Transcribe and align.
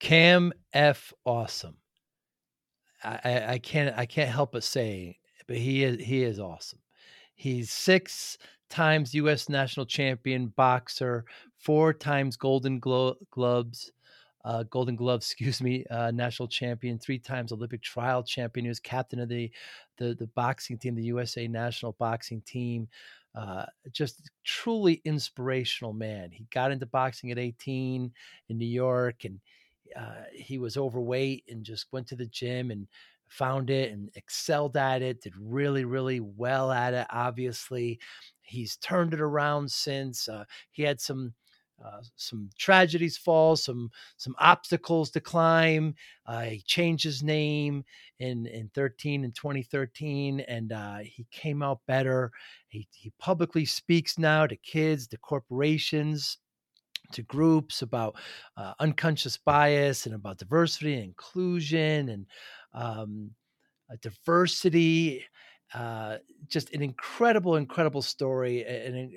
Cam 0.00 0.52
F. 0.72 1.12
Awesome. 1.24 1.76
I, 3.02 3.44
I 3.54 3.58
can't 3.58 3.96
I 3.96 4.06
can't 4.06 4.30
help 4.30 4.52
but 4.52 4.64
say, 4.64 5.18
but 5.46 5.56
he 5.56 5.84
is 5.84 6.04
he 6.04 6.22
is 6.22 6.38
awesome. 6.38 6.80
He's 7.34 7.72
six 7.72 8.36
times 8.68 9.14
U.S. 9.14 9.48
national 9.48 9.86
champion 9.86 10.48
boxer, 10.48 11.24
four 11.58 11.92
times 11.94 12.36
Golden 12.36 12.78
Glo- 12.78 13.16
Gloves, 13.30 13.92
uh, 14.44 14.64
Golden 14.64 14.96
Gloves, 14.96 15.26
excuse 15.30 15.62
me, 15.62 15.84
uh, 15.90 16.10
national 16.10 16.48
champion, 16.48 16.98
three 16.98 17.18
times 17.18 17.52
Olympic 17.52 17.82
trial 17.82 18.22
champion. 18.22 18.64
He 18.64 18.68
was 18.68 18.80
captain 18.80 19.20
of 19.20 19.28
the 19.28 19.50
the 19.96 20.14
the 20.14 20.26
boxing 20.28 20.78
team, 20.78 20.94
the 20.94 21.04
USA 21.04 21.48
national 21.48 21.92
boxing 21.92 22.42
team. 22.42 22.88
Uh, 23.34 23.64
just 23.92 24.28
truly 24.44 25.00
inspirational 25.04 25.92
man. 25.92 26.30
He 26.32 26.46
got 26.52 26.72
into 26.72 26.84
boxing 26.86 27.30
at 27.30 27.38
18 27.38 28.12
in 28.48 28.58
New 28.58 28.66
York, 28.66 29.24
and 29.24 29.40
uh, 29.96 30.24
he 30.32 30.58
was 30.58 30.76
overweight 30.76 31.44
and 31.48 31.64
just 31.64 31.86
went 31.92 32.06
to 32.08 32.16
the 32.16 32.26
gym 32.26 32.70
and 32.70 32.86
found 33.28 33.70
it 33.70 33.92
and 33.92 34.10
excelled 34.14 34.76
at 34.76 35.02
it. 35.02 35.22
Did 35.22 35.34
really, 35.36 35.84
really 35.84 36.20
well 36.20 36.70
at 36.72 36.94
it. 36.94 37.06
Obviously, 37.10 37.98
he's 38.42 38.76
turned 38.76 39.14
it 39.14 39.20
around 39.20 39.70
since. 39.70 40.28
Uh, 40.28 40.44
he 40.70 40.82
had 40.82 41.00
some 41.00 41.34
uh, 41.84 42.02
some 42.16 42.50
tragedies 42.58 43.16
fall, 43.16 43.56
some 43.56 43.90
some 44.16 44.34
obstacles 44.38 45.10
to 45.10 45.20
climb. 45.20 45.94
Uh, 46.26 46.42
he 46.42 46.60
changed 46.60 47.04
his 47.04 47.22
name 47.22 47.84
in 48.18 48.46
in 48.46 48.70
13 48.74 49.24
in 49.24 49.32
2013, 49.32 50.40
and 50.40 50.72
uh, 50.72 50.98
he 50.98 51.26
came 51.30 51.62
out 51.62 51.80
better. 51.86 52.30
He 52.68 52.86
he 52.92 53.12
publicly 53.18 53.64
speaks 53.64 54.18
now 54.18 54.46
to 54.46 54.56
kids, 54.56 55.06
to 55.08 55.16
corporations, 55.18 56.38
to 57.12 57.22
groups 57.22 57.82
about 57.82 58.16
uh, 58.56 58.74
unconscious 58.80 59.36
bias 59.36 60.06
and 60.06 60.14
about 60.14 60.38
diversity 60.38 60.94
and 60.94 61.04
inclusion 61.04 62.08
and 62.08 62.26
um, 62.74 63.30
diversity 64.02 65.24
uh, 65.74 66.16
just 66.48 66.72
an 66.74 66.82
incredible, 66.82 67.56
incredible 67.56 68.02
story, 68.02 68.64
an, 68.64 69.12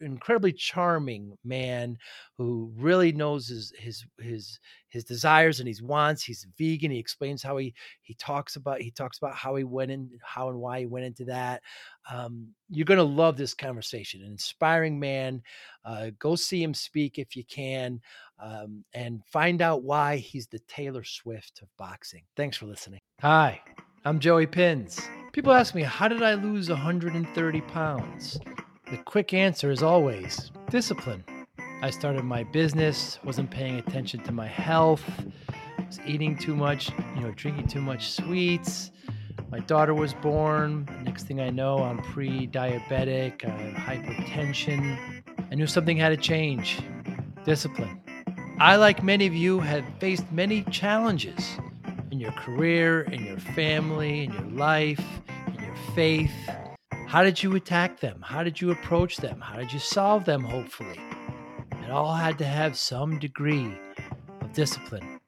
incredibly 0.00 0.52
charming 0.52 1.36
man 1.44 1.96
who 2.36 2.72
really 2.76 3.12
knows 3.12 3.46
his 3.48 3.72
his 3.78 4.04
his 4.18 4.58
his 4.88 5.04
desires 5.04 5.60
and 5.60 5.68
his 5.68 5.82
wants. 5.82 6.24
He's 6.24 6.46
vegan. 6.58 6.90
He 6.90 6.98
explains 6.98 7.42
how 7.42 7.56
he 7.58 7.74
he 8.02 8.14
talks 8.14 8.56
about 8.56 8.80
he 8.80 8.90
talks 8.90 9.18
about 9.18 9.34
how 9.34 9.54
he 9.54 9.62
went 9.62 9.92
in, 9.92 10.10
how 10.22 10.48
and 10.48 10.58
why 10.58 10.80
he 10.80 10.86
went 10.86 11.06
into 11.06 11.24
that. 11.26 11.62
Um, 12.10 12.48
you're 12.68 12.84
going 12.84 12.98
to 12.98 13.04
love 13.04 13.36
this 13.36 13.54
conversation. 13.54 14.22
An 14.22 14.32
inspiring 14.32 14.98
man. 14.98 15.42
Uh, 15.84 16.10
go 16.18 16.34
see 16.34 16.62
him 16.62 16.74
speak 16.74 17.18
if 17.18 17.36
you 17.36 17.44
can, 17.44 18.00
um, 18.42 18.84
and 18.94 19.22
find 19.26 19.62
out 19.62 19.84
why 19.84 20.16
he's 20.16 20.48
the 20.48 20.60
Taylor 20.66 21.04
Swift 21.04 21.60
of 21.62 21.68
boxing. 21.78 22.22
Thanks 22.36 22.56
for 22.56 22.66
listening. 22.66 23.00
Hi, 23.20 23.60
I'm 24.06 24.18
Joey 24.18 24.46
Pinz. 24.46 25.00
People 25.32 25.54
ask 25.54 25.74
me, 25.74 25.82
how 25.82 26.08
did 26.08 26.22
I 26.22 26.34
lose 26.34 26.68
130 26.68 27.60
pounds? 27.62 28.38
The 28.90 28.98
quick 28.98 29.32
answer 29.32 29.70
is 29.70 29.82
always 29.82 30.50
discipline. 30.68 31.24
I 31.80 31.88
started 31.88 32.22
my 32.22 32.44
business, 32.44 33.18
wasn't 33.24 33.50
paying 33.50 33.76
attention 33.76 34.22
to 34.24 34.30
my 34.30 34.46
health, 34.46 35.02
was 35.78 35.98
eating 36.04 36.36
too 36.36 36.54
much, 36.54 36.90
you 37.14 37.22
know, 37.22 37.30
drinking 37.30 37.68
too 37.68 37.80
much 37.80 38.10
sweets. 38.10 38.90
My 39.50 39.60
daughter 39.60 39.94
was 39.94 40.12
born. 40.12 40.86
Next 41.02 41.22
thing 41.22 41.40
I 41.40 41.48
know, 41.48 41.78
I'm 41.78 42.02
pre 42.02 42.46
diabetic, 42.46 43.46
I 43.46 43.56
have 43.56 44.04
hypertension. 44.04 45.22
I 45.50 45.54
knew 45.54 45.66
something 45.66 45.96
had 45.96 46.10
to 46.10 46.18
change 46.18 46.78
discipline. 47.46 48.02
I, 48.58 48.76
like 48.76 49.02
many 49.02 49.26
of 49.26 49.34
you, 49.34 49.60
have 49.60 49.82
faced 49.98 50.30
many 50.30 50.62
challenges 50.64 51.56
in 52.14 52.20
your 52.20 52.32
career, 52.32 53.00
in 53.00 53.24
your 53.24 53.38
family, 53.38 54.22
in 54.22 54.32
your 54.32 54.50
life, 54.52 55.04
in 55.48 55.64
your 55.64 55.74
faith. 55.96 56.32
How 57.08 57.24
did 57.24 57.42
you 57.42 57.56
attack 57.56 57.98
them? 57.98 58.22
How 58.22 58.44
did 58.44 58.60
you 58.60 58.70
approach 58.70 59.16
them? 59.16 59.40
How 59.40 59.56
did 59.56 59.72
you 59.72 59.80
solve 59.80 60.24
them, 60.24 60.44
hopefully? 60.44 61.00
It 61.82 61.90
all 61.90 62.14
had 62.14 62.38
to 62.38 62.44
have 62.44 62.78
some 62.78 63.18
degree 63.18 63.76
of 64.40 64.52
discipline. 64.52 65.18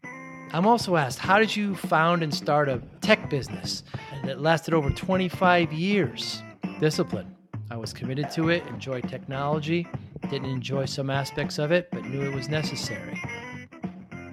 I'm 0.53 0.65
also 0.65 0.95
asked, 0.95 1.19
how 1.19 1.41
did 1.41 1.57
you 1.57 1.75
found 1.75 2.23
and 2.23 2.33
start 2.33 2.69
a 2.69 2.81
tech 3.01 3.29
business 3.29 3.83
that 4.25 4.41
lasted 4.41 4.73
over 4.73 4.89
25 4.91 5.73
years? 5.73 6.41
Discipline. 6.79 7.35
I 7.69 7.77
was 7.77 7.93
committed 7.93 8.31
to 8.35 8.51
it, 8.51 8.65
enjoyed 8.69 9.09
technology, 9.09 9.89
didn't 10.31 10.51
enjoy 10.51 10.85
some 10.85 11.11
aspects 11.11 11.59
of 11.59 11.73
it, 11.73 11.89
but 11.91 12.05
knew 12.05 12.23
it 12.23 12.33
was 12.33 12.49
necessary. 12.49 13.21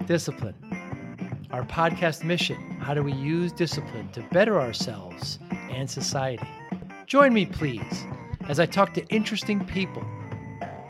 Discipline 0.06 0.73
our 1.54 1.62
podcast 1.66 2.24
mission 2.24 2.56
how 2.80 2.94
do 2.94 3.00
we 3.00 3.12
use 3.12 3.52
discipline 3.52 4.10
to 4.10 4.20
better 4.32 4.60
ourselves 4.60 5.38
and 5.70 5.88
society? 5.88 6.48
Join 7.06 7.32
me, 7.32 7.46
please, 7.46 8.04
as 8.48 8.58
I 8.58 8.66
talk 8.66 8.92
to 8.94 9.06
interesting 9.06 9.64
people 9.64 10.04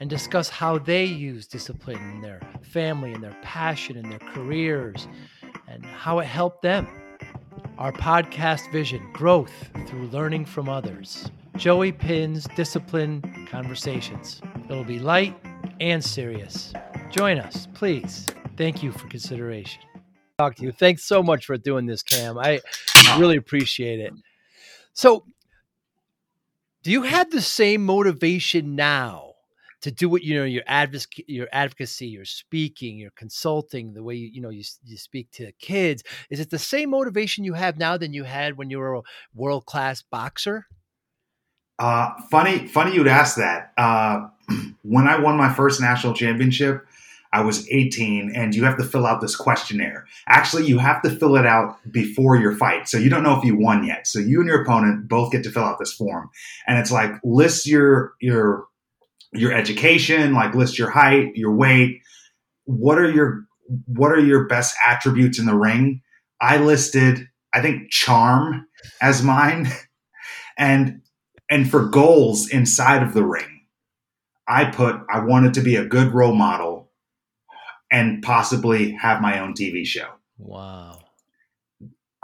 and 0.01 0.09
discuss 0.09 0.49
how 0.49 0.79
they 0.79 1.05
use 1.05 1.47
discipline 1.47 1.99
in 2.13 2.23
their 2.23 2.41
family 2.63 3.13
and 3.13 3.23
their 3.23 3.37
passion 3.43 3.99
and 3.99 4.11
their 4.11 4.19
careers 4.33 5.07
and 5.69 5.85
how 5.85 6.21
it 6.21 6.25
helped 6.25 6.63
them. 6.63 6.89
Our 7.77 7.93
podcast 7.93 8.73
vision 8.73 9.07
growth 9.13 9.53
through 9.87 10.07
learning 10.07 10.47
from 10.47 10.71
others. 10.71 11.31
Joey 11.59 11.93
Pinz 11.93 12.49
Discipline 12.57 13.47
Conversations. 13.51 14.41
It'll 14.71 14.83
be 14.83 14.99
light 14.99 15.37
and 15.79 16.03
serious. 16.03 16.73
Join 17.11 17.39
us, 17.39 17.69
please. 17.75 18.27
Thank 18.57 18.83
you 18.83 18.93
for 18.93 19.07
consideration 19.09 19.83
talk 20.39 20.57
to 20.57 20.65
you. 20.65 20.73
Thanks 20.73 21.05
so 21.05 21.23
much 21.23 21.47
for 21.47 21.57
doing 21.57 21.87
this, 21.87 22.03
Cam. 22.03 22.39
I 22.39 22.61
really 23.19 23.37
appreciate 23.37 24.01
it. 24.01 24.13
So, 24.93 25.25
do 26.83 26.91
you 26.91 27.03
have 27.03 27.31
the 27.31 27.41
same 27.41 27.85
motivation 27.85 28.75
now 28.75 29.35
to 29.83 29.93
do 29.93 30.09
what 30.09 30.25
you 30.25 30.35
know 30.35 30.45
your 30.45 30.65
advocacy, 30.67 31.25
your 31.29 31.47
advocacy, 31.53 32.09
your 32.09 32.25
speaking, 32.25 32.99
your 32.99 33.13
consulting, 33.13 33.95
the 33.95 34.03
way 34.03 34.17
you, 34.17 34.29
you 34.33 34.41
know 34.41 34.51
you, 34.51 34.65
you 34.85 34.97
speak 34.97 35.31
to 35.33 35.53
kids? 35.53 36.03
Is 36.31 36.41
it 36.41 36.51
the 36.51 36.59
same 36.59 36.91
motivation 36.91 37.45
you 37.45 37.55
have 37.55 37.79
now 37.79 37.97
than 37.97 38.13
you 38.13 38.25
had 38.25 38.57
when 38.57 38.71
you 38.71 38.79
were 38.79 38.95
a 38.95 39.03
world 39.35 39.67
class 39.67 40.03
boxer? 40.03 40.67
Uh, 41.79 42.13
funny, 42.29 42.67
funny 42.67 42.93
you'd 42.95 43.07
ask 43.07 43.37
that. 43.37 43.73
Uh, 43.77 44.29
when 44.83 45.07
I 45.07 45.17
won 45.19 45.37
my 45.37 45.53
first 45.53 45.81
national 45.81 46.15
championship, 46.15 46.85
I 47.35 47.41
was 47.41 47.69
18 47.69 48.31
and 48.33 48.55
you 48.55 48.63
have 48.63 48.79
to 48.79 48.85
fill 48.85 49.07
out 49.07 49.21
this 49.21 49.35
questionnaire. 49.35 50.07
Actually, 50.29 50.67
you 50.67 50.79
have 50.79 51.03
to 51.03 51.11
fill 51.11 51.35
it 51.35 51.45
out 51.45 51.77
before 51.91 52.37
your 52.37 52.55
fight. 52.55 52.87
So 52.89 52.97
you 52.97 53.11
don't 53.11 53.25
know 53.25 53.37
if 53.37 53.45
you 53.45 53.59
won 53.59 53.85
yet. 53.85 54.07
So 54.07 54.21
you 54.21 54.39
and 54.39 54.49
your 54.49 54.63
opponent 54.63 55.09
both 55.09 55.33
get 55.33 55.43
to 55.43 55.51
fill 55.51 55.65
out 55.65 55.81
this 55.81 55.93
form. 55.93 56.31
And 56.69 56.79
it's 56.79 56.93
like 56.93 57.11
list 57.25 57.67
your 57.67 58.15
your 58.21 58.67
your 59.33 59.53
education, 59.53 60.33
like 60.33 60.55
list 60.55 60.79
your 60.79 60.91
height, 60.91 61.35
your 61.35 61.53
weight, 61.53 62.03
what 62.67 62.99
are 62.99 63.11
your 63.11 63.47
what 63.87 64.13
are 64.13 64.21
your 64.21 64.47
best 64.47 64.77
attributes 64.87 65.41
in 65.41 65.47
the 65.47 65.57
ring? 65.57 66.03
I 66.41 66.59
listed 66.59 67.29
I 67.53 67.63
think 67.63 67.91
charm 67.91 68.69
as 69.03 69.25
mine. 69.25 69.67
and 70.57 71.01
and 71.51 71.69
for 71.69 71.87
goals 71.87 72.49
inside 72.49 73.03
of 73.03 73.13
the 73.13 73.25
ring, 73.25 73.63
I 74.47 74.67
put 74.67 75.01
I 75.13 75.19
wanted 75.19 75.55
to 75.55 75.63
be 75.63 75.75
a 75.75 75.85
good 75.85 76.15
role 76.15 76.37
model 76.37 76.74
and 77.95 78.25
possibly 78.25 78.91
have 78.91 79.23
my 79.23 79.39
own 79.39 79.55
TV 79.55 79.87
show. 79.87 80.09
Wow. 80.37 80.99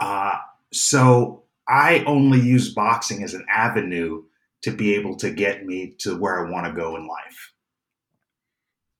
Uh, 0.01 0.37
so 0.73 1.43
I 1.65 2.03
only 2.05 2.41
use 2.41 2.73
boxing 2.73 3.23
as 3.23 3.33
an 3.33 3.45
avenue 3.49 4.23
to 4.63 4.71
be 4.71 4.95
able 4.95 5.15
to 5.15 5.31
get 5.31 5.65
me 5.65 5.95
to 5.99 6.17
where 6.17 6.45
I 6.45 6.51
want 6.51 6.67
to 6.67 6.73
go 6.73 6.97
in 6.97 7.07
life. 7.07 7.53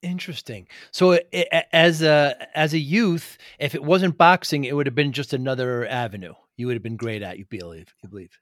Interesting. 0.02 0.68
So 0.92 1.20
as 1.74 2.02
a 2.02 2.48
as 2.58 2.74
a 2.74 2.80
youth, 2.80 3.38
if 3.60 3.76
it 3.76 3.84
wasn't 3.84 4.18
boxing, 4.18 4.64
it 4.64 4.74
would 4.74 4.88
have 4.88 4.96
been 4.96 5.12
just 5.12 5.34
another 5.34 5.86
avenue. 5.86 6.34
You 6.56 6.68
would 6.68 6.76
have 6.76 6.84
been 6.84 6.96
great 6.96 7.22
at. 7.22 7.38
You 7.38 7.46
believe? 7.46 7.94
You 8.02 8.10
believe? 8.10 8.40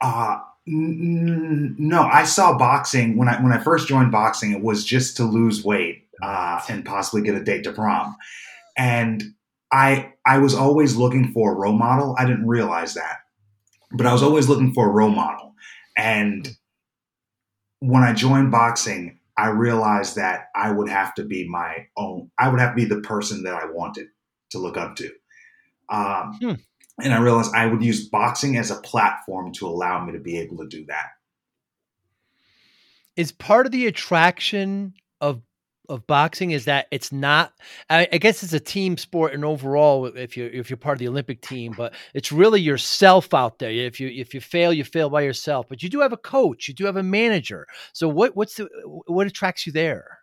Uh 0.00 0.38
n- 0.68 1.74
no. 1.78 2.02
I 2.02 2.24
saw 2.24 2.56
boxing 2.56 3.18
when 3.18 3.28
I 3.28 3.42
when 3.42 3.52
I 3.52 3.58
first 3.58 3.88
joined 3.88 4.12
boxing. 4.12 4.52
It 4.52 4.62
was 4.62 4.84
just 4.84 5.16
to 5.16 5.24
lose 5.24 5.64
weight 5.64 6.01
uh, 6.22 6.60
and 6.68 6.84
possibly 6.84 7.22
get 7.22 7.34
a 7.34 7.44
date 7.44 7.64
to 7.64 7.72
prom. 7.72 8.16
And 8.76 9.22
I 9.72 10.12
I 10.26 10.38
was 10.38 10.54
always 10.54 10.96
looking 10.96 11.32
for 11.32 11.52
a 11.52 11.56
role 11.56 11.72
model. 11.72 12.14
I 12.18 12.26
didn't 12.26 12.46
realize 12.46 12.94
that, 12.94 13.18
but 13.92 14.06
I 14.06 14.12
was 14.12 14.22
always 14.22 14.48
looking 14.48 14.72
for 14.72 14.88
a 14.88 14.92
role 14.92 15.10
model. 15.10 15.54
And 15.96 16.48
when 17.80 18.02
I 18.02 18.12
joined 18.12 18.50
boxing, 18.50 19.18
I 19.36 19.48
realized 19.48 20.16
that 20.16 20.48
I 20.54 20.70
would 20.70 20.88
have 20.88 21.14
to 21.14 21.24
be 21.24 21.48
my 21.48 21.86
own. 21.96 22.30
I 22.38 22.48
would 22.48 22.60
have 22.60 22.70
to 22.70 22.76
be 22.76 22.84
the 22.84 23.00
person 23.00 23.42
that 23.44 23.54
I 23.54 23.66
wanted 23.66 24.08
to 24.50 24.58
look 24.58 24.76
up 24.76 24.96
to. 24.96 25.10
Um, 25.88 26.38
hmm. 26.40 26.52
And 27.02 27.12
I 27.12 27.20
realized 27.20 27.54
I 27.54 27.66
would 27.66 27.82
use 27.82 28.08
boxing 28.08 28.56
as 28.56 28.70
a 28.70 28.76
platform 28.76 29.52
to 29.54 29.66
allow 29.66 30.04
me 30.04 30.12
to 30.12 30.18
be 30.18 30.38
able 30.38 30.58
to 30.58 30.68
do 30.68 30.84
that. 30.86 31.06
Is 33.16 33.32
part 33.32 33.66
of 33.66 33.72
the 33.72 33.86
attraction 33.86 34.94
of 35.20 35.42
of 35.88 36.06
boxing 36.06 36.52
is 36.52 36.64
that 36.66 36.86
it's 36.90 37.10
not 37.10 37.52
I, 37.90 38.08
I, 38.12 38.18
guess 38.18 38.42
it's 38.42 38.52
a 38.52 38.60
team 38.60 38.96
sport 38.96 39.34
and 39.34 39.44
overall 39.44 40.06
if 40.06 40.36
you 40.36 40.48
if 40.52 40.70
you're 40.70 40.76
part 40.76 40.94
of 40.94 40.98
the 41.00 41.08
olympic 41.08 41.40
team 41.40 41.74
but 41.76 41.92
it's 42.14 42.30
really 42.30 42.60
yourself 42.60 43.34
out 43.34 43.58
there. 43.58 43.70
If 43.70 43.98
you 43.98 44.08
if 44.08 44.32
you 44.32 44.40
fail 44.40 44.72
you 44.72 44.84
fail 44.84 45.10
by 45.10 45.22
yourself 45.22 45.66
but 45.68 45.82
you 45.82 45.88
do 45.88 46.00
have 46.00 46.12
a 46.12 46.16
coach 46.16 46.68
you 46.68 46.74
do 46.74 46.84
have 46.86 46.96
a 46.96 47.02
manager. 47.02 47.66
So 47.92 48.08
what 48.08 48.36
what's 48.36 48.54
the 48.56 48.68
what 49.06 49.26
attracts 49.26 49.66
you 49.66 49.72
there? 49.72 50.18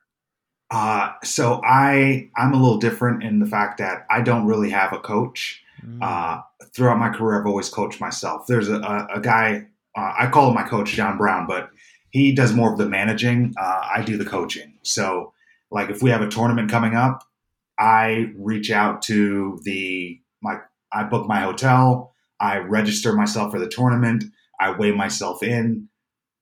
Uh 0.72 1.12
so 1.24 1.62
i 1.66 2.30
i'm 2.38 2.54
a 2.54 2.58
little 2.58 2.78
different 2.78 3.24
in 3.24 3.40
the 3.40 3.46
fact 3.46 3.80
that 3.80 4.06
i 4.10 4.22
don't 4.22 4.46
really 4.46 4.70
have 4.70 4.94
a 4.94 5.00
coach. 5.00 5.64
Mm. 5.86 6.02
uh 6.02 6.42
throughout 6.74 7.00
my 7.00 7.10
career 7.10 7.40
i've 7.40 7.48
always 7.48 7.70
coached 7.70 8.00
myself. 8.00 8.48
There's 8.48 8.70
a, 8.70 8.80
a, 8.80 9.08
a 9.16 9.22
guy 9.22 9.68
uh, 9.98 10.14
i 10.18 10.28
call 10.28 10.50
him 10.50 10.56
my 10.56 10.64
coach 10.64 10.92
john 10.94 11.18
brown 11.18 11.48
but 11.48 11.70
he 12.12 12.32
does 12.32 12.54
more 12.54 12.72
of 12.72 12.78
the 12.78 12.88
managing. 12.88 13.54
Uh, 13.58 13.82
i 13.94 14.02
do 14.02 14.18
the 14.18 14.26
coaching. 14.26 14.74
So 14.84 15.34
like 15.71 15.89
if 15.89 16.01
we 16.01 16.10
have 16.10 16.21
a 16.21 16.30
tournament 16.30 16.69
coming 16.69 16.95
up, 16.95 17.24
I 17.77 18.31
reach 18.38 18.71
out 18.71 19.01
to 19.04 19.60
the 19.63 20.19
my 20.42 20.57
I 20.92 21.04
book 21.04 21.27
my 21.27 21.42
hotel, 21.42 22.13
I 22.39 22.57
register 22.57 23.13
myself 23.13 23.51
for 23.51 23.60
the 23.60 23.69
tournament, 23.69 24.24
I 24.60 24.71
weigh 24.71 24.92
myself 24.92 25.44
in, 25.44 25.89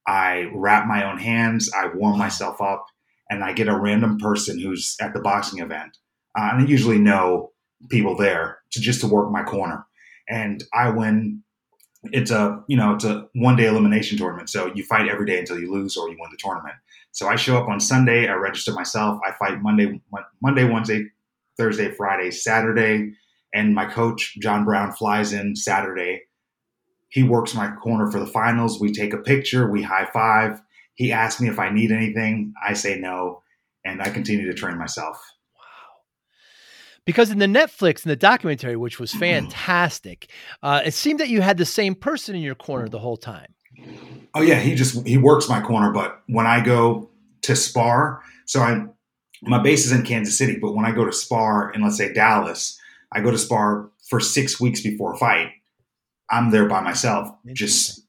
I 0.07 0.49
wrap 0.53 0.87
my 0.87 1.09
own 1.09 1.17
hands, 1.17 1.69
I 1.73 1.87
warm 1.87 2.17
myself 2.17 2.61
up, 2.61 2.85
and 3.29 3.43
I 3.43 3.53
get 3.53 3.67
a 3.67 3.77
random 3.77 4.17
person 4.17 4.59
who's 4.59 4.95
at 5.01 5.13
the 5.13 5.19
boxing 5.19 5.59
event. 5.59 5.97
Uh, 6.37 6.49
and 6.53 6.61
I 6.61 6.65
usually 6.65 6.99
know 6.99 7.51
people 7.89 8.15
there 8.15 8.59
to 8.71 8.79
just 8.79 9.01
to 9.01 9.07
work 9.07 9.31
my 9.31 9.43
corner. 9.43 9.85
And 10.29 10.63
I 10.73 10.89
win. 10.89 11.43
It's 12.03 12.31
a 12.31 12.63
you 12.67 12.77
know 12.77 12.93
it's 12.93 13.03
a 13.03 13.27
one 13.33 13.55
day 13.55 13.65
elimination 13.65 14.17
tournament, 14.17 14.49
so 14.49 14.71
you 14.73 14.83
fight 14.83 15.07
every 15.07 15.25
day 15.25 15.39
until 15.39 15.59
you 15.59 15.71
lose 15.71 15.97
or 15.97 16.09
you 16.09 16.17
win 16.19 16.29
the 16.31 16.37
tournament. 16.37 16.75
So 17.11 17.27
I 17.27 17.35
show 17.35 17.57
up 17.57 17.67
on 17.67 17.79
Sunday, 17.79 18.27
I 18.27 18.33
register 18.33 18.71
myself, 18.73 19.19
I 19.25 19.31
fight 19.33 19.61
Monday, 19.61 19.99
Monday, 20.41 20.63
Wednesday, 20.65 21.07
Thursday, 21.57 21.91
Friday, 21.91 22.29
Saturday, 22.31 23.13
and 23.53 23.73
my 23.73 23.85
coach 23.85 24.37
John 24.39 24.65
Brown 24.65 24.91
flies 24.91 25.33
in 25.33 25.55
Saturday. 25.55 26.23
He 27.09 27.23
works 27.23 27.55
my 27.55 27.71
corner 27.71 28.11
for 28.11 28.19
the 28.19 28.27
finals. 28.27 28.79
We 28.79 28.91
take 28.91 29.13
a 29.13 29.17
picture, 29.17 29.69
we 29.69 29.81
high 29.81 30.09
five. 30.13 30.61
He 30.93 31.11
asks 31.11 31.41
me 31.41 31.49
if 31.49 31.57
I 31.57 31.69
need 31.69 31.91
anything. 31.91 32.53
I 32.65 32.73
say 32.73 32.99
no, 32.99 33.41
and 33.85 34.01
I 34.01 34.09
continue 34.09 34.45
to 34.45 34.53
train 34.53 34.77
myself. 34.77 35.19
Because 37.07 37.31
in 37.31 37.39
the 37.39 37.45
Netflix 37.45 38.05
in 38.05 38.09
the 38.09 38.17
documentary, 38.17 38.75
which 38.75 38.99
was 38.99 39.13
fantastic, 39.13 40.29
uh, 40.61 40.81
it 40.83 40.93
seemed 40.93 41.21
that 41.21 41.29
you 41.29 41.39
had 41.39 41.57
the 41.57 41.65
same 41.65 41.95
person 41.95 42.35
in 42.35 42.41
your 42.41 42.53
corner 42.53 42.89
the 42.89 42.99
whole 42.99 43.15
time. 43.15 43.47
Oh 44.35 44.41
yeah, 44.41 44.59
he 44.59 44.75
just 44.75 45.07
he 45.07 45.17
works 45.17 45.47
my 45.47 45.61
corner. 45.61 45.93
But 45.93 46.21
when 46.27 46.45
I 46.45 46.59
go 46.59 47.09
to 47.43 47.55
spar, 47.55 48.21
so 48.45 48.59
I 48.59 48.85
my 49.41 49.57
base 49.57 49.85
is 49.85 49.93
in 49.93 50.03
Kansas 50.03 50.37
City, 50.37 50.59
but 50.61 50.73
when 50.73 50.85
I 50.85 50.91
go 50.91 51.05
to 51.05 51.13
spar 51.13 51.71
in 51.71 51.81
let's 51.81 51.95
say 51.95 52.11
Dallas, 52.11 52.77
I 53.13 53.21
go 53.21 53.31
to 53.31 53.37
spar 53.37 53.89
for 54.09 54.19
six 54.19 54.59
weeks 54.59 54.81
before 54.81 55.13
a 55.13 55.17
fight. 55.17 55.51
I'm 56.29 56.51
there 56.51 56.67
by 56.67 56.81
myself, 56.81 57.29
just 57.53 58.01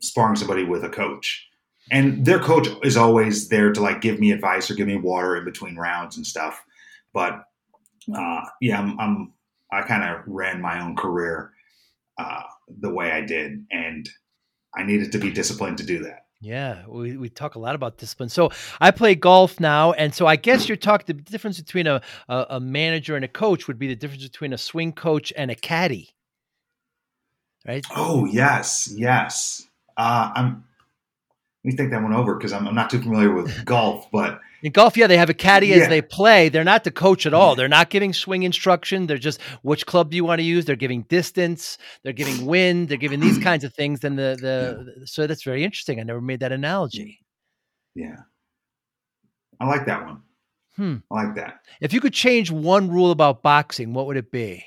sparring 0.00 0.34
somebody 0.34 0.64
with 0.64 0.82
a 0.82 0.88
coach. 0.88 1.46
And 1.92 2.26
their 2.26 2.40
coach 2.40 2.66
is 2.82 2.96
always 2.96 3.48
there 3.48 3.72
to 3.72 3.80
like 3.80 4.00
give 4.00 4.18
me 4.18 4.32
advice 4.32 4.68
or 4.68 4.74
give 4.74 4.88
me 4.88 4.96
water 4.96 5.36
in 5.36 5.44
between 5.44 5.76
rounds 5.76 6.16
and 6.16 6.26
stuff. 6.26 6.64
But 7.12 7.44
uh, 8.14 8.40
yeah, 8.60 8.78
I'm, 8.78 8.98
I'm 8.98 9.32
i 9.70 9.82
kind 9.82 10.02
of 10.02 10.22
ran 10.26 10.60
my 10.62 10.82
own 10.82 10.96
career 10.96 11.52
uh, 12.18 12.42
the 12.80 12.90
way 12.90 13.12
I 13.12 13.20
did, 13.20 13.66
and 13.70 14.08
I 14.76 14.82
needed 14.82 15.12
to 15.12 15.18
be 15.18 15.30
disciplined 15.30 15.78
to 15.78 15.84
do 15.84 16.00
that. 16.04 16.26
Yeah, 16.40 16.86
we, 16.86 17.16
we 17.16 17.28
talk 17.28 17.56
a 17.56 17.58
lot 17.58 17.74
about 17.74 17.98
discipline. 17.98 18.28
So 18.28 18.50
I 18.80 18.92
play 18.92 19.16
golf 19.16 19.58
now, 19.58 19.92
and 19.92 20.14
so 20.14 20.26
I 20.26 20.36
guess 20.36 20.68
you're 20.68 20.76
talking 20.76 21.16
the 21.16 21.22
difference 21.22 21.60
between 21.60 21.88
a, 21.88 22.00
a, 22.28 22.46
a 22.50 22.60
manager 22.60 23.16
and 23.16 23.24
a 23.24 23.28
coach 23.28 23.66
would 23.66 23.78
be 23.78 23.88
the 23.88 23.96
difference 23.96 24.22
between 24.22 24.52
a 24.52 24.58
swing 24.58 24.92
coach 24.92 25.32
and 25.36 25.50
a 25.50 25.56
caddy, 25.56 26.14
right? 27.66 27.84
Oh 27.94 28.24
yes, 28.24 28.92
yes. 28.96 29.66
Uh, 29.96 30.30
I'm. 30.34 30.64
Let 31.64 31.72
me 31.72 31.76
think 31.76 31.90
that 31.90 32.02
one 32.02 32.12
over 32.12 32.36
because 32.36 32.52
I'm, 32.52 32.68
I'm 32.68 32.74
not 32.74 32.90
too 32.90 33.00
familiar 33.00 33.32
with 33.32 33.64
golf, 33.64 34.06
but 34.12 34.40
in 34.62 34.72
golf, 34.72 34.96
yeah, 34.96 35.06
they 35.06 35.16
have 35.16 35.30
a 35.30 35.34
caddy 35.34 35.72
as 35.72 35.82
yeah. 35.82 35.88
they 35.88 36.02
play. 36.02 36.48
They're 36.48 36.64
not 36.64 36.82
the 36.82 36.90
coach 36.90 37.26
at 37.26 37.34
all. 37.34 37.54
They're 37.54 37.68
not 37.68 37.90
giving 37.90 38.12
swing 38.12 38.42
instruction. 38.42 39.06
They're 39.06 39.16
just 39.16 39.40
which 39.62 39.86
club 39.86 40.10
do 40.10 40.16
you 40.16 40.24
want 40.24 40.40
to 40.40 40.44
use? 40.44 40.64
They're 40.64 40.76
giving 40.76 41.02
distance. 41.02 41.78
They're 42.02 42.12
giving 42.12 42.44
wind. 42.44 42.88
They're 42.88 42.98
giving 42.98 43.20
these 43.20 43.38
kinds 43.42 43.62
of 43.62 43.72
things. 43.72 44.02
And 44.02 44.18
the 44.18 44.36
the 44.40 44.94
yeah. 44.98 45.04
so 45.04 45.26
that's 45.26 45.44
very 45.44 45.62
interesting. 45.62 46.00
I 46.00 46.02
never 46.02 46.20
made 46.20 46.40
that 46.40 46.50
analogy. 46.50 47.20
Yeah, 47.94 48.16
I 49.60 49.66
like 49.66 49.86
that 49.86 50.04
one. 50.04 50.22
Hmm. 50.76 50.96
I 51.10 51.24
like 51.24 51.34
that. 51.36 51.60
If 51.80 51.92
you 51.92 52.00
could 52.00 52.12
change 52.12 52.50
one 52.50 52.90
rule 52.90 53.10
about 53.10 53.42
boxing, 53.42 53.92
what 53.94 54.06
would 54.06 54.16
it 54.16 54.30
be? 54.30 54.64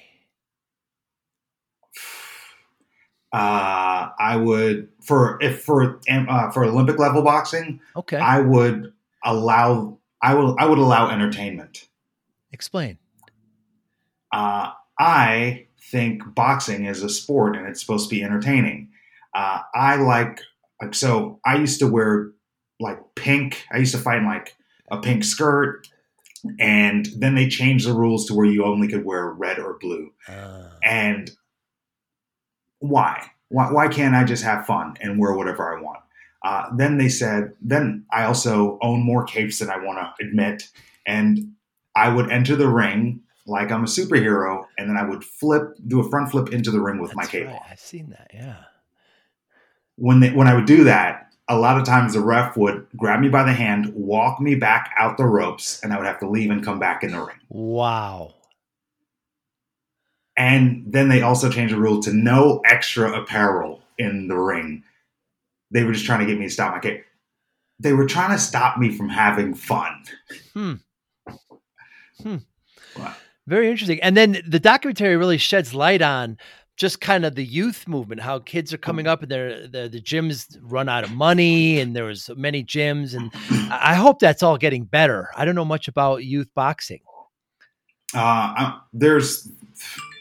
Uh, 3.33 4.09
I 4.19 4.35
would 4.35 4.89
for 5.01 5.41
if 5.41 5.63
for 5.63 5.99
uh, 6.09 6.51
for 6.51 6.65
Olympic 6.65 6.99
level 6.99 7.21
boxing. 7.21 7.79
Okay, 7.95 8.17
I 8.17 8.41
would 8.41 8.91
allow 9.23 9.99
I 10.21 10.33
will 10.35 10.55
I 10.59 10.65
would 10.65 10.79
allow 10.79 11.09
entertainment. 11.09 11.87
Explain. 12.51 12.97
Uh, 14.33 14.71
I 14.99 15.67
think 15.79 16.23
boxing 16.35 16.85
is 16.85 17.03
a 17.03 17.09
sport 17.09 17.55
and 17.55 17.67
it's 17.67 17.81
supposed 17.81 18.09
to 18.09 18.15
be 18.15 18.23
entertaining. 18.23 18.89
Uh, 19.33 19.61
I 19.73 19.95
like 19.95 20.41
like 20.81 20.93
so 20.93 21.39
I 21.45 21.57
used 21.57 21.79
to 21.79 21.87
wear 21.87 22.31
like 22.79 22.99
pink. 23.15 23.65
I 23.71 23.77
used 23.77 23.93
to 23.95 24.01
find 24.01 24.25
like 24.25 24.55
a 24.89 24.97
pink 24.97 25.23
skirt, 25.23 25.87
and 26.59 27.07
then 27.17 27.35
they 27.35 27.47
changed 27.47 27.87
the 27.87 27.93
rules 27.93 28.25
to 28.27 28.33
where 28.33 28.45
you 28.45 28.65
only 28.65 28.87
could 28.87 29.05
wear 29.05 29.29
red 29.29 29.59
or 29.59 29.77
blue. 29.79 30.11
Uh. 30.27 30.69
And 30.83 31.31
why? 32.81 33.31
Why? 33.47 33.71
Why 33.71 33.87
can't 33.87 34.15
I 34.15 34.23
just 34.23 34.43
have 34.43 34.65
fun 34.65 34.97
and 34.99 35.17
wear 35.17 35.33
whatever 35.33 35.75
I 35.75 35.81
want? 35.81 35.99
Uh, 36.43 36.75
then 36.75 36.97
they 36.97 37.09
said, 37.09 37.53
then 37.61 38.05
I 38.11 38.23
also 38.23 38.77
own 38.81 39.01
more 39.01 39.23
capes 39.23 39.59
than 39.59 39.69
I 39.69 39.77
want 39.77 39.99
to 39.99 40.25
admit. 40.25 40.69
And 41.05 41.53
I 41.95 42.09
would 42.09 42.31
enter 42.31 42.55
the 42.55 42.67
ring 42.67 43.21
like 43.45 43.71
I'm 43.71 43.83
a 43.83 43.87
superhero, 43.87 44.65
and 44.77 44.89
then 44.89 44.97
I 44.97 45.03
would 45.03 45.23
flip, 45.23 45.73
do 45.87 45.99
a 45.99 46.09
front 46.09 46.31
flip 46.31 46.53
into 46.53 46.71
the 46.71 46.79
ring 46.79 46.99
with 46.99 47.11
That's 47.11 47.17
my 47.17 47.25
cape. 47.25 47.47
Right. 47.47 47.61
I've 47.69 47.79
seen 47.79 48.09
that, 48.11 48.31
yeah. 48.33 48.57
When 49.95 50.19
they, 50.19 50.31
when 50.31 50.47
I 50.47 50.53
would 50.53 50.65
do 50.65 50.83
that, 50.85 51.27
a 51.47 51.57
lot 51.57 51.77
of 51.77 51.83
times 51.83 52.13
the 52.13 52.21
ref 52.21 52.55
would 52.55 52.87
grab 52.95 53.19
me 53.19 53.29
by 53.29 53.43
the 53.43 53.51
hand, 53.51 53.93
walk 53.93 54.39
me 54.39 54.55
back 54.55 54.93
out 54.97 55.17
the 55.17 55.25
ropes, 55.25 55.81
and 55.83 55.91
I 55.91 55.97
would 55.97 56.05
have 56.05 56.19
to 56.19 56.29
leave 56.29 56.49
and 56.49 56.63
come 56.63 56.79
back 56.79 57.03
in 57.03 57.11
the 57.11 57.19
ring. 57.19 57.37
Wow. 57.49 58.35
And 60.41 60.83
then 60.87 61.07
they 61.07 61.21
also 61.21 61.51
changed 61.51 61.73
the 61.73 61.79
rule 61.79 62.01
to 62.01 62.11
no 62.11 62.61
extra 62.65 63.11
apparel 63.21 63.83
in 63.99 64.27
the 64.27 64.37
ring 64.37 64.83
they 65.71 65.83
were 65.83 65.93
just 65.93 66.05
trying 66.05 66.19
to 66.19 66.25
get 66.25 66.37
me 66.37 66.45
to 66.45 66.51
stop 66.51 66.73
my 66.73 66.79
cape. 66.79 67.05
They 67.79 67.93
were 67.93 68.05
trying 68.05 68.31
to 68.31 68.37
stop 68.37 68.77
me 68.77 68.95
from 68.95 69.09
having 69.09 69.55
fun. 69.55 70.03
Hmm. 70.53 70.73
Hmm. 72.21 72.35
Very 73.47 73.71
interesting. 73.71 73.99
And 74.01 74.15
then 74.15 74.41
the 74.47 74.59
documentary 74.59 75.17
really 75.17 75.37
sheds 75.37 75.73
light 75.73 76.01
on 76.01 76.37
just 76.77 77.01
kind 77.01 77.25
of 77.25 77.35
the 77.35 77.43
youth 77.43 77.87
movement, 77.87 78.21
how 78.21 78.39
kids 78.39 78.73
are 78.73 78.77
coming 78.77 79.07
up 79.07 79.23
and 79.23 79.31
they're, 79.31 79.67
they're, 79.67 79.89
the 79.89 80.01
gyms 80.01 80.57
run 80.61 80.89
out 80.89 81.03
of 81.03 81.11
money 81.11 81.79
and 81.79 81.95
there 81.95 82.05
was 82.05 82.29
many 82.35 82.63
gyms. 82.63 83.15
And 83.15 83.31
I 83.71 83.95
hope 83.95 84.19
that's 84.19 84.43
all 84.43 84.57
getting 84.57 84.83
better. 84.83 85.29
I 85.35 85.45
don't 85.45 85.55
know 85.55 85.65
much 85.65 85.87
about 85.87 86.23
youth 86.23 86.49
boxing. 86.53 87.01
Uh, 88.13 88.77
there's, 88.93 89.49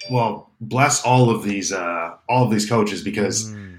well, 0.09 0.51
bless 0.61 1.05
all 1.05 1.31
of 1.31 1.43
these, 1.43 1.73
uh, 1.73 2.15
all 2.29 2.45
of 2.45 2.51
these 2.51 2.69
coaches 2.69 3.03
because 3.03 3.51
mm 3.51 3.71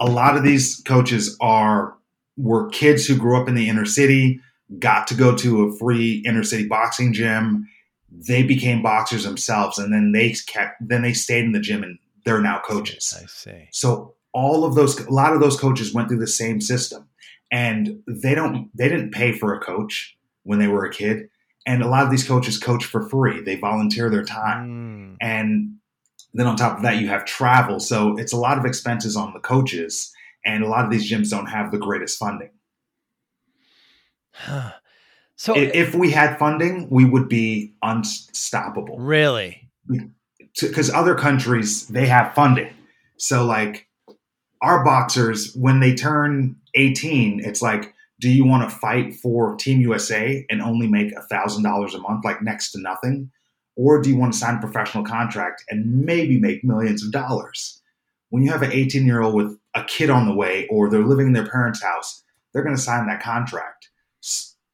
a 0.00 0.06
lot 0.06 0.36
of 0.36 0.42
these 0.42 0.82
coaches 0.86 1.36
are 1.40 1.94
were 2.36 2.70
kids 2.70 3.06
who 3.06 3.16
grew 3.16 3.40
up 3.40 3.48
in 3.48 3.54
the 3.54 3.68
inner 3.68 3.84
city, 3.84 4.40
got 4.78 5.06
to 5.06 5.14
go 5.14 5.36
to 5.36 5.64
a 5.64 5.76
free 5.76 6.22
inner 6.26 6.42
city 6.42 6.66
boxing 6.66 7.12
gym. 7.12 7.68
They 8.10 8.42
became 8.42 8.82
boxers 8.82 9.24
themselves, 9.24 9.78
and 9.78 9.92
then 9.92 10.12
they 10.12 10.34
kept. 10.46 10.76
Then 10.80 11.02
they 11.02 11.12
stayed 11.12 11.44
in 11.44 11.52
the 11.52 11.60
gym, 11.60 11.84
and 11.84 11.98
they're 12.24 12.40
now 12.40 12.60
coaches. 12.64 13.14
I 13.16 13.26
see. 13.26 13.68
So 13.70 14.14
all 14.32 14.64
of 14.64 14.74
those, 14.74 14.98
a 14.98 15.10
lot 15.10 15.34
of 15.34 15.40
those 15.40 15.58
coaches 15.60 15.94
went 15.94 16.08
through 16.08 16.18
the 16.18 16.26
same 16.26 16.60
system, 16.60 17.06
and 17.52 18.02
they 18.08 18.34
don't. 18.34 18.70
They 18.74 18.88
didn't 18.88 19.12
pay 19.12 19.32
for 19.32 19.54
a 19.54 19.60
coach 19.60 20.16
when 20.42 20.58
they 20.58 20.68
were 20.68 20.86
a 20.86 20.90
kid, 20.90 21.28
and 21.66 21.82
a 21.82 21.88
lot 21.88 22.04
of 22.04 22.10
these 22.10 22.26
coaches 22.26 22.58
coach 22.58 22.84
for 22.84 23.08
free. 23.08 23.40
They 23.40 23.56
volunteer 23.56 24.10
their 24.10 24.24
time, 24.24 24.68
mm. 24.68 25.16
and 25.20 25.76
then 26.34 26.46
on 26.46 26.56
top 26.56 26.76
of 26.76 26.82
that, 26.82 26.98
you 26.98 27.08
have 27.08 27.24
travel. 27.24 27.80
So 27.80 28.16
it's 28.16 28.32
a 28.32 28.36
lot 28.36 28.58
of 28.58 28.64
expenses 28.64 29.16
on 29.16 29.32
the 29.32 29.40
coaches, 29.40 30.12
and 30.44 30.64
a 30.64 30.68
lot 30.68 30.84
of 30.84 30.90
these 30.90 31.10
gyms 31.10 31.30
don't 31.30 31.46
have 31.46 31.70
the 31.70 31.78
greatest 31.78 32.18
funding. 32.18 32.50
So 35.36 35.56
if 35.56 35.94
we 35.94 36.10
had 36.10 36.38
funding, 36.38 36.88
we 36.90 37.06
would 37.06 37.26
be 37.26 37.72
unstoppable. 37.82 38.98
Really? 38.98 39.70
Because 40.60 40.90
other 40.90 41.14
countries 41.14 41.88
they 41.88 42.06
have 42.06 42.34
funding. 42.34 42.72
So 43.16 43.46
like 43.46 43.88
our 44.60 44.84
boxers, 44.84 45.54
when 45.54 45.80
they 45.80 45.94
turn 45.94 46.56
18, 46.74 47.40
it's 47.42 47.62
like 47.62 47.94
do 48.20 48.30
you 48.30 48.44
want 48.44 48.68
to 48.68 48.76
fight 48.76 49.14
for 49.14 49.56
Team 49.56 49.80
USA 49.80 50.44
and 50.50 50.60
only 50.60 50.86
make 50.86 51.12
a 51.12 51.22
thousand 51.22 51.62
dollars 51.62 51.94
a 51.94 51.98
month, 51.98 52.24
like 52.24 52.42
next 52.42 52.72
to 52.72 52.80
nothing, 52.80 53.30
or 53.76 54.00
do 54.00 54.10
you 54.10 54.16
want 54.16 54.34
to 54.34 54.38
sign 54.38 54.56
a 54.56 54.60
professional 54.60 55.04
contract 55.04 55.64
and 55.70 56.04
maybe 56.04 56.38
make 56.38 56.62
millions 56.62 57.02
of 57.02 57.12
dollars? 57.12 57.80
When 58.28 58.42
you 58.42 58.52
have 58.52 58.62
an 58.62 58.72
18 58.72 59.06
year 59.06 59.22
old 59.22 59.34
with 59.34 59.58
a 59.74 59.84
kid 59.84 60.10
on 60.10 60.26
the 60.26 60.34
way, 60.34 60.66
or 60.68 60.88
they're 60.88 61.02
living 61.02 61.28
in 61.28 61.32
their 61.32 61.48
parents' 61.48 61.82
house, 61.82 62.22
they're 62.52 62.62
going 62.62 62.76
to 62.76 62.80
sign 62.80 63.06
that 63.06 63.22
contract. 63.22 63.88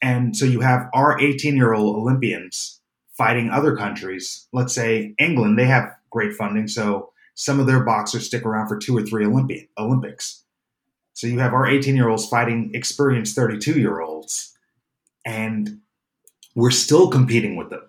And 0.02 0.36
so 0.36 0.44
you 0.44 0.60
have 0.60 0.88
our 0.92 1.18
18 1.20 1.56
year 1.56 1.72
old 1.72 1.96
Olympians 1.96 2.80
fighting 3.16 3.50
other 3.50 3.76
countries. 3.76 4.48
Let's 4.52 4.74
say 4.74 5.14
England, 5.18 5.58
they 5.58 5.66
have 5.66 5.94
great 6.10 6.34
funding, 6.34 6.68
so 6.68 7.12
some 7.34 7.60
of 7.60 7.66
their 7.66 7.84
boxers 7.84 8.26
stick 8.26 8.44
around 8.44 8.68
for 8.68 8.78
two 8.78 8.96
or 8.96 9.02
three 9.02 9.24
Olympian 9.24 9.68
Olympics. 9.78 10.42
So 11.16 11.26
you 11.26 11.38
have 11.38 11.54
our 11.54 11.66
18 11.66 11.96
year 11.96 12.10
olds 12.10 12.28
fighting 12.28 12.70
experienced 12.74 13.34
32 13.34 13.80
year 13.80 14.00
olds, 14.02 14.54
and 15.24 15.78
we're 16.54 16.70
still 16.70 17.08
competing 17.08 17.56
with 17.56 17.70
them. 17.70 17.88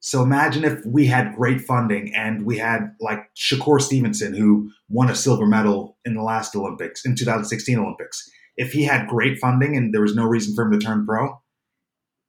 So 0.00 0.22
imagine 0.22 0.64
if 0.64 0.84
we 0.86 1.04
had 1.04 1.36
great 1.36 1.60
funding 1.60 2.14
and 2.14 2.46
we 2.46 2.56
had 2.56 2.94
like 2.98 3.28
Shakur 3.36 3.78
Stevenson, 3.78 4.32
who 4.32 4.70
won 4.88 5.10
a 5.10 5.14
silver 5.14 5.44
medal 5.44 5.98
in 6.06 6.14
the 6.14 6.22
last 6.22 6.56
Olympics, 6.56 7.04
in 7.04 7.14
2016 7.14 7.78
Olympics. 7.78 8.26
If 8.56 8.72
he 8.72 8.84
had 8.84 9.06
great 9.06 9.38
funding 9.38 9.76
and 9.76 9.92
there 9.92 10.00
was 10.00 10.16
no 10.16 10.24
reason 10.24 10.54
for 10.54 10.64
him 10.64 10.72
to 10.72 10.78
turn 10.78 11.04
pro, 11.04 11.42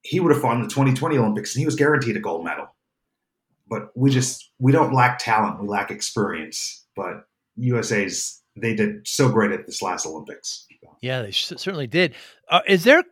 he 0.01 0.19
would 0.19 0.33
have 0.33 0.41
fought 0.41 0.57
in 0.57 0.63
the 0.63 0.67
2020 0.67 1.17
Olympics 1.17 1.55
and 1.55 1.61
he 1.61 1.65
was 1.65 1.77
guaranteed 1.77 2.17
a 2.17 2.19
gold 2.19 2.43
medal. 2.43 2.67
But 3.69 3.91
we 3.95 4.11
just 4.11 4.51
we 4.59 4.73
don't 4.73 4.93
lack 4.93 5.19
talent, 5.19 5.61
we 5.61 5.69
lack 5.69 5.89
experience. 5.89 6.85
But 6.97 7.27
USA's 7.55 8.42
they 8.55 8.75
did 8.75 9.07
so 9.07 9.29
great 9.29 9.51
at 9.51 9.65
this 9.65 9.81
last 9.81 10.05
Olympics. 10.05 10.67
Yeah, 11.01 11.21
they 11.21 11.31
certainly 11.31 11.87
did. 11.87 12.15
Uh, 12.49 12.61
is 12.67 12.83
there 12.83 13.03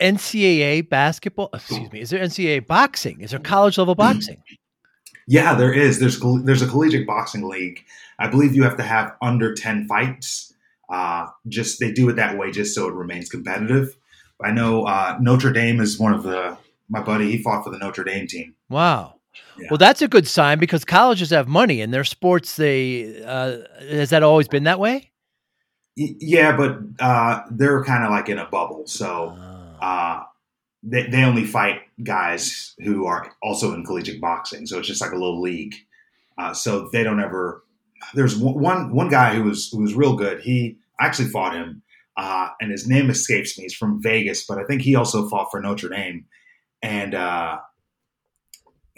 NCAA 0.00 0.88
basketball? 0.88 1.50
Excuse 1.52 1.90
me. 1.92 2.00
Is 2.00 2.10
there 2.10 2.20
NCAA 2.20 2.66
boxing? 2.66 3.20
Is 3.20 3.30
there 3.30 3.40
college 3.40 3.78
level 3.78 3.94
boxing? 3.94 4.42
Yeah, 5.26 5.54
there 5.54 5.72
is. 5.72 6.00
There's 6.00 6.20
there's 6.44 6.62
a 6.62 6.66
collegiate 6.68 7.06
boxing 7.06 7.48
league. 7.48 7.84
I 8.18 8.28
believe 8.28 8.54
you 8.54 8.64
have 8.64 8.76
to 8.76 8.82
have 8.82 9.14
under 9.22 9.54
ten 9.54 9.86
fights. 9.86 10.52
Uh, 10.88 11.26
just 11.48 11.78
they 11.78 11.92
do 11.92 12.08
it 12.08 12.16
that 12.16 12.36
way 12.36 12.50
just 12.50 12.74
so 12.74 12.88
it 12.88 12.94
remains 12.94 13.28
competitive. 13.28 13.96
I 14.42 14.50
know 14.50 14.86
uh, 14.86 15.18
Notre 15.20 15.52
Dame 15.52 15.80
is 15.80 15.98
one 15.98 16.14
of 16.14 16.22
the 16.22 16.58
my 16.88 17.00
buddy. 17.00 17.30
He 17.30 17.42
fought 17.42 17.62
for 17.62 17.70
the 17.70 17.78
Notre 17.78 18.04
Dame 18.04 18.26
team. 18.26 18.54
Wow. 18.68 19.19
Yeah. 19.58 19.68
Well, 19.70 19.78
that's 19.78 20.02
a 20.02 20.08
good 20.08 20.26
sign 20.26 20.58
because 20.58 20.84
colleges 20.84 21.30
have 21.30 21.48
money 21.48 21.80
and 21.80 21.92
their 21.92 22.04
sports. 22.04 22.56
They 22.56 23.22
uh, 23.24 23.58
has 23.80 24.10
that 24.10 24.22
always 24.22 24.48
been 24.48 24.64
that 24.64 24.78
way? 24.78 25.10
Yeah, 25.96 26.56
but 26.56 26.78
uh, 26.98 27.42
they're 27.50 27.84
kind 27.84 28.04
of 28.04 28.10
like 28.10 28.28
in 28.28 28.38
a 28.38 28.46
bubble, 28.46 28.86
so 28.86 29.36
ah. 29.36 30.22
uh, 30.22 30.24
they 30.82 31.08
they 31.08 31.24
only 31.24 31.44
fight 31.44 31.82
guys 32.02 32.74
who 32.78 33.06
are 33.06 33.32
also 33.42 33.74
in 33.74 33.84
collegiate 33.84 34.20
boxing. 34.20 34.66
So 34.66 34.78
it's 34.78 34.88
just 34.88 35.00
like 35.00 35.12
a 35.12 35.16
little 35.16 35.42
league. 35.42 35.74
Uh, 36.38 36.54
so 36.54 36.88
they 36.92 37.02
don't 37.02 37.20
ever. 37.20 37.64
There's 38.14 38.36
one 38.36 38.94
one 38.94 39.08
guy 39.08 39.34
who 39.34 39.44
was 39.44 39.70
who 39.70 39.82
was 39.82 39.94
real 39.94 40.16
good. 40.16 40.40
He 40.40 40.78
I 40.98 41.06
actually 41.06 41.28
fought 41.28 41.54
him 41.54 41.82
uh, 42.20 42.50
and 42.60 42.70
his 42.70 42.86
name 42.86 43.08
escapes 43.08 43.56
me. 43.56 43.64
He's 43.64 43.74
from 43.74 44.02
Vegas, 44.02 44.44
but 44.46 44.58
I 44.58 44.64
think 44.64 44.82
he 44.82 44.94
also 44.94 45.28
fought 45.28 45.50
for 45.50 45.60
Notre 45.60 45.88
Dame. 45.88 46.26
And 46.82 47.14
uh, 47.14 47.58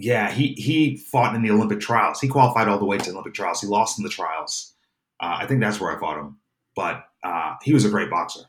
yeah, 0.02 0.32
he 0.32 0.54
he 0.54 0.96
fought 0.96 1.34
in 1.34 1.42
the 1.42 1.50
Olympic 1.50 1.78
trials. 1.78 2.20
He 2.20 2.26
qualified 2.26 2.66
all 2.66 2.78
the 2.78 2.84
way 2.84 2.98
to 2.98 3.04
the 3.04 3.12
Olympic 3.12 3.34
trials. 3.34 3.60
He 3.60 3.68
lost 3.68 3.98
in 3.98 4.02
the 4.02 4.10
trials. 4.10 4.74
Uh, 5.20 5.36
I 5.38 5.46
think 5.46 5.60
that's 5.60 5.80
where 5.80 5.96
I 5.96 6.00
fought 6.00 6.18
him. 6.18 6.38
But 6.74 7.04
uh, 7.22 7.54
he 7.62 7.72
was 7.72 7.84
a 7.84 7.88
great 7.88 8.10
boxer. 8.10 8.40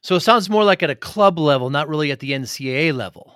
So 0.00 0.16
it 0.16 0.20
sounds 0.20 0.48
more 0.48 0.64
like 0.64 0.82
at 0.82 0.88
a 0.88 0.94
club 0.94 1.38
level, 1.38 1.68
not 1.68 1.88
really 1.88 2.10
at 2.10 2.20
the 2.20 2.30
NCAA 2.30 2.94
level. 2.94 3.34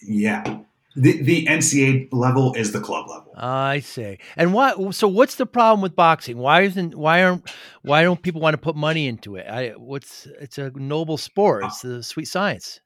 Yeah, 0.00 0.60
the 0.94 1.20
the 1.20 1.46
NCAA 1.46 2.08
level 2.12 2.54
is 2.54 2.70
the 2.70 2.80
club 2.80 3.08
level. 3.08 3.34
I 3.36 3.80
see. 3.80 4.18
And 4.36 4.54
what? 4.54 4.94
So 4.94 5.08
what's 5.08 5.34
the 5.34 5.46
problem 5.46 5.80
with 5.80 5.96
boxing? 5.96 6.38
Why 6.38 6.62
isn't 6.62 6.94
why 6.94 7.24
aren't 7.24 7.50
why 7.82 8.02
don't 8.02 8.22
people 8.22 8.40
want 8.40 8.54
to 8.54 8.58
put 8.58 8.76
money 8.76 9.08
into 9.08 9.34
it? 9.34 9.46
I 9.48 9.70
what's 9.70 10.28
it's 10.40 10.58
a 10.58 10.70
noble 10.70 11.16
sport. 11.16 11.64
It's 11.64 11.82
the 11.82 12.04
sweet 12.04 12.28
science. 12.28 12.80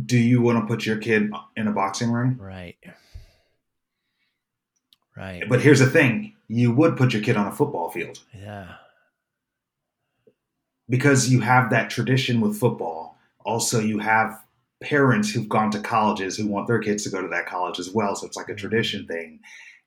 Do 0.00 0.18
you 0.18 0.40
want 0.40 0.58
to 0.58 0.66
put 0.66 0.86
your 0.86 0.96
kid 0.96 1.30
in 1.56 1.68
a 1.68 1.72
boxing 1.72 2.10
ring? 2.10 2.38
Right. 2.40 2.76
Right. 5.16 5.42
But 5.48 5.60
here's 5.60 5.80
the 5.80 5.86
thing: 5.86 6.34
you 6.48 6.72
would 6.72 6.96
put 6.96 7.12
your 7.12 7.22
kid 7.22 7.36
on 7.36 7.46
a 7.46 7.52
football 7.52 7.90
field. 7.90 8.20
Yeah. 8.34 8.74
Because 10.88 11.30
you 11.30 11.40
have 11.40 11.70
that 11.70 11.90
tradition 11.90 12.40
with 12.40 12.58
football. 12.58 13.16
Also, 13.44 13.80
you 13.80 13.98
have 13.98 14.42
parents 14.82 15.30
who've 15.30 15.48
gone 15.48 15.70
to 15.70 15.80
colleges 15.80 16.36
who 16.36 16.46
want 16.46 16.66
their 16.66 16.80
kids 16.80 17.04
to 17.04 17.10
go 17.10 17.22
to 17.22 17.28
that 17.28 17.46
college 17.46 17.78
as 17.78 17.90
well. 17.90 18.14
So 18.14 18.26
it's 18.26 18.36
like 18.36 18.48
a 18.48 18.52
mm-hmm. 18.52 18.58
tradition 18.58 19.06
thing. 19.06 19.40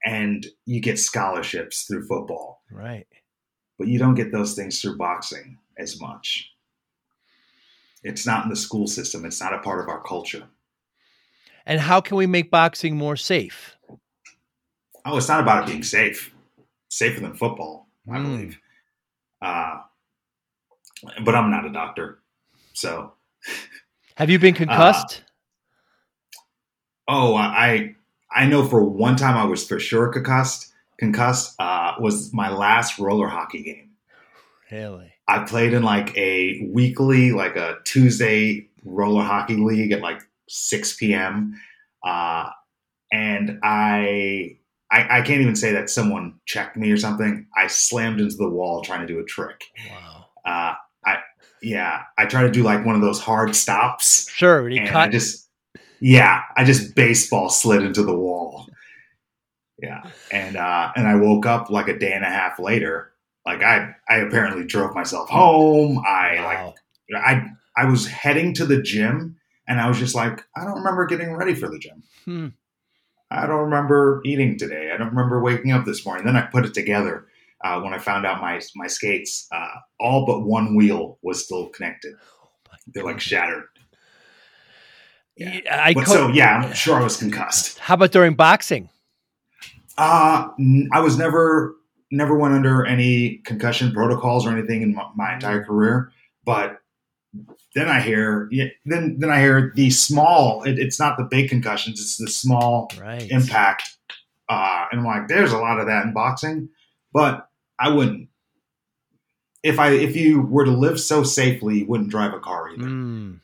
And 0.06 0.46
you 0.66 0.82
get 0.82 1.00
scholarships 1.00 1.84
through 1.84 2.08
football. 2.08 2.62
Right. 2.72 3.08
But 3.78 3.88
you 3.88 4.00
don't 4.00 4.16
get 4.16 4.32
those 4.32 4.54
things 4.54 4.82
through 4.82 4.98
boxing 4.98 5.58
as 5.78 6.00
much. 6.00 6.52
It's 8.06 8.28
not 8.28 8.44
in 8.44 8.52
the 8.52 8.56
school 8.56 8.86
system, 8.86 9.26
it's 9.26 9.42
not 9.42 9.54
a 9.54 9.58
part 9.58 9.82
of 9.82 9.90
our 9.90 10.00
culture. 10.02 10.44
And 11.66 11.80
how 11.80 12.00
can 12.02 12.18
we 12.18 12.28
make 12.28 12.52
boxing 12.52 12.96
more 12.96 13.16
safe? 13.16 13.76
Oh, 15.04 15.18
it's 15.18 15.28
not 15.28 15.40
about 15.40 15.64
it 15.64 15.72
being 15.72 15.82
safe. 15.82 16.32
safer 16.90 17.20
than 17.20 17.34
football, 17.34 17.88
I 18.08 18.18
mm. 18.18 18.24
believe. 18.24 18.60
Uh, 19.42 19.80
but 21.24 21.34
I'm 21.34 21.50
not 21.50 21.66
a 21.66 21.72
doctor. 21.72 22.20
So 22.74 23.14
Have 24.18 24.30
you 24.30 24.38
been 24.38 24.54
concussed? 24.54 25.24
Uh, 27.08 27.12
oh, 27.12 27.36
I 27.36 27.96
I 28.32 28.46
know 28.46 28.68
for 28.68 28.84
one 28.84 29.16
time 29.16 29.36
I 29.36 29.46
was 29.46 29.68
for 29.68 29.80
sure 29.80 30.10
concussed. 30.10 30.74
Concussed 30.98 31.56
uh, 31.60 31.96
was 32.00 32.32
my 32.34 32.50
last 32.50 33.00
roller 33.00 33.28
hockey 33.28 33.64
game. 33.64 33.90
Really? 34.72 35.14
I 35.27 35.39
played 35.39 35.74
in 35.74 35.84
like 35.84 36.15
a 36.17 36.67
weekly, 36.72 37.32
like 37.32 37.55
a 37.55 37.77
Tuesday 37.84 38.70
roller 38.84 39.24
hockey 39.24 39.55
league 39.55 39.91
at 39.91 40.01
like 40.01 40.22
6 40.50 40.96
p.m. 40.98 41.60
Uh, 42.03 42.50
and 43.12 43.60
I, 43.63 44.58
I, 44.91 45.20
I 45.20 45.22
can't 45.22 45.41
even 45.41 45.55
say 45.55 45.72
that 45.74 45.89
someone 45.89 46.39
checked 46.46 46.77
me 46.77 46.91
or 46.91 46.98
something. 46.98 47.48
I 47.58 47.67
slammed 47.67 48.20
into 48.20 48.36
the 48.36 48.50
wall 48.50 48.82
trying 48.82 49.01
to 49.01 49.08
do 49.08 49.20
a 49.20 49.24
trick. 49.24 49.63
Wow. 49.89 50.25
Uh, 50.46 50.75
yeah, 51.65 52.03
I 52.17 52.25
try 52.25 52.44
to 52.44 52.51
do 52.51 52.63
like 52.63 52.86
one 52.86 52.96
of 52.96 53.01
those 53.01 53.20
hard 53.20 53.55
stops. 53.55 54.29
Sure, 54.29 54.67
and 54.67 54.88
cut. 54.88 55.10
I 55.10 55.12
just 55.12 55.50
yeah, 56.00 56.44
I 56.55 56.63
just 56.63 56.96
baseball 56.96 57.50
slid 57.50 57.84
into 57.84 58.03
the 58.03 58.15
wall. 58.15 58.67
Yeah, 59.82 60.03
and 60.32 60.55
uh, 60.55 60.91
and 60.96 61.08
I 61.08 61.15
woke 61.15 61.46
up 61.46 61.70
like 61.70 61.88
a 61.88 61.98
day 61.98 62.13
and 62.13 62.24
a 62.24 62.29
half 62.29 62.60
later. 62.60 63.12
Like 63.46 63.62
I 63.62 63.96
I 64.10 64.18
apparently 64.18 64.66
drove 64.66 64.96
myself 64.96 65.30
home. 65.30 66.00
I 66.00 66.36
wow. 66.38 66.74
like 67.12 67.24
I 67.24 67.48
I 67.78 67.86
was 67.86 68.08
heading 68.08 68.54
to 68.56 68.66
the 68.66 68.82
gym, 68.82 69.38
and 69.68 69.80
I 69.80 69.88
was 69.88 70.00
just 70.00 70.16
like 70.16 70.42
I 70.56 70.64
don't 70.64 70.78
remember 70.78 71.06
getting 71.06 71.34
ready 71.34 71.54
for 71.54 71.70
the 71.70 71.80
gym. 71.80 72.04
Hmm. 72.25 72.48
I 73.30 73.48
don't 73.48 73.66
remember 73.66 74.22
eating 74.25 74.58
today. 74.58 74.92
I 74.94 74.98
don't 74.98 75.10
remember 75.10 75.42
waking 75.42 75.72
up 75.72 75.86
this 75.86 76.06
morning. 76.06 76.25
Then 76.25 76.36
I 76.36 76.42
put 76.42 76.66
it 76.66 76.74
together 76.74 77.28
uh, 77.64 77.80
when 77.82 77.94
I 77.94 78.00
found 78.00 78.25
out 78.25 78.42
my 78.42 78.62
my 78.75 78.88
skates, 78.88 79.48
uh, 79.52 79.80
all 80.00 80.25
but 80.25 80.42
one 80.42 80.75
wheel 80.75 81.20
was 81.22 81.44
still 81.44 81.70
connected. 81.70 82.16
Oh 82.16 82.75
They're 82.88 83.04
like 83.04 83.20
shattered. 83.20 83.66
Yeah. 85.38 85.60
I 85.70 85.94
but 85.94 86.06
co- 86.06 86.14
so 86.14 86.28
yeah, 86.30 86.58
I'm 86.58 86.74
sure 86.74 86.96
I 86.96 87.04
was 87.04 87.18
concussed. 87.18 87.78
How 87.80 87.96
about 87.96 88.12
during 88.12 88.36
boxing? 88.36 88.90
Uh, 89.98 90.50
I 90.92 91.00
was 91.00 91.18
never 91.18 91.75
never 92.15 92.38
went 92.38 92.53
under 92.53 92.86
any 92.86 93.38
concussion 93.45 93.91
protocols 93.91 94.45
or 94.45 94.51
anything 94.51 94.81
in 94.81 94.95
my, 94.95 95.05
my 95.15 95.34
entire 95.34 95.62
mm. 95.62 95.67
career. 95.67 96.12
But 96.43 96.79
then 97.74 97.89
I 97.89 98.00
hear 98.00 98.50
then 98.86 99.17
then 99.19 99.29
I 99.29 99.39
hear 99.39 99.74
the 99.75 99.89
small. 99.89 100.63
It, 100.63 100.79
it's 100.79 101.00
not 101.00 101.17
the 101.17 101.24
big 101.24 101.50
concussions; 101.50 102.00
it's 102.00 102.17
the 102.17 102.29
small 102.29 102.91
right. 103.00 103.29
impact. 103.29 103.98
Uh, 104.48 104.86
and 104.91 105.01
I'm 105.01 105.05
like, 105.05 105.27
there's 105.27 105.51
a 105.51 105.57
lot 105.57 105.79
of 105.79 105.88
that 105.88 106.05
in 106.05 106.13
boxing. 106.13 106.69
But 107.13 107.50
I 107.79 107.89
wouldn't. 107.89 108.29
If 109.63 109.79
I 109.79 109.89
if 109.89 110.15
you 110.15 110.41
were 110.41 110.65
to 110.65 110.72
live 110.72 111.00
so 111.00 111.24
safely, 111.24 111.79
you 111.79 111.86
wouldn't 111.88 112.10
drive 112.10 112.34
a 112.34 112.39
car 112.39 112.69
either. 112.69 112.86
Mm. 112.86 113.39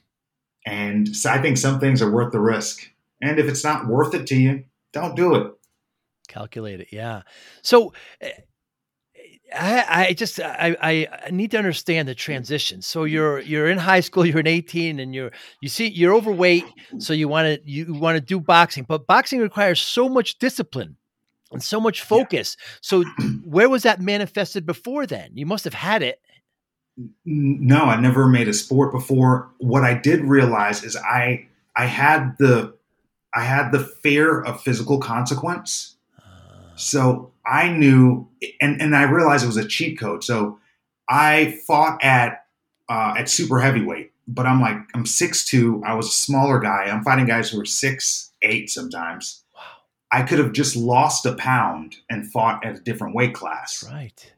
And 0.65 1.15
so 1.15 1.29
I 1.29 1.41
think 1.41 1.57
some 1.57 1.79
things 1.79 2.01
are 2.01 2.11
worth 2.11 2.31
the 2.31 2.39
risk. 2.39 2.89
And 3.21 3.39
if 3.39 3.47
it's 3.47 3.63
not 3.63 3.87
worth 3.87 4.13
it 4.13 4.27
to 4.27 4.35
you, 4.35 4.63
don't 4.93 5.15
do 5.15 5.35
it. 5.35 5.53
Calculate 6.27 6.81
it, 6.81 6.87
yeah. 6.91 7.23
So 7.61 7.93
eh, 8.21 8.31
I, 9.53 10.07
I 10.09 10.13
just 10.13 10.39
I, 10.39 10.75
I 10.81 11.29
need 11.31 11.51
to 11.51 11.57
understand 11.57 12.07
the 12.07 12.15
transition. 12.15 12.81
So 12.81 13.03
you're 13.03 13.39
you're 13.39 13.69
in 13.69 13.77
high 13.77 13.99
school, 13.99 14.25
you're 14.25 14.39
in 14.39 14.47
18, 14.47 14.99
and 14.99 15.13
you're 15.13 15.31
you 15.61 15.69
see 15.69 15.87
you're 15.87 16.13
overweight, 16.13 16.65
so 16.99 17.13
you 17.13 17.27
want 17.27 17.47
to 17.47 17.69
you 17.69 17.93
want 17.93 18.15
to 18.15 18.21
do 18.21 18.39
boxing, 18.39 18.85
but 18.87 19.07
boxing 19.07 19.39
requires 19.39 19.81
so 19.81 20.07
much 20.07 20.39
discipline 20.39 20.95
and 21.51 21.61
so 21.61 21.79
much 21.79 22.01
focus. 22.01 22.55
Yeah. 22.59 22.65
So 22.81 23.03
where 23.45 23.69
was 23.69 23.83
that 23.83 23.99
manifested 23.99 24.65
before 24.65 25.05
then? 25.05 25.31
You 25.33 25.45
must 25.45 25.65
have 25.65 25.73
had 25.73 26.01
it. 26.01 26.21
No, 27.25 27.85
I 27.85 27.99
never 27.99 28.27
made 28.27 28.47
a 28.47 28.53
sport 28.53 28.91
before. 28.91 29.49
What 29.57 29.83
I 29.83 29.93
did 29.93 30.21
realize 30.21 30.83
is 30.83 30.95
I 30.95 31.47
I 31.75 31.85
had 31.85 32.37
the 32.37 32.73
I 33.33 33.43
had 33.43 33.71
the 33.71 33.79
fear 33.79 34.41
of 34.41 34.61
physical 34.61 34.99
consequence. 34.99 35.95
Uh. 36.19 36.75
So 36.75 37.30
I 37.45 37.69
knew, 37.69 38.27
and, 38.59 38.81
and 38.81 38.95
I 38.95 39.03
realized 39.03 39.43
it 39.43 39.47
was 39.47 39.57
a 39.57 39.67
cheat 39.67 39.99
code. 39.99 40.23
So 40.23 40.59
I 41.09 41.59
fought 41.67 42.03
at 42.03 42.45
uh, 42.89 43.15
at 43.17 43.29
super 43.29 43.59
heavyweight, 43.59 44.11
but 44.27 44.45
I'm 44.45 44.61
like 44.61 44.77
I'm 44.93 45.05
six 45.05 45.45
two. 45.45 45.81
I 45.85 45.93
was 45.93 46.07
a 46.07 46.11
smaller 46.11 46.59
guy. 46.59 46.85
I'm 46.85 47.03
fighting 47.03 47.25
guys 47.25 47.49
who 47.49 47.59
are 47.59 47.65
six 47.65 48.31
eight 48.41 48.69
sometimes. 48.69 49.43
Wow. 49.55 49.61
I 50.11 50.23
could 50.23 50.39
have 50.39 50.53
just 50.53 50.75
lost 50.75 51.25
a 51.25 51.33
pound 51.33 51.97
and 52.09 52.31
fought 52.31 52.65
at 52.65 52.77
a 52.77 52.81
different 52.81 53.15
weight 53.15 53.33
class. 53.33 53.83
right. 53.91 54.33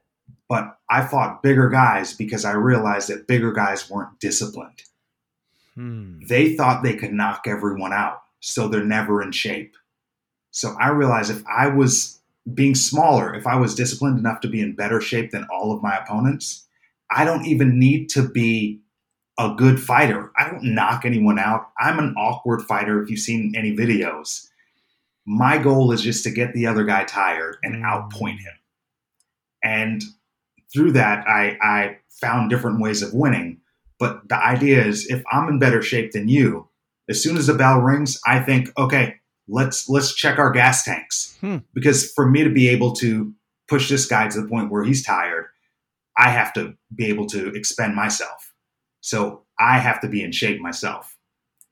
But 0.50 0.78
I 0.90 1.06
fought 1.06 1.42
bigger 1.42 1.70
guys 1.70 2.14
because 2.14 2.46
I 2.46 2.52
realized 2.52 3.10
that 3.10 3.28
bigger 3.28 3.52
guys 3.54 3.90
weren't 3.90 4.20
disciplined. 4.20 4.84
Hmm. 5.74 6.20
They 6.28 6.56
thought 6.56 6.84
they 6.84 6.96
could 6.96 7.14
knock 7.14 7.46
everyone 7.48 7.94
out, 7.94 8.22
so 8.40 8.68
they're 8.68 8.84
never 8.84 9.22
in 9.24 9.32
shape. 9.32 9.76
So 10.52 10.76
I 10.80 10.90
realized 10.90 11.32
if 11.32 11.44
I 11.48 11.68
was 11.68 12.20
being 12.52 12.76
smaller, 12.76 13.34
if 13.34 13.48
I 13.48 13.56
was 13.56 13.76
disciplined 13.76 14.20
enough 14.20 14.42
to 14.42 14.50
be 14.50 14.62
in 14.62 14.76
better 14.76 15.00
shape 15.00 15.32
than 15.32 15.48
all 15.52 15.72
of 15.72 15.82
my 15.82 15.96
opponents, 15.96 16.68
I 17.10 17.26
don't 17.26 17.46
even 17.46 17.80
need 17.80 18.10
to 18.10 18.28
be 18.28 18.82
a 19.40 19.54
good 19.56 19.82
fighter. 19.82 20.32
I 20.38 20.50
don't 20.50 20.76
knock 20.76 21.06
anyone 21.06 21.40
out. 21.40 21.70
I'm 21.80 22.00
an 22.00 22.16
awkward 22.18 22.62
fighter 22.62 23.02
if 23.02 23.10
you've 23.10 23.20
seen 23.20 23.54
any 23.56 23.76
videos. 23.76 24.48
My 25.26 25.58
goal 25.58 25.92
is 25.92 26.02
just 26.02 26.24
to 26.26 26.32
get 26.32 26.54
the 26.54 26.68
other 26.68 26.84
guy 26.84 27.06
tired 27.06 27.58
and 27.64 27.76
hmm. 27.78 27.84
outpoint 27.84 28.40
him. 28.40 28.54
And 29.64 30.04
through 30.74 30.92
that, 30.94 31.26
I, 31.28 31.58
I 31.62 31.98
found 32.10 32.50
different 32.50 32.82
ways 32.82 33.02
of 33.02 33.14
winning. 33.14 33.62
But 34.00 34.28
the 34.28 34.38
idea 34.38 34.84
is 34.84 35.08
if 35.08 35.24
I'm 35.32 35.48
in 35.48 35.60
better 35.60 35.82
shape 35.82 36.12
than 36.12 36.28
you, 36.28 36.68
as 37.10 37.22
soon 37.22 37.38
as 37.38 37.48
the 37.48 37.54
bell 37.54 37.80
rings, 37.80 38.20
I 38.26 38.40
think, 38.40 38.70
okay, 38.78 39.16
let's 39.48 39.90
let's 39.90 40.14
check 40.14 40.40
our 40.40 40.52
gas 40.52 40.84
tanks. 40.84 41.38
Hmm. 41.42 41.58
Because 41.74 42.12
for 42.12 42.30
me 42.30 42.44
to 42.44 42.50
be 42.50 42.70
able 42.70 42.94
to 42.94 43.34
push 43.68 43.90
this 43.90 44.06
guy 44.06 44.28
to 44.28 44.42
the 44.42 44.48
point 44.48 44.72
where 44.72 44.84
he's 44.84 45.06
tired, 45.06 45.48
I 46.18 46.30
have 46.30 46.54
to 46.54 46.76
be 46.94 47.06
able 47.08 47.28
to 47.28 47.50
expend 47.54 47.96
myself. 47.96 48.54
So 49.02 49.44
I 49.60 49.80
have 49.80 50.00
to 50.02 50.08
be 50.08 50.24
in 50.24 50.32
shape 50.32 50.60
myself. 50.60 51.18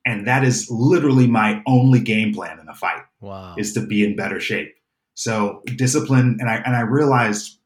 And 0.06 0.28
that 0.28 0.44
is 0.44 0.68
literally 0.70 1.28
my 1.28 1.62
only 1.68 2.00
game 2.00 2.34
plan 2.34 2.60
in 2.60 2.68
a 2.68 2.74
fight. 2.74 3.04
Wow. 3.20 3.56
Is 3.58 3.74
to 3.74 3.86
be 3.86 4.04
in 4.04 4.16
better 4.16 4.40
shape. 4.40 4.74
So 5.14 5.62
discipline 5.76 6.38
and 6.40 6.50
I 6.50 6.56
and 6.56 6.76
I 6.76 6.82
realized 6.82 7.60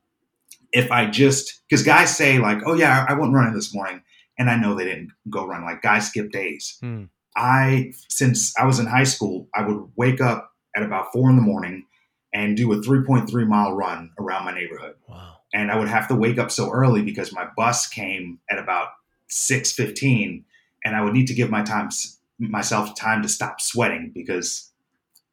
if 0.71 0.91
I 0.91 1.09
just 1.09 1.61
because 1.69 1.83
guys 1.83 2.15
say 2.15 2.37
like, 2.39 2.59
oh 2.65 2.73
yeah, 2.73 3.05
I 3.07 3.13
went 3.13 3.33
running 3.33 3.53
this 3.53 3.73
morning, 3.73 4.01
and 4.37 4.49
I 4.49 4.57
know 4.57 4.75
they 4.75 4.85
didn't 4.85 5.11
go 5.29 5.45
run. 5.45 5.63
Like 5.63 5.81
guys 5.81 6.07
skip 6.07 6.31
days. 6.31 6.77
Hmm. 6.81 7.05
I 7.35 7.93
since 8.09 8.57
I 8.57 8.65
was 8.65 8.79
in 8.79 8.85
high 8.85 9.03
school, 9.03 9.47
I 9.53 9.65
would 9.67 9.89
wake 9.95 10.21
up 10.21 10.51
at 10.75 10.83
about 10.83 11.11
four 11.11 11.29
in 11.29 11.35
the 11.35 11.41
morning 11.41 11.85
and 12.33 12.57
do 12.57 12.71
a 12.73 12.77
3.3 12.77 13.47
mile 13.47 13.73
run 13.73 14.11
around 14.19 14.45
my 14.45 14.53
neighborhood. 14.53 14.95
Wow. 15.07 15.37
And 15.53 15.71
I 15.71 15.77
would 15.77 15.87
have 15.87 16.07
to 16.09 16.15
wake 16.15 16.37
up 16.37 16.51
so 16.51 16.69
early 16.71 17.01
because 17.01 17.31
my 17.31 17.47
bus 17.55 17.87
came 17.87 18.39
at 18.49 18.59
about 18.59 18.89
6:15 19.29 20.43
and 20.83 20.95
I 20.95 21.01
would 21.01 21.13
need 21.13 21.27
to 21.27 21.33
give 21.33 21.49
my 21.49 21.63
time 21.63 21.89
myself 22.37 22.95
time 22.95 23.21
to 23.21 23.29
stop 23.29 23.61
sweating 23.61 24.11
because 24.13 24.71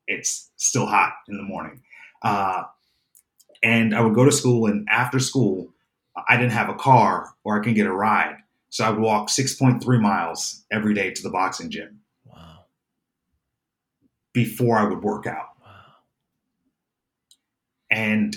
it's 0.06 0.50
still 0.56 0.86
hot 0.86 1.12
in 1.28 1.36
the 1.36 1.42
morning. 1.42 1.82
Uh, 2.22 2.64
and 3.62 3.94
I 3.94 4.00
would 4.00 4.14
go 4.14 4.24
to 4.24 4.32
school, 4.32 4.66
and 4.66 4.88
after 4.90 5.18
school, 5.18 5.72
I 6.28 6.36
didn't 6.36 6.52
have 6.52 6.68
a 6.68 6.74
car 6.74 7.34
or 7.44 7.58
I 7.58 7.64
can 7.64 7.74
get 7.74 7.86
a 7.86 7.92
ride. 7.92 8.36
So 8.72 8.84
I 8.84 8.88
would 8.88 9.00
walk 9.00 9.28
6.3 9.28 10.00
miles 10.00 10.64
every 10.72 10.94
day 10.94 11.10
to 11.10 11.22
the 11.22 11.28
boxing 11.28 11.68
gym. 11.68 12.00
Wow. 12.24 12.64
Before 14.32 14.78
I 14.78 14.84
would 14.84 15.02
work 15.02 15.26
out. 15.26 15.50
Wow. 15.62 15.68
And 17.90 18.34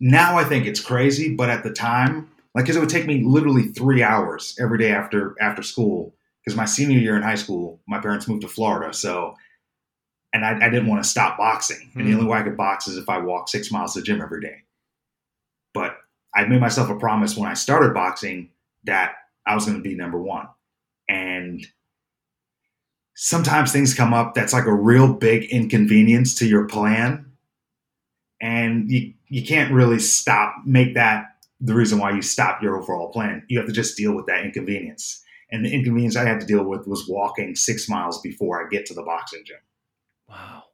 now 0.00 0.38
I 0.38 0.44
think 0.44 0.64
it's 0.64 0.80
crazy, 0.80 1.34
but 1.34 1.50
at 1.50 1.62
the 1.62 1.70
time, 1.70 2.30
like, 2.54 2.64
because 2.64 2.76
it 2.76 2.80
would 2.80 2.88
take 2.88 3.04
me 3.06 3.22
literally 3.22 3.64
three 3.64 4.02
hours 4.02 4.56
every 4.58 4.78
day 4.78 4.92
after 4.92 5.36
after 5.42 5.62
school. 5.62 6.14
Because 6.42 6.56
my 6.56 6.64
senior 6.64 6.98
year 6.98 7.14
in 7.14 7.20
high 7.20 7.34
school, 7.34 7.80
my 7.86 7.98
parents 7.98 8.26
moved 8.28 8.40
to 8.42 8.48
Florida, 8.48 8.94
so 8.94 9.36
and 10.32 10.42
I, 10.42 10.56
I 10.56 10.70
didn't 10.70 10.86
want 10.86 11.02
to 11.04 11.08
stop 11.08 11.36
boxing. 11.36 11.90
And 11.94 12.06
the 12.06 12.12
hmm. 12.12 12.20
only 12.20 12.30
way 12.30 12.38
I 12.38 12.44
could 12.44 12.56
box 12.56 12.88
is 12.88 12.96
if 12.96 13.10
I 13.10 13.18
walked 13.18 13.50
six 13.50 13.70
miles 13.70 13.92
to 13.92 14.00
the 14.00 14.06
gym 14.06 14.22
every 14.22 14.40
day. 14.40 14.62
But 15.74 15.98
I 16.34 16.46
made 16.46 16.62
myself 16.62 16.88
a 16.88 16.96
promise 16.96 17.36
when 17.36 17.50
I 17.50 17.54
started 17.54 17.92
boxing 17.92 18.48
that 18.84 19.14
I 19.46 19.54
was 19.54 19.64
going 19.64 19.76
to 19.76 19.82
be 19.82 19.94
number 19.94 20.20
one. 20.20 20.46
And 21.08 21.66
sometimes 23.14 23.72
things 23.72 23.94
come 23.94 24.14
up 24.14 24.34
that's 24.34 24.52
like 24.52 24.66
a 24.66 24.74
real 24.74 25.12
big 25.12 25.44
inconvenience 25.44 26.34
to 26.36 26.46
your 26.46 26.66
plan. 26.66 27.32
And 28.40 28.90
you, 28.90 29.14
you 29.26 29.44
can't 29.44 29.72
really 29.72 29.98
stop, 29.98 30.54
make 30.64 30.94
that 30.94 31.24
the 31.60 31.74
reason 31.74 31.98
why 31.98 32.12
you 32.12 32.22
stop 32.22 32.62
your 32.62 32.80
overall 32.80 33.10
plan. 33.10 33.42
You 33.48 33.58
have 33.58 33.66
to 33.66 33.72
just 33.72 33.96
deal 33.96 34.14
with 34.14 34.26
that 34.26 34.44
inconvenience. 34.44 35.22
And 35.50 35.64
the 35.64 35.72
inconvenience 35.72 36.14
I 36.14 36.24
had 36.24 36.40
to 36.40 36.46
deal 36.46 36.64
with 36.64 36.86
was 36.86 37.08
walking 37.08 37.56
six 37.56 37.88
miles 37.88 38.20
before 38.20 38.64
I 38.64 38.68
get 38.68 38.86
to 38.86 38.94
the 38.94 39.02
boxing 39.02 39.42
gym. 39.44 39.56
Wow. 40.28 40.64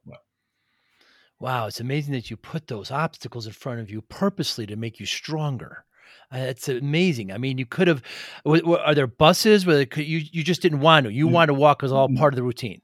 Wow, 1.39 1.67
it's 1.67 1.81
amazing 1.81 2.13
that 2.13 2.31
you 2.31 2.37
put 2.37 2.67
those 2.67 2.91
obstacles 2.91 3.45
in 3.45 3.53
front 3.53 3.81
of 3.81 3.89
you 3.89 4.01
purposely 4.01 4.65
to 4.67 4.75
make 4.75 4.99
you 4.99 5.05
stronger. 5.05 5.85
Uh, 6.33 6.37
it's 6.37 6.67
amazing. 6.67 7.31
I 7.31 7.37
mean, 7.37 7.57
you 7.57 7.65
could 7.65 7.87
have. 7.87 8.01
Are 8.45 8.95
there 8.95 9.07
buses 9.07 9.65
where 9.65 9.85
could, 9.85 10.05
you 10.05 10.21
you 10.31 10.43
just 10.43 10.61
didn't 10.61 10.79
want 10.79 11.05
to? 11.05 11.11
You 11.11 11.27
mm, 11.27 11.31
wanted 11.31 11.47
to 11.47 11.53
walk 11.55 11.83
as 11.83 11.91
all 11.91 12.09
mm. 12.09 12.17
part 12.17 12.33
of 12.33 12.37
the 12.37 12.43
routine. 12.43 12.81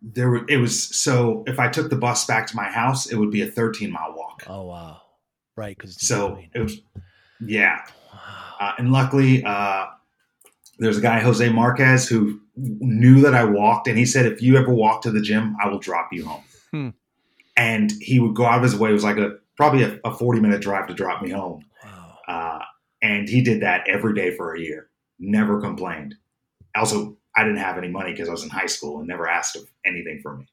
There, 0.00 0.30
were, 0.30 0.48
it 0.48 0.58
was 0.58 0.82
so. 0.96 1.44
If 1.46 1.58
I 1.58 1.68
took 1.68 1.90
the 1.90 1.96
bus 1.96 2.24
back 2.24 2.46
to 2.48 2.56
my 2.56 2.70
house, 2.70 3.06
it 3.06 3.16
would 3.16 3.30
be 3.30 3.42
a 3.42 3.46
13 3.46 3.90
mile 3.90 4.14
walk. 4.16 4.44
Oh 4.46 4.66
wow, 4.66 5.00
right? 5.56 5.76
Because 5.76 6.00
so 6.00 6.38
it 6.54 6.60
was, 6.60 6.80
yeah. 7.40 7.80
Wow. 8.12 8.20
Uh, 8.60 8.72
and 8.78 8.92
luckily, 8.92 9.44
uh, 9.44 9.86
there's 10.78 10.96
a 10.96 11.00
guy 11.00 11.20
Jose 11.20 11.46
Marquez 11.50 12.08
who 12.08 12.40
knew 12.56 13.20
that 13.20 13.34
I 13.34 13.44
walked, 13.44 13.88
and 13.88 13.98
he 13.98 14.06
said, 14.06 14.26
"If 14.26 14.40
you 14.40 14.56
ever 14.56 14.72
walk 14.72 15.02
to 15.02 15.10
the 15.10 15.20
gym, 15.20 15.56
I 15.62 15.68
will 15.68 15.80
drop 15.80 16.10
you 16.12 16.24
home." 16.26 16.44
Hmm. 16.70 16.88
And 17.56 17.92
he 18.00 18.18
would 18.18 18.34
go 18.34 18.46
out 18.46 18.58
of 18.58 18.62
his 18.62 18.76
way. 18.76 18.90
It 18.90 18.94
was 18.94 19.04
like 19.04 19.18
a 19.18 19.36
probably 19.56 19.82
a, 19.82 20.00
a 20.04 20.14
40 20.14 20.40
minute 20.40 20.60
drive 20.60 20.86
to 20.88 20.94
drop 20.94 21.22
me 21.22 21.30
home. 21.30 21.64
Wow. 21.84 22.18
Uh, 22.26 22.64
and 23.04 23.28
he 23.28 23.42
did 23.42 23.60
that 23.60 23.86
every 23.86 24.14
day 24.14 24.34
for 24.34 24.54
a 24.54 24.60
year. 24.60 24.88
Never 25.18 25.60
complained. 25.60 26.14
Also, 26.74 27.18
I 27.36 27.44
didn't 27.44 27.58
have 27.58 27.76
any 27.76 27.88
money 27.88 28.12
because 28.12 28.28
I 28.28 28.32
was 28.32 28.42
in 28.42 28.48
high 28.48 28.66
school 28.66 28.98
and 28.98 29.06
never 29.06 29.28
asked 29.28 29.56
of 29.56 29.70
anything 29.84 30.20
from 30.22 30.46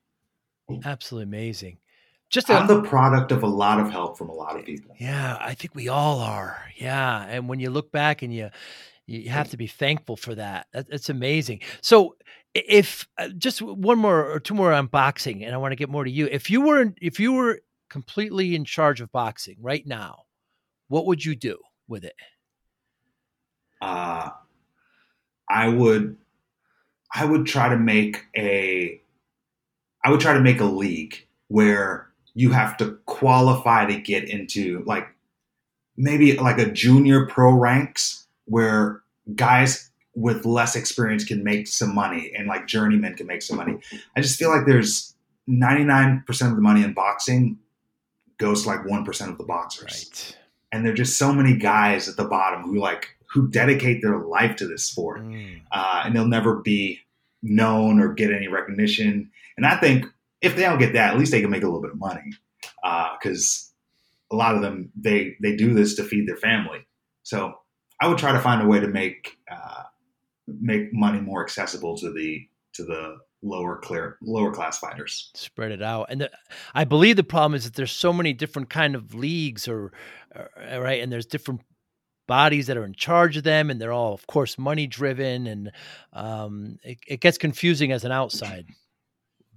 me. 0.70 0.82
Absolutely 0.84 1.24
amazing. 1.24 1.78
Just 2.30 2.50
i 2.50 2.58
I'm 2.58 2.68
the 2.68 2.82
product 2.82 3.32
of 3.32 3.44
a 3.44 3.48
lot 3.48 3.80
of 3.80 3.90
help 3.90 4.18
from 4.18 4.30
a 4.30 4.34
lot 4.34 4.58
of 4.58 4.66
people. 4.66 4.96
Yeah, 5.00 5.38
I 5.40 5.54
think 5.54 5.76
we 5.76 5.88
all 5.88 6.20
are. 6.20 6.62
Yeah, 6.78 7.26
and 7.28 7.50
when 7.50 7.60
you 7.60 7.70
look 7.70 7.92
back 7.92 8.22
and 8.22 8.34
you 8.34 8.50
you 9.08 9.30
have 9.30 9.50
to 9.50 9.58
be 9.58 9.68
thankful 9.68 10.16
for 10.16 10.36
that. 10.36 10.68
that 10.72 10.90
that's 10.90 11.10
amazing. 11.10 11.60
So, 11.82 12.16
if 12.54 13.06
uh, 13.18 13.30
just 13.38 13.62
one 13.62 13.98
more 13.98 14.32
or 14.32 14.40
two 14.40 14.54
more 14.54 14.72
on 14.72 14.88
boxing, 14.88 15.44
and 15.44 15.54
I 15.54 15.58
want 15.58 15.74
to 15.74 15.76
get 15.76 15.90
more 15.90 16.06
to 16.06 16.12
you. 16.12 16.28
If 16.28 16.50
you 16.50 16.62
were 16.62 16.94
if 17.02 17.20
you 17.20 17.34
were 17.34 17.60
completely 17.90 18.56
in 18.56 18.64
charge 18.64 19.02
of 19.02 19.12
boxing 19.12 19.58
right 19.60 19.86
now, 19.86 20.24
what 20.88 21.06
would 21.08 21.26
you 21.26 21.36
do 21.36 21.58
with 21.90 22.06
it? 22.06 22.16
Uh, 23.82 24.30
I 25.50 25.67
would, 25.67 26.17
I 27.13 27.26
would 27.26 27.46
try 27.46 27.70
to 27.70 27.78
make 27.78 28.26
a, 28.36 29.02
I 30.04 30.12
would 30.12 30.20
try 30.20 30.34
to 30.34 30.41
make 30.41 30.62
a 30.62 30.65
league 30.65 31.28
where 31.48 32.10
you 32.34 32.52
have 32.52 32.78
to 32.78 32.98
qualify 33.06 33.86
to 33.86 34.00
get 34.00 34.30
into 34.30 34.84
like 34.86 35.08
maybe 35.98 36.38
like 36.38 36.58
a 36.58 36.72
junior 36.72 37.26
pro 37.26 37.52
ranks 37.52 38.28
where 38.46 39.02
guys 39.36 39.91
with 40.15 40.46
less 40.46 40.76
experience 40.76 41.24
can 41.24 41.44
make 41.44 41.67
some 41.67 41.94
money 41.94 42.32
and 42.38 42.48
like 42.48 42.67
journeymen 42.67 43.15
can 43.15 43.28
make 43.28 43.41
some 43.41 43.58
money. 43.58 43.80
I 44.15 44.22
just 44.22 44.38
feel 44.38 44.50
like 44.50 44.65
there's 44.65 45.15
99% 45.50 46.26
of 46.50 46.56
the 46.56 46.62
money 46.62 46.84
in 46.84 46.94
boxing 46.94 47.58
goes 48.38 48.63
to 48.63 48.70
like 48.70 48.82
1% 48.82 49.30
of 49.30 49.38
the 49.38 49.44
boxers. 49.44 49.84
Right. 49.84 50.38
And 50.72 50.86
there're 50.86 50.94
just 50.94 51.17
so 51.17 51.34
many 51.34 51.56
guys 51.56 52.08
at 52.10 52.17
the 52.17 52.26
bottom 52.26 52.63
who 52.63 52.80
like 52.80 53.10
who 53.32 53.50
dedicate 53.50 54.02
their 54.02 54.20
life 54.20 54.56
to 54.58 54.67
this 54.67 54.84
sport. 54.84 55.22
Mm. 55.22 55.62
Uh, 55.72 56.04
and 56.06 56.15
they'll 56.15 56.28
never 56.28 56.58
be 56.58 57.00
known 57.41 58.00
or 58.00 58.13
get 58.13 58.32
any 58.32 58.48
recognition. 58.48 59.32
And 59.58 59.65
I 59.65 59.78
think 59.78 60.06
if 60.41 60.56
they 60.56 60.63
don't 60.63 60.80
get 60.80 60.94
that, 60.94 61.13
at 61.13 61.20
least 61.20 61.32
they 61.32 61.41
can 61.41 61.50
make 61.50 61.63
a 61.63 61.65
little 61.65 61.82
bit 61.82 61.91
of 61.91 61.98
money. 61.98 62.32
Because 62.84 63.72
uh, 64.32 64.36
a 64.36 64.36
lot 64.36 64.56
of 64.56 64.62
them 64.62 64.91
they 64.96 65.36
they 65.41 65.56
do 65.56 65.74
this 65.74 65.96
to 65.96 66.04
feed 66.04 66.28
their 66.28 66.38
family. 66.38 66.86
So 67.24 67.56
I 68.00 68.08
would 68.08 68.17
try 68.17 68.32
to 68.32 68.39
find 68.39 68.62
a 68.62 68.67
way 68.67 68.80
to 68.80 68.88
make 68.88 69.38
uh, 69.52 69.84
make 70.48 70.94
money 70.94 71.20
more 71.20 71.44
accessible 71.44 71.98
to 71.98 72.12
the 72.12 72.48
to 72.74 72.84
the 72.84 73.17
lower 73.44 73.78
clear 73.78 74.17
lower 74.22 74.54
class 74.54 74.78
fighters 74.78 75.32
spread 75.34 75.72
it 75.72 75.82
out 75.82 76.06
and 76.10 76.22
the, 76.22 76.32
i 76.76 76.84
believe 76.84 77.15
the 77.15 77.24
problem 77.24 77.56
is 77.56 77.63
that 77.63 77.74
there's 77.74 77.91
so 77.91 78.13
many 78.13 78.34
different 78.34 78.70
kind 78.70 78.94
of 78.94 79.15
leagues 79.15 79.67
or, 79.67 79.91
or, 80.36 80.80
right 80.80 81.02
and 81.02 81.12
there's 81.12 81.26
different 81.26 81.60
bodies 82.28 82.68
that 82.68 82.78
are 82.78 82.86
in 82.86 82.94
charge 82.94 83.38
of 83.38 83.44
them, 83.44 83.70
and 83.70 83.82
they're 83.82 83.92
all, 83.92 84.14
of 84.14 84.26
course, 84.28 84.58
money 84.58 84.88
driven, 84.88 85.48
and 85.48 85.72
um, 86.14 86.78
it, 86.84 87.00
it 87.08 87.20
gets 87.22 87.38
confusing 87.38 87.92
as 87.92 88.04
an 88.04 88.12
outside 88.12 88.66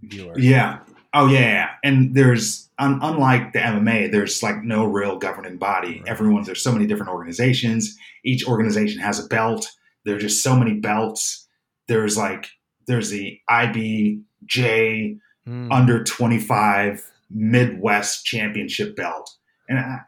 viewer. 0.03 0.38
Yeah. 0.38 0.81
Oh 1.16 1.27
yeah, 1.29 1.40
yeah. 1.40 1.70
And 1.85 2.14
there's 2.14 2.68
un- 2.79 2.98
unlike 3.00 3.53
the 3.53 3.61
MMA, 3.61 4.11
there's 4.11 4.42
like 4.42 4.62
no 4.64 4.85
real 4.85 5.16
governing 5.16 5.59
body. 5.59 6.00
Right. 6.00 6.09
Everyone's 6.09 6.46
there's 6.46 6.62
so 6.62 6.72
many 6.72 6.87
different 6.87 7.12
organizations. 7.12 7.96
Each 8.24 8.46
organization 8.48 9.00
has 9.00 9.24
a 9.24 9.29
belt. 9.29 9.68
There 10.05 10.16
are 10.16 10.20
just 10.20 10.42
so 10.42 10.57
many 10.57 10.74
belts. 10.74 11.46
There's 11.87 12.16
like 12.18 12.48
there's 12.87 13.11
the 13.11 13.38
IBJ 13.48 15.18
Mm. 15.46 15.70
under 15.70 16.03
25 16.03 17.11
Midwest 17.31 18.24
championship 18.24 18.96
belt. 18.96 19.31
And 19.68 19.79
I, 19.79 19.98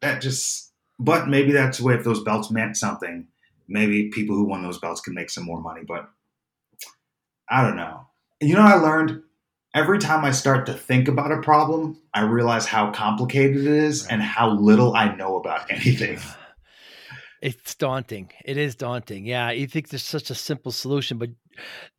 that 0.00 0.20
just, 0.20 0.72
but 0.98 1.28
maybe 1.28 1.52
that's 1.52 1.78
the 1.78 1.84
way 1.84 1.94
if 1.94 2.04
those 2.04 2.22
belts 2.22 2.50
meant 2.50 2.76
something. 2.76 3.26
Maybe 3.68 4.10
people 4.10 4.36
who 4.36 4.44
won 4.44 4.62
those 4.62 4.78
belts 4.78 5.00
can 5.00 5.14
make 5.14 5.30
some 5.30 5.44
more 5.44 5.60
money, 5.60 5.82
but 5.86 6.08
I 7.48 7.62
don't 7.62 7.76
know. 7.76 8.06
You 8.40 8.54
know 8.54 8.62
I 8.62 8.74
learned? 8.74 9.22
Every 9.74 9.98
time 9.98 10.24
I 10.24 10.30
start 10.30 10.66
to 10.66 10.74
think 10.74 11.08
about 11.08 11.32
a 11.32 11.40
problem, 11.40 12.00
I 12.14 12.20
realize 12.22 12.64
how 12.66 12.92
complicated 12.92 13.56
it 13.56 13.66
is 13.66 14.06
and 14.06 14.22
how 14.22 14.50
little 14.50 14.94
I 14.94 15.14
know 15.16 15.36
about 15.36 15.70
anything. 15.70 16.18
It's 17.42 17.74
daunting. 17.74 18.30
It 18.46 18.56
is 18.56 18.74
daunting. 18.74 19.26
Yeah, 19.26 19.50
you 19.50 19.66
think 19.66 19.90
there's 19.90 20.02
such 20.02 20.30
a 20.30 20.34
simple 20.34 20.72
solution, 20.72 21.18
but 21.18 21.28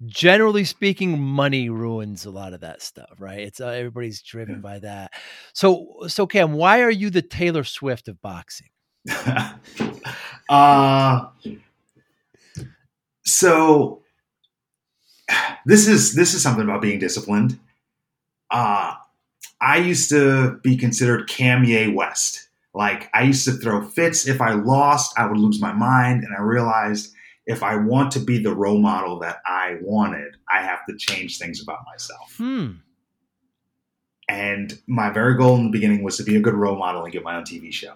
generally 0.07 0.63
speaking, 0.63 1.21
money 1.21 1.69
ruins 1.69 2.25
a 2.25 2.31
lot 2.31 2.53
of 2.53 2.61
that 2.61 2.81
stuff, 2.81 3.11
right? 3.19 3.41
It's 3.41 3.61
uh, 3.61 3.67
everybody's 3.67 4.23
driven 4.23 4.55
Yeah. 4.55 4.61
by 4.61 4.79
that. 4.79 5.13
So, 5.53 5.97
so 6.07 6.25
Cam, 6.25 6.53
why 6.53 6.81
are 6.81 6.89
you 6.89 7.11
the 7.11 7.21
Taylor 7.21 7.63
Swift 7.63 8.07
of 8.07 8.19
boxing? 8.23 8.69
uh, 10.49 11.27
so 13.23 14.01
this 15.65 15.87
is 15.87 16.15
this 16.15 16.33
is 16.33 16.41
something 16.41 16.63
about 16.63 16.81
being 16.81 16.99
disciplined. 16.99 17.59
Uh, 18.49 18.93
I 19.61 19.77
used 19.77 20.09
to 20.09 20.59
be 20.63 20.77
considered 20.77 21.27
Kanye 21.27 21.93
West. 21.93 22.49
Like 22.73 23.09
I 23.13 23.23
used 23.23 23.45
to 23.45 23.53
throw 23.53 23.81
fits 23.81 24.27
if 24.27 24.41
I 24.41 24.53
lost, 24.53 25.17
I 25.17 25.25
would 25.25 25.37
lose 25.37 25.61
my 25.61 25.71
mind, 25.73 26.23
and 26.23 26.33
I 26.35 26.41
realized 26.41 27.13
if 27.45 27.63
I 27.63 27.75
want 27.75 28.11
to 28.13 28.19
be 28.19 28.41
the 28.41 28.53
role 28.53 28.79
model 28.79 29.19
that 29.19 29.37
I 29.45 29.77
wanted, 29.81 30.35
I 30.51 30.61
have 30.61 30.85
to 30.89 30.95
change 30.97 31.37
things 31.37 31.61
about 31.61 31.79
myself. 31.85 32.33
Hmm. 32.37 32.71
And 34.27 34.79
my 34.87 35.11
very 35.11 35.37
goal 35.37 35.55
in 35.57 35.65
the 35.65 35.71
beginning 35.71 36.03
was 36.03 36.17
to 36.17 36.23
be 36.23 36.35
a 36.35 36.39
good 36.39 36.55
role 36.55 36.77
model 36.77 37.03
and 37.03 37.13
get 37.13 37.23
my 37.23 37.35
own 37.35 37.43
TV 37.43 37.71
show. 37.71 37.93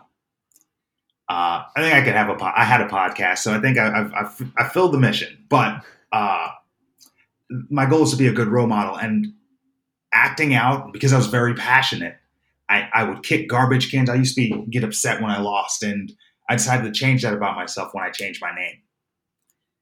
Uh, 1.29 1.63
I 1.75 1.81
think 1.81 1.93
I 1.93 2.01
could 2.01 2.15
have 2.15 2.29
a. 2.29 2.35
Po- 2.35 2.53
I 2.55 2.63
had 2.63 2.81
a 2.81 2.87
podcast, 2.87 3.39
so 3.39 3.53
I 3.53 3.59
think 3.59 3.77
I, 3.77 3.99
I've, 3.99 4.13
I've 4.13 4.51
I 4.57 4.67
filled 4.67 4.93
the 4.93 4.97
mission. 4.97 5.45
But 5.47 5.83
uh, 6.11 6.49
my 7.69 7.85
goal 7.85 8.03
is 8.03 8.11
to 8.11 8.17
be 8.17 8.27
a 8.27 8.33
good 8.33 8.47
role 8.47 8.67
model 8.67 8.95
and 8.97 9.27
acting 10.11 10.55
out 10.55 10.91
because 10.91 11.13
I 11.13 11.17
was 11.17 11.27
very 11.27 11.53
passionate. 11.53 12.15
I, 12.67 12.89
I 12.93 13.03
would 13.03 13.23
kick 13.23 13.47
garbage 13.47 13.91
cans. 13.91 14.09
I 14.09 14.15
used 14.15 14.35
to 14.35 14.41
be, 14.41 14.65
get 14.71 14.83
upset 14.83 15.21
when 15.21 15.29
I 15.29 15.39
lost, 15.39 15.83
and 15.83 16.11
I 16.49 16.55
decided 16.55 16.91
to 16.91 16.99
change 16.99 17.21
that 17.21 17.33
about 17.33 17.55
myself 17.55 17.93
when 17.93 18.03
I 18.03 18.09
changed 18.09 18.41
my 18.41 18.53
name. 18.53 18.81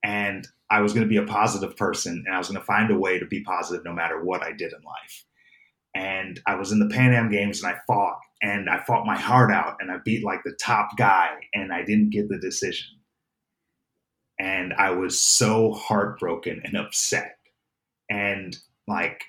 And 0.04 0.48
I 0.70 0.82
was 0.82 0.92
going 0.92 1.06
to 1.06 1.10
be 1.10 1.18
a 1.18 1.26
positive 1.26 1.78
person, 1.78 2.24
and 2.26 2.36
I 2.36 2.38
was 2.38 2.50
going 2.50 2.60
to 2.60 2.66
find 2.66 2.92
a 2.92 2.98
way 2.98 3.20
to 3.20 3.26
be 3.26 3.42
positive 3.42 3.86
no 3.86 3.94
matter 3.94 4.22
what 4.22 4.44
I 4.44 4.52
did 4.52 4.74
in 4.74 4.82
life 4.84 5.26
and 5.98 6.40
I 6.46 6.56
was 6.56 6.72
in 6.72 6.80
the 6.80 6.94
Pan 6.94 7.14
Am 7.14 7.30
Games 7.30 7.64
and 7.64 7.74
I 7.74 7.80
fought 7.88 8.20
and 8.42 8.70
I 8.70 8.84
fought 8.84 9.06
my 9.06 9.18
heart 9.18 9.52
out 9.52 9.78
and 9.80 9.92
I 9.92 9.98
beat 10.04 10.24
like 10.24 10.44
the 10.44 10.58
top 10.62 10.90
guy 10.98 11.30
and 11.54 11.74
I 11.74 11.84
didn't 11.84 12.12
get 12.12 12.30
the 12.30 12.38
decision. 12.38 12.88
And 14.40 14.74
I 14.74 14.92
was 14.92 15.20
so 15.20 15.74
heartbroken 15.74 16.62
and 16.64 16.78
upset. 16.78 17.38
And 18.10 18.56
like, 18.88 19.24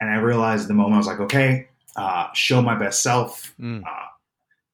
and 0.00 0.10
I 0.10 0.16
realized 0.18 0.68
the 0.68 0.74
moment 0.74 0.94
I 0.94 0.98
was 0.98 1.06
like, 1.08 1.20
okay, 1.20 1.68
uh, 1.96 2.28
show 2.32 2.62
my 2.62 2.78
best 2.78 3.02
self. 3.02 3.52
Mm. 3.60 3.82
Uh, 3.82 4.06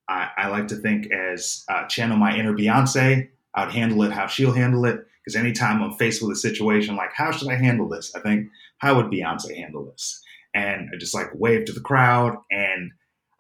I, 0.08 0.28
I 0.36 0.48
like 0.48 0.68
to 0.68 0.76
think 0.76 1.10
as 1.10 1.64
uh, 1.68 1.86
channel 1.86 2.18
my 2.18 2.36
inner 2.36 2.52
Beyonce. 2.52 3.28
I 3.54 3.64
would 3.64 3.74
handle 3.74 4.02
it 4.02 4.12
how 4.12 4.26
she'll 4.26 4.52
handle 4.52 4.84
it. 4.84 5.06
Because 5.24 5.36
anytime 5.36 5.82
I'm 5.82 5.94
faced 5.94 6.20
with 6.20 6.32
a 6.32 6.38
situation 6.38 6.96
like, 6.96 7.14
how 7.14 7.30
should 7.30 7.48
I 7.48 7.54
handle 7.54 7.88
this? 7.88 8.14
I 8.14 8.20
think, 8.20 8.50
how 8.76 8.96
would 8.96 9.06
Beyonce 9.06 9.56
handle 9.56 9.86
this? 9.86 10.22
and 10.54 10.88
I 10.92 10.96
just 10.96 11.14
like 11.14 11.28
waved 11.34 11.66
to 11.66 11.72
the 11.72 11.80
crowd 11.80 12.36
and 12.50 12.92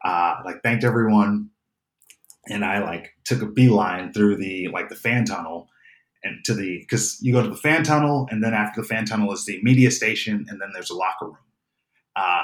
uh, 0.04 0.36
like 0.44 0.62
thanked 0.62 0.84
everyone. 0.84 1.50
And 2.48 2.64
I 2.64 2.80
like 2.84 3.14
took 3.24 3.40
a 3.42 3.46
beeline 3.46 4.12
through 4.12 4.36
the 4.36 4.68
like 4.68 4.88
the 4.90 4.94
fan 4.96 5.24
tunnel 5.24 5.68
and 6.22 6.44
to 6.44 6.52
the 6.54 6.78
because 6.80 7.18
you 7.22 7.32
go 7.32 7.42
to 7.42 7.48
the 7.48 7.56
fan 7.56 7.82
tunnel 7.84 8.28
and 8.30 8.44
then 8.44 8.52
after 8.52 8.82
the 8.82 8.86
fan 8.86 9.06
tunnel 9.06 9.32
is 9.32 9.46
the 9.46 9.60
media 9.62 9.90
station 9.90 10.44
and 10.48 10.60
then 10.60 10.68
there's 10.74 10.90
a 10.90 10.94
locker 10.94 11.26
room. 11.26 11.38
Uh, 12.16 12.42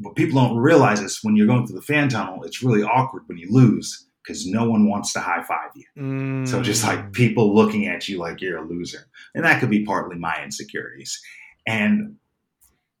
what 0.00 0.14
people 0.16 0.40
don't 0.40 0.58
realize 0.58 1.00
is 1.00 1.20
when 1.22 1.34
you're 1.34 1.46
going 1.46 1.66
through 1.66 1.76
the 1.76 1.82
fan 1.82 2.08
tunnel, 2.08 2.44
it's 2.44 2.62
really 2.62 2.82
awkward 2.82 3.22
when 3.26 3.38
you 3.38 3.48
lose 3.50 4.06
because 4.22 4.46
no 4.46 4.68
one 4.68 4.86
wants 4.88 5.12
to 5.14 5.20
high 5.20 5.42
five 5.42 5.70
you. 5.74 6.44
So 6.46 6.60
just 6.62 6.84
Mm. 6.84 6.88
like 6.88 7.12
people 7.12 7.54
looking 7.54 7.86
at 7.86 8.06
you 8.08 8.18
like 8.18 8.42
you're 8.42 8.58
a 8.58 8.68
loser. 8.68 9.08
And 9.34 9.44
that 9.44 9.60
could 9.60 9.70
be 9.70 9.84
partly 9.84 10.16
my 10.18 10.38
insecurities. 10.44 11.18
And 11.66 12.16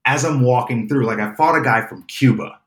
as 0.06 0.24
I'm 0.24 0.40
walking 0.40 0.88
through, 0.88 1.04
like 1.04 1.18
I 1.18 1.34
fought 1.34 1.56
a 1.58 1.62
guy 1.62 1.86
from 1.86 2.04
Cuba 2.04 2.57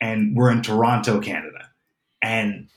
and 0.00 0.36
we're 0.36 0.50
in 0.50 0.62
Toronto, 0.62 1.20
Canada. 1.20 1.70
And 2.22 2.68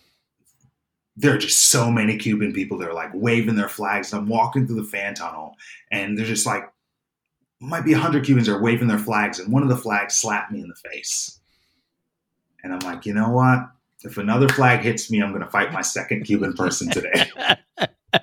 there 1.17 1.33
are 1.33 1.37
just 1.37 1.69
so 1.69 1.91
many 1.91 2.17
Cuban 2.17 2.53
people 2.53 2.77
that 2.79 2.89
are 2.89 2.93
like 2.93 3.11
waving 3.13 3.55
their 3.55 3.69
flags. 3.69 4.11
And 4.11 4.21
I'm 4.21 4.29
walking 4.29 4.65
through 4.65 4.81
the 4.81 4.83
fan 4.83 5.13
tunnel 5.13 5.55
and 5.91 6.17
there's 6.17 6.29
just 6.29 6.45
like, 6.45 6.71
might 7.59 7.85
be 7.85 7.93
100 7.93 8.25
Cubans 8.25 8.49
are 8.49 8.61
waving 8.61 8.87
their 8.87 8.97
flags. 8.97 9.39
And 9.39 9.53
one 9.53 9.61
of 9.61 9.69
the 9.69 9.77
flags 9.77 10.17
slapped 10.17 10.51
me 10.51 10.61
in 10.61 10.67
the 10.67 10.89
face. 10.89 11.39
And 12.63 12.73
I'm 12.73 12.79
like, 12.79 13.05
you 13.05 13.13
know 13.13 13.29
what? 13.29 13.59
If 14.03 14.17
another 14.17 14.49
flag 14.49 14.81
hits 14.81 15.11
me, 15.11 15.21
I'm 15.21 15.29
going 15.31 15.43
to 15.43 15.49
fight 15.49 15.71
my 15.71 15.81
second 15.81 16.23
Cuban 16.23 16.53
person 16.53 16.89
today. 16.89 17.29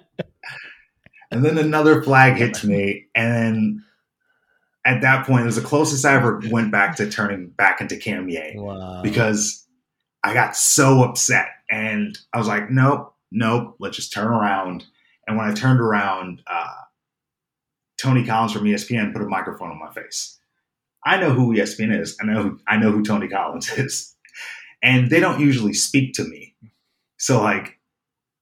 and 1.31 1.45
then 1.45 1.57
another 1.59 2.03
flag 2.03 2.37
hits 2.37 2.65
me, 2.65 3.07
and 3.15 3.33
then 3.33 3.85
at 4.89 5.03
that 5.03 5.27
point, 5.27 5.43
it 5.43 5.47
was 5.47 5.57
the 5.57 5.63
closest 5.63 6.07
I 6.07 6.15
ever 6.15 6.41
went 6.51 6.73
back 6.73 6.97
to 6.97 7.11
turning 7.11 7.49
back 7.49 7.83
into 7.83 7.95
Kanye 7.97 8.57
wow. 8.57 9.03
because 9.03 9.67
I 10.25 10.33
got 10.33 10.57
so 10.57 11.03
upset, 11.03 11.49
and 11.71 12.19
I 12.33 12.39
was 12.39 12.49
like, 12.49 12.71
nope, 12.71 13.15
nope, 13.31 13.77
let's 13.79 13.97
just 13.97 14.15
turn 14.15 14.29
around. 14.29 14.87
And 15.27 15.37
when 15.37 15.47
I 15.47 15.53
turned 15.53 15.81
around, 15.81 16.41
uh, 16.47 16.73
Tony 18.01 18.25
Collins 18.25 18.53
from 18.55 18.65
ESPN 18.65 19.13
put 19.13 19.21
a 19.21 19.27
microphone 19.27 19.71
on 19.71 19.79
my 19.79 19.93
face. 19.93 20.39
I 21.05 21.19
know 21.21 21.33
who 21.35 21.55
ESPN 21.55 22.01
is. 22.01 22.17
I 22.23 22.25
know 22.25 22.59
I 22.67 22.79
know 22.79 22.91
who 22.91 23.05
Tony 23.05 23.29
Collins 23.29 23.71
is, 23.77 24.17
and 24.83 25.11
they 25.11 25.21
don't 25.21 25.39
usually 25.39 25.75
speak 25.75 26.15
to 26.15 26.25
me. 26.25 26.55
So 27.19 27.43
like, 27.43 27.79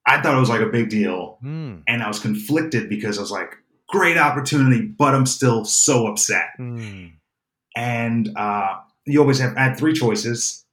I 0.05 0.21
thought 0.21 0.37
it 0.37 0.39
was 0.39 0.49
like 0.49 0.61
a 0.61 0.67
big 0.67 0.87
deal, 0.87 1.39
Hmm. 1.41 1.79
and 1.89 2.01
I 2.01 2.07
was 2.07 2.19
conflicted 2.19 2.87
because 2.87 3.17
I 3.17 3.21
was 3.21 3.31
like, 3.31 3.57
great 3.87 4.17
opportunity, 4.17 4.81
but 4.81 5.15
I'm 5.15 5.25
still 5.25 5.65
so 5.65 6.07
upset. 6.07 6.49
Hmm. 6.57 7.07
And 7.75 8.29
uh, 8.35 8.77
you 9.05 9.19
always 9.21 9.39
have 9.39 9.55
I 9.55 9.63
had 9.63 9.77
three 9.77 9.93
choices. 9.93 10.65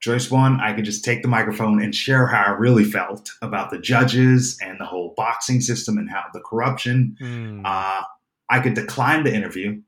Choice 0.00 0.30
one, 0.30 0.60
I 0.60 0.72
could 0.72 0.86
just 0.86 1.04
take 1.04 1.20
the 1.20 1.28
microphone 1.28 1.82
and 1.82 1.94
share 1.94 2.26
how 2.26 2.44
I 2.44 2.50
really 2.56 2.84
felt 2.84 3.30
about 3.42 3.70
the 3.70 3.78
judges 3.78 4.58
and 4.62 4.80
the 4.80 4.86
whole 4.86 5.12
boxing 5.14 5.60
system 5.60 5.98
and 5.98 6.08
how 6.08 6.22
the 6.32 6.40
corruption. 6.40 7.16
Hmm. 7.20 7.62
Uh, 7.64 8.02
I 8.48 8.60
could 8.60 8.74
decline 8.74 9.24
the 9.24 9.34
interview. 9.34 9.80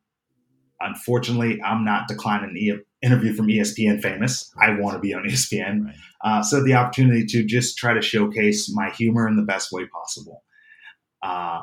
Unfortunately, 0.81 1.63
I'm 1.63 1.85
not 1.85 2.09
declining 2.09 2.51
an 2.51 2.57
e- 2.57 2.85
interview 3.03 3.33
from 3.35 3.47
ESPN 3.47 4.03
famous. 4.03 4.53
I 4.61 4.79
want 4.79 4.95
to 4.95 5.01
be 5.01 5.15
on 5.15 5.25
ESPN. 5.25 5.85
Right. 5.85 5.95
Uh, 6.25 6.43
so 6.43 6.63
the 6.63 6.75
opportunity 6.75 7.25
to 7.27 7.45
just 7.45 7.79
try 7.79 7.95
to 7.95 8.03
showcase 8.03 8.71
my 8.73 8.91
humor 8.91 9.27
in 9.29 9.37
the 9.37 9.43
best 9.43 9.73
way 9.73 9.87
possible. 9.87 10.43
Uh, 11.23 11.61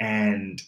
and 0.00 0.60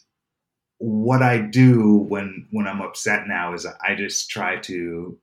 what 0.79 1.23
I 1.23 1.39
do 1.39 1.97
when 1.97 2.47
when 2.51 2.67
I'm 2.67 2.81
upset 2.81 3.27
now 3.27 3.55
is 3.55 3.67
I 3.67 3.95
just 3.95 4.31
try 4.31 4.57
to 4.61 5.19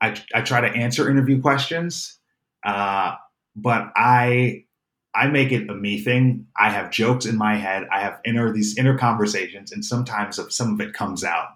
I, 0.00 0.20
I 0.34 0.42
try 0.42 0.60
to 0.60 0.76
answer 0.76 1.08
interview 1.08 1.40
questions, 1.40 2.18
uh, 2.64 3.14
but 3.54 3.92
I 3.96 4.64
I 5.14 5.28
make 5.28 5.52
it 5.52 5.68
a 5.70 5.74
me 5.74 6.00
thing. 6.00 6.46
I 6.58 6.70
have 6.70 6.90
jokes 6.90 7.26
in 7.26 7.36
my 7.36 7.56
head. 7.56 7.86
I 7.92 8.00
have 8.00 8.20
inner 8.24 8.52
these 8.52 8.76
inner 8.76 8.98
conversations, 8.98 9.72
and 9.72 9.84
sometimes 9.84 10.40
some 10.54 10.74
of 10.74 10.80
it 10.80 10.92
comes 10.92 11.24
out. 11.24 11.48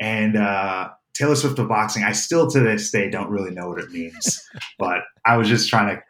And 0.00 0.36
uh, 0.36 0.90
Taylor 1.14 1.36
Swift 1.36 1.58
of 1.58 1.68
boxing, 1.68 2.04
I 2.04 2.12
still 2.12 2.48
to 2.50 2.60
this 2.60 2.90
day 2.90 3.10
don't 3.10 3.30
really 3.30 3.50
know 3.50 3.68
what 3.68 3.78
it 3.78 3.90
means, 3.90 4.48
but 4.78 5.02
I 5.24 5.36
was 5.36 5.48
just 5.48 5.68
trying 5.68 5.96
to 5.96 6.02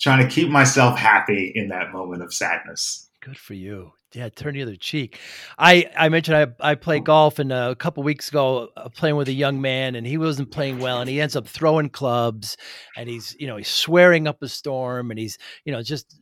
trying 0.00 0.26
to 0.26 0.34
keep 0.34 0.48
myself 0.48 0.98
happy 0.98 1.52
in 1.54 1.68
that 1.68 1.92
moment 1.92 2.22
of 2.22 2.32
sadness. 2.32 3.08
Good 3.20 3.36
for 3.36 3.54
you. 3.54 3.92
Yeah, 4.12 4.28
turn 4.28 4.54
the 4.54 4.62
other 4.62 4.76
cheek. 4.76 5.18
I 5.58 5.88
I 5.96 6.08
mentioned 6.08 6.36
I 6.36 6.70
I 6.70 6.74
play 6.74 7.00
golf, 7.00 7.38
and 7.38 7.52
uh, 7.52 7.68
a 7.70 7.76
couple 7.76 8.02
weeks 8.02 8.28
ago, 8.28 8.68
uh, 8.76 8.88
playing 8.88 9.16
with 9.16 9.28
a 9.28 9.32
young 9.32 9.60
man, 9.60 9.94
and 9.94 10.06
he 10.06 10.18
wasn't 10.18 10.50
playing 10.50 10.78
well, 10.78 11.00
and 11.00 11.08
he 11.08 11.20
ends 11.20 11.36
up 11.36 11.46
throwing 11.46 11.90
clubs, 11.90 12.56
and 12.96 13.08
he's 13.08 13.36
you 13.38 13.46
know 13.46 13.56
he's 13.56 13.68
swearing 13.68 14.26
up 14.26 14.42
a 14.42 14.48
storm, 14.48 15.10
and 15.10 15.18
he's 15.18 15.38
you 15.64 15.72
know 15.72 15.82
just 15.82 16.16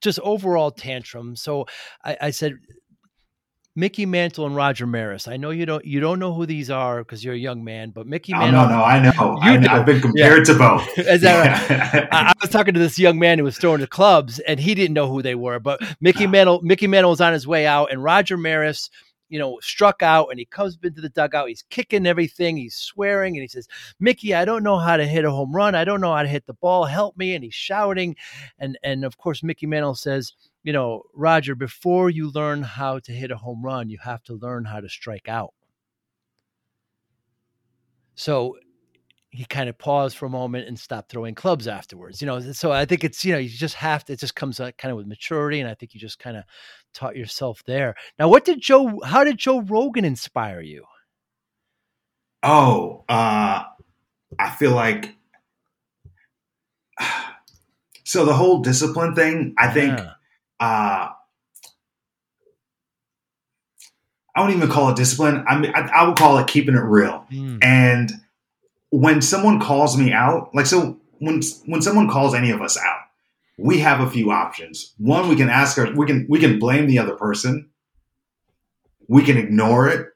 just 0.00 0.20
overall 0.20 0.70
tantrum. 0.70 1.34
So 1.34 1.66
I, 2.04 2.16
I 2.20 2.30
said, 2.30 2.54
Mickey 3.76 4.06
Mantle 4.06 4.46
and 4.46 4.54
Roger 4.54 4.86
Maris. 4.86 5.26
I 5.26 5.36
know 5.36 5.50
you 5.50 5.66
don't 5.66 5.84
you 5.84 5.98
don't 5.98 6.20
know 6.20 6.32
who 6.32 6.46
these 6.46 6.70
are 6.70 6.98
because 6.98 7.24
you're 7.24 7.34
a 7.34 7.38
young 7.38 7.64
man, 7.64 7.90
but 7.90 8.06
Mickey 8.06 8.32
oh, 8.32 8.38
Mantle. 8.38 8.62
No, 8.62 8.68
no, 8.68 8.84
I 8.84 9.00
know. 9.00 9.38
I 9.42 9.56
know. 9.56 9.68
I've 9.68 9.86
been 9.86 10.00
compared 10.00 10.46
yeah. 10.46 10.54
to 10.54 10.58
both. 10.58 10.88
Is 10.98 11.22
that 11.22 11.68
right? 11.68 12.08
I, 12.12 12.28
I, 12.28 12.32
was 12.40 12.50
talking 12.50 12.72
to 12.74 12.80
this 12.80 13.00
young 13.00 13.18
man 13.18 13.38
who 13.38 13.44
was 13.44 13.58
throwing 13.58 13.80
the 13.80 13.88
clubs, 13.88 14.38
and 14.40 14.60
he 14.60 14.76
didn't 14.76 14.94
know 14.94 15.08
who 15.08 15.22
they 15.22 15.34
were. 15.34 15.58
But 15.58 15.80
Mickey 16.00 16.26
ah. 16.26 16.30
Mantle, 16.30 16.62
Mickey 16.62 16.86
Mantle 16.86 17.10
was 17.10 17.20
on 17.20 17.32
his 17.32 17.48
way 17.48 17.66
out, 17.66 17.90
and 17.90 18.02
Roger 18.02 18.36
Maris 18.36 18.90
you 19.28 19.38
know, 19.38 19.58
struck 19.60 20.02
out 20.02 20.28
and 20.30 20.38
he 20.38 20.44
comes 20.44 20.78
into 20.82 21.00
the 21.00 21.08
dugout. 21.08 21.48
He's 21.48 21.64
kicking 21.70 22.06
everything. 22.06 22.56
He's 22.56 22.76
swearing 22.76 23.36
and 23.36 23.42
he 23.42 23.48
says, 23.48 23.68
Mickey, 23.98 24.34
I 24.34 24.44
don't 24.44 24.62
know 24.62 24.78
how 24.78 24.96
to 24.96 25.06
hit 25.06 25.24
a 25.24 25.30
home 25.30 25.54
run. 25.54 25.74
I 25.74 25.84
don't 25.84 26.00
know 26.00 26.14
how 26.14 26.22
to 26.22 26.28
hit 26.28 26.46
the 26.46 26.54
ball. 26.54 26.84
Help 26.84 27.16
me. 27.16 27.34
And 27.34 27.42
he's 27.42 27.54
shouting. 27.54 28.16
And 28.58 28.78
and 28.82 29.04
of 29.04 29.16
course, 29.18 29.42
Mickey 29.42 29.66
Mantle 29.66 29.94
says, 29.94 30.32
you 30.62 30.72
know, 30.72 31.02
Roger, 31.14 31.54
before 31.54 32.10
you 32.10 32.30
learn 32.30 32.62
how 32.62 32.98
to 33.00 33.12
hit 33.12 33.30
a 33.30 33.36
home 33.36 33.64
run, 33.64 33.90
you 33.90 33.98
have 34.02 34.22
to 34.24 34.34
learn 34.34 34.64
how 34.64 34.80
to 34.80 34.88
strike 34.88 35.28
out. 35.28 35.54
So 38.14 38.56
he 39.34 39.44
kind 39.44 39.68
of 39.68 39.76
paused 39.76 40.16
for 40.16 40.26
a 40.26 40.30
moment 40.30 40.68
and 40.68 40.78
stopped 40.78 41.10
throwing 41.10 41.34
clubs 41.34 41.66
afterwards. 41.66 42.20
You 42.20 42.26
know, 42.26 42.40
so 42.52 42.70
I 42.72 42.84
think 42.84 43.04
it's 43.04 43.24
you 43.24 43.32
know 43.32 43.38
you 43.38 43.48
just 43.48 43.74
have 43.74 44.04
to. 44.04 44.12
It 44.12 44.20
just 44.20 44.34
comes 44.34 44.58
kind 44.58 44.92
of 44.92 44.96
with 44.96 45.06
maturity, 45.06 45.60
and 45.60 45.68
I 45.68 45.74
think 45.74 45.94
you 45.94 46.00
just 46.00 46.18
kind 46.18 46.36
of 46.36 46.44
taught 46.92 47.16
yourself 47.16 47.62
there. 47.66 47.94
Now, 48.18 48.28
what 48.28 48.44
did 48.44 48.60
Joe? 48.60 49.00
How 49.04 49.24
did 49.24 49.38
Joe 49.38 49.60
Rogan 49.60 50.04
inspire 50.04 50.60
you? 50.60 50.84
Oh, 52.42 53.04
uh, 53.08 53.64
I 54.38 54.50
feel 54.50 54.72
like 54.72 55.16
so 58.04 58.24
the 58.24 58.34
whole 58.34 58.60
discipline 58.60 59.14
thing. 59.14 59.54
I 59.58 59.70
think 59.70 59.98
yeah 59.98 60.10
uh, 60.60 61.08
I 64.36 64.40
don't 64.40 64.50
even 64.56 64.68
call 64.68 64.90
it 64.90 64.96
discipline. 64.96 65.44
I 65.46 65.58
mean, 65.58 65.72
I, 65.74 65.80
I 65.80 66.08
would 66.08 66.16
call 66.16 66.38
it 66.38 66.46
keeping 66.46 66.74
it 66.74 66.82
real. 66.82 67.26
Mm. 67.30 67.62
And 67.62 68.10
when 69.00 69.20
someone 69.20 69.60
calls 69.60 69.96
me 69.96 70.12
out, 70.12 70.54
like 70.54 70.66
so, 70.66 71.00
when 71.18 71.42
when 71.66 71.82
someone 71.82 72.08
calls 72.08 72.32
any 72.32 72.50
of 72.50 72.62
us 72.62 72.78
out, 72.78 73.00
we 73.58 73.78
have 73.78 74.00
a 74.00 74.08
few 74.08 74.30
options. 74.30 74.94
One, 74.98 75.28
we 75.28 75.34
can 75.34 75.50
ask 75.50 75.76
our, 75.78 75.92
we 75.92 76.06
can 76.06 76.26
we 76.28 76.38
can 76.38 76.60
blame 76.60 76.86
the 76.86 77.00
other 77.00 77.16
person, 77.16 77.70
we 79.08 79.24
can 79.24 79.36
ignore 79.36 79.88
it, 79.88 80.06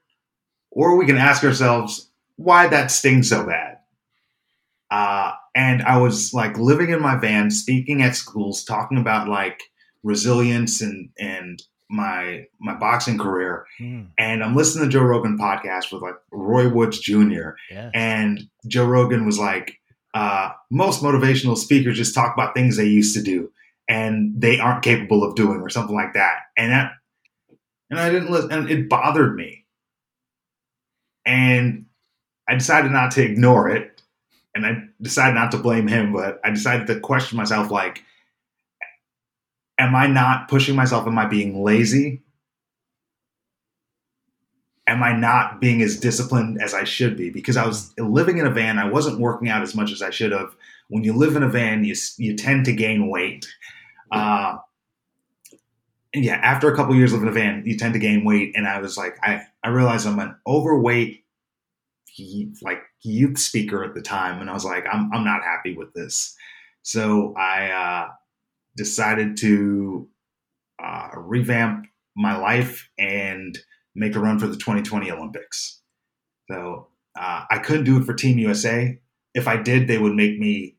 or 0.71 0.95
we 0.95 1.05
can 1.05 1.17
ask 1.17 1.43
ourselves 1.43 2.09
why 2.37 2.67
that 2.67 2.89
stings 2.89 3.27
so 3.27 3.45
bad. 3.45 3.79
Uh, 4.89 5.33
and 5.53 5.81
I 5.83 5.97
was 5.97 6.33
like 6.33 6.57
living 6.57 6.89
in 6.89 7.01
my 7.01 7.17
van, 7.17 7.51
speaking 7.51 8.01
at 8.01 8.15
schools, 8.15 8.63
talking 8.63 8.97
about 8.97 9.27
like 9.27 9.61
resilience 10.03 10.81
and 10.81 11.09
and 11.19 11.61
my 11.89 12.45
my 12.59 12.75
boxing 12.75 13.17
career 13.17 13.65
mm. 13.79 14.07
and 14.17 14.43
I'm 14.43 14.55
listening 14.55 14.85
to 14.85 14.91
Joe 14.91 15.01
Rogan 15.01 15.37
podcast 15.37 15.91
with 15.91 16.03
like 16.03 16.15
Roy 16.31 16.69
Woods 16.69 16.99
Jr. 16.99 17.51
Yes. 17.71 17.91
and 17.95 18.47
Joe 18.67 18.85
Rogan 18.85 19.25
was 19.25 19.39
like 19.39 19.79
uh, 20.13 20.51
most 20.71 21.01
motivational 21.01 21.57
speakers 21.57 21.97
just 21.97 22.15
talk 22.15 22.33
about 22.33 22.53
things 22.53 22.77
they 22.77 22.85
used 22.85 23.15
to 23.15 23.23
do 23.23 23.51
and 23.87 24.39
they 24.39 24.59
aren't 24.59 24.83
capable 24.83 25.23
of 25.23 25.35
doing 25.35 25.61
or 25.61 25.69
something 25.69 25.95
like 25.95 26.13
that 26.13 26.41
and 26.55 26.71
that 26.71 26.91
and 27.89 27.99
I 27.99 28.11
didn't 28.11 28.29
listen 28.29 28.51
and 28.51 28.69
it 28.69 28.87
bothered 28.87 29.35
me 29.35 29.65
and 31.25 31.85
I 32.47 32.55
decided 32.55 32.91
not 32.91 33.11
to 33.11 33.23
ignore 33.23 33.67
it 33.67 34.03
and 34.53 34.65
I 34.65 34.83
decided 35.01 35.33
not 35.33 35.51
to 35.51 35.57
blame 35.57 35.87
him 35.87 36.13
but 36.13 36.39
I 36.43 36.51
decided 36.51 36.85
to 36.87 36.99
question 36.99 37.37
myself 37.37 37.71
like 37.71 38.03
am 39.79 39.95
I 39.95 40.05
not 40.05 40.49
pushing 40.49 40.75
myself? 40.75 41.07
Am 41.07 41.17
I 41.17 41.25
being 41.25 41.63
lazy? 41.63 42.21
Am 44.85 45.01
I 45.01 45.13
not 45.13 45.61
being 45.61 45.81
as 45.81 45.99
disciplined 45.99 46.61
as 46.61 46.73
I 46.73 46.83
should 46.83 47.15
be? 47.15 47.29
Because 47.29 47.57
I 47.57 47.65
was 47.65 47.93
living 47.97 48.37
in 48.37 48.45
a 48.45 48.51
van, 48.51 48.77
I 48.77 48.89
wasn't 48.89 49.19
working 49.19 49.47
out 49.47 49.61
as 49.61 49.73
much 49.75 49.91
as 49.91 50.01
I 50.01 50.09
should 50.09 50.31
have. 50.31 50.55
When 50.89 51.03
you 51.03 51.13
live 51.13 51.35
in 51.35 51.43
a 51.43 51.49
van, 51.49 51.83
you 51.83 51.95
you 52.17 52.35
tend 52.35 52.65
to 52.65 52.73
gain 52.73 53.09
weight. 53.09 53.47
Uh, 54.11 54.57
and 56.13 56.25
yeah, 56.25 56.37
after 56.37 56.71
a 56.71 56.75
couple 56.75 56.95
years 56.95 57.13
living 57.13 57.27
in 57.27 57.31
a 57.31 57.39
van, 57.39 57.63
you 57.65 57.77
tend 57.77 57.93
to 57.93 57.99
gain 57.99 58.25
weight. 58.25 58.53
And 58.55 58.67
I 58.67 58.79
was 58.79 58.97
like, 58.97 59.15
I 59.21 59.43
I 59.63 59.69
realized 59.69 60.07
I'm 60.07 60.19
an 60.19 60.35
overweight, 60.47 61.23
like 62.63 62.81
youth 63.01 63.37
speaker 63.37 63.83
at 63.83 63.93
the 63.93 64.01
time, 64.01 64.41
and 64.41 64.49
I 64.49 64.53
was 64.53 64.65
like, 64.65 64.85
I'm 64.91 65.13
I'm 65.13 65.23
not 65.23 65.43
happy 65.43 65.75
with 65.75 65.93
this. 65.93 66.35
So 66.81 67.35
I 67.37 67.69
uh, 67.69 68.09
decided 68.75 69.37
to 69.37 70.07
uh, 70.81 71.09
revamp 71.15 71.87
my 72.15 72.37
life 72.37 72.89
and 72.97 73.57
make 73.95 74.15
a 74.15 74.19
run 74.19 74.39
for 74.39 74.47
the 74.47 74.57
2020 74.57 75.11
Olympics. 75.11 75.81
So 76.49 76.87
uh, 77.19 77.45
I 77.49 77.59
couldn't 77.59 77.85
do 77.85 77.97
it 77.97 78.05
for 78.05 78.13
Team 78.13 78.37
USA. 78.39 78.99
If 79.33 79.47
I 79.47 79.57
did, 79.57 79.87
they 79.87 79.97
would 79.97 80.15
make 80.15 80.39
me 80.39 80.75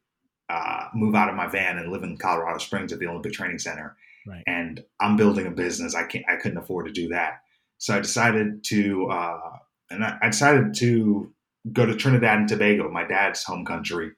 uh, 0.48 0.87
move 0.94 1.14
out 1.14 1.29
of 1.29 1.37
my 1.37 1.46
van 1.46 1.79
and 1.79 1.92
live 1.92 2.03
in 2.03 2.16
Colorado 2.16 2.59
Springs 2.59 2.92
at 2.92 2.98
the 2.98 3.07
Olympic 3.07 3.33
Training 3.33 3.59
Center. 3.59 3.96
Right. 4.26 4.42
And 4.46 4.85
I'm 5.00 5.16
building 5.16 5.46
a 5.46 5.50
business. 5.50 5.94
I 5.94 6.05
can't. 6.05 6.24
I 6.29 6.37
couldn't 6.37 6.59
afford 6.59 6.87
to 6.87 6.92
do 6.92 7.09
that. 7.09 7.42
So 7.79 7.96
I 7.96 8.00
decided 8.00 8.64
to, 8.64 9.07
uh, 9.11 9.57
and 9.90 10.05
I, 10.05 10.18
I 10.20 10.26
decided 10.29 10.74
to 10.74 11.33
go 11.72 11.87
to 11.87 11.94
Trinidad 11.94 12.38
and 12.38 12.48
Tobago, 12.48 12.90
my 12.90 13.05
dad's 13.05 13.44
home 13.44 13.64
country, 13.64 14.12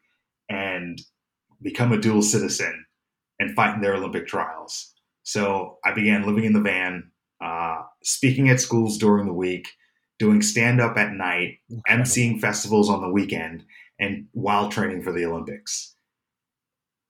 and 0.48 1.00
become 1.60 1.92
a 1.92 2.00
dual 2.00 2.22
citizen 2.22 2.84
and 3.42 3.54
fight 3.54 3.74
in 3.74 3.80
their 3.80 3.94
Olympic 3.94 4.26
trials. 4.26 4.92
So 5.24 5.78
I 5.84 5.92
began 5.92 6.26
living 6.26 6.44
in 6.44 6.52
the 6.52 6.60
van, 6.60 7.10
uh, 7.42 7.82
speaking 8.02 8.48
at 8.48 8.60
schools 8.60 8.98
during 8.98 9.26
the 9.26 9.32
week, 9.32 9.68
doing 10.18 10.42
stand 10.42 10.80
up 10.80 10.96
at 10.96 11.12
night, 11.12 11.58
Incredible. 11.68 12.04
emceeing 12.04 12.40
festivals 12.40 12.88
on 12.88 13.02
the 13.02 13.10
weekend, 13.10 13.64
and 13.98 14.26
while 14.32 14.68
training 14.68 15.02
for 15.02 15.12
the 15.12 15.24
Olympics. 15.24 15.94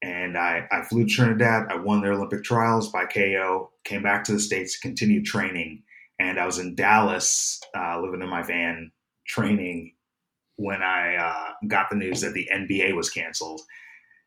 And 0.03 0.37
I, 0.37 0.67
I 0.73 0.83
flew 0.83 1.07
to 1.07 1.11
Trinidad. 1.15 1.67
I 1.71 1.77
won 1.77 2.01
their 2.01 2.13
Olympic 2.13 2.43
trials 2.43 2.91
by 2.91 3.05
KO, 3.05 3.71
came 3.85 4.03
back 4.03 4.25
to 4.25 4.33
the 4.33 4.41
States 4.41 4.75
to 4.75 4.81
continue 4.81 5.23
training. 5.23 5.83
And 6.19 6.41
I 6.41 6.47
was 6.47 6.59
in 6.59 6.75
Dallas, 6.75 7.61
uh, 7.77 8.01
living 8.01 8.21
in 8.23 8.29
my 8.29 8.43
van, 8.43 8.91
training 9.27 9.93
when 10.57 10.83
I 10.83 11.17
uh, 11.17 11.53
got 11.69 11.89
the 11.89 11.97
news 11.97 12.21
that 12.23 12.35
the 12.35 12.49
NBA 12.53 12.97
was 12.97 13.11
canceled. 13.11 13.61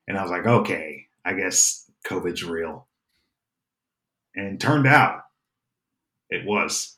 And 0.08 0.18
I 0.18 0.22
was 0.22 0.32
like, 0.32 0.46
okay, 0.46 1.06
I 1.26 1.34
guess 1.34 1.85
COVID's 2.06 2.44
real. 2.44 2.88
And 4.36 4.60
turned 4.60 4.88
out 4.88 5.24
it 6.30 6.46
was 6.46 6.98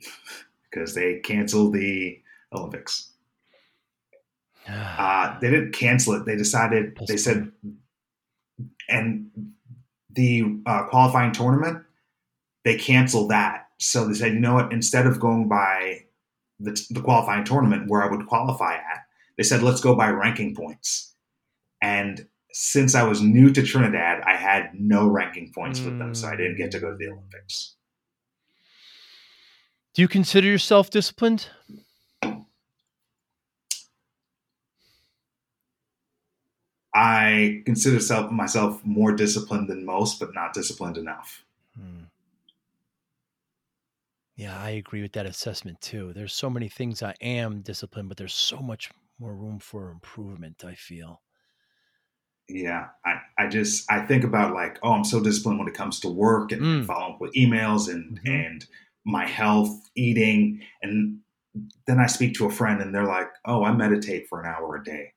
because 0.70 0.94
they 0.94 1.20
canceled 1.20 1.74
the 1.74 2.20
Olympics. 2.52 3.08
Uh, 4.68 5.36
they 5.40 5.50
didn't 5.50 5.72
cancel 5.72 6.14
it. 6.14 6.24
They 6.24 6.36
decided, 6.36 6.96
they 7.08 7.16
said, 7.16 7.50
and 8.88 9.28
the 10.10 10.60
uh, 10.66 10.84
qualifying 10.84 11.32
tournament, 11.32 11.82
they 12.64 12.76
canceled 12.76 13.30
that. 13.30 13.70
So 13.78 14.06
they 14.06 14.14
said, 14.14 14.34
you 14.34 14.38
know 14.38 14.54
what, 14.54 14.72
instead 14.72 15.06
of 15.06 15.18
going 15.18 15.48
by 15.48 16.04
the, 16.60 16.80
the 16.90 17.00
qualifying 17.00 17.42
tournament 17.42 17.88
where 17.88 18.04
I 18.04 18.10
would 18.10 18.28
qualify 18.28 18.74
at, 18.74 19.06
they 19.36 19.42
said, 19.42 19.62
let's 19.64 19.80
go 19.80 19.96
by 19.96 20.10
ranking 20.10 20.54
points. 20.54 21.14
And 21.80 22.28
since 22.52 22.94
I 22.94 23.02
was 23.02 23.20
new 23.22 23.50
to 23.50 23.62
Trinidad, 23.62 24.22
I 24.26 24.36
had 24.36 24.70
no 24.74 25.08
ranking 25.08 25.52
points 25.52 25.80
mm. 25.80 25.86
with 25.86 25.98
them, 25.98 26.14
so 26.14 26.28
I 26.28 26.36
didn't 26.36 26.56
get 26.56 26.70
to 26.72 26.80
go 26.80 26.90
to 26.90 26.96
the 26.96 27.08
Olympics. 27.08 27.76
Do 29.94 30.02
you 30.02 30.08
consider 30.08 30.46
yourself 30.46 30.90
disciplined? 30.90 31.48
I 36.94 37.62
consider 37.64 38.00
self, 38.00 38.30
myself 38.30 38.84
more 38.84 39.12
disciplined 39.12 39.68
than 39.68 39.84
most, 39.84 40.20
but 40.20 40.34
not 40.34 40.52
disciplined 40.52 40.98
enough. 40.98 41.44
Hmm. 41.74 42.04
Yeah, 44.36 44.58
I 44.60 44.70
agree 44.70 45.00
with 45.00 45.12
that 45.12 45.24
assessment 45.24 45.80
too. 45.80 46.12
There's 46.12 46.34
so 46.34 46.50
many 46.50 46.68
things 46.68 47.02
I 47.02 47.14
am 47.22 47.62
disciplined, 47.62 48.08
but 48.08 48.18
there's 48.18 48.34
so 48.34 48.58
much 48.58 48.90
more 49.18 49.34
room 49.34 49.58
for 49.58 49.90
improvement, 49.90 50.64
I 50.66 50.74
feel 50.74 51.22
yeah 52.48 52.88
I, 53.04 53.20
I 53.38 53.48
just 53.48 53.90
i 53.90 54.00
think 54.00 54.24
about 54.24 54.54
like 54.54 54.78
oh 54.82 54.92
i'm 54.92 55.04
so 55.04 55.20
disciplined 55.20 55.58
when 55.58 55.68
it 55.68 55.74
comes 55.74 56.00
to 56.00 56.08
work 56.08 56.52
and 56.52 56.62
mm. 56.62 56.84
following 56.84 57.14
up 57.14 57.20
with 57.20 57.34
emails 57.34 57.88
and 57.88 58.18
mm-hmm. 58.18 58.28
and 58.28 58.66
my 59.04 59.26
health 59.26 59.70
eating 59.96 60.60
and 60.82 61.18
then 61.86 61.98
i 61.98 62.06
speak 62.06 62.34
to 62.34 62.46
a 62.46 62.50
friend 62.50 62.80
and 62.80 62.94
they're 62.94 63.06
like 63.06 63.28
oh 63.46 63.64
i 63.64 63.72
meditate 63.72 64.26
for 64.28 64.40
an 64.40 64.46
hour 64.46 64.76
a 64.76 64.84
day 64.84 65.12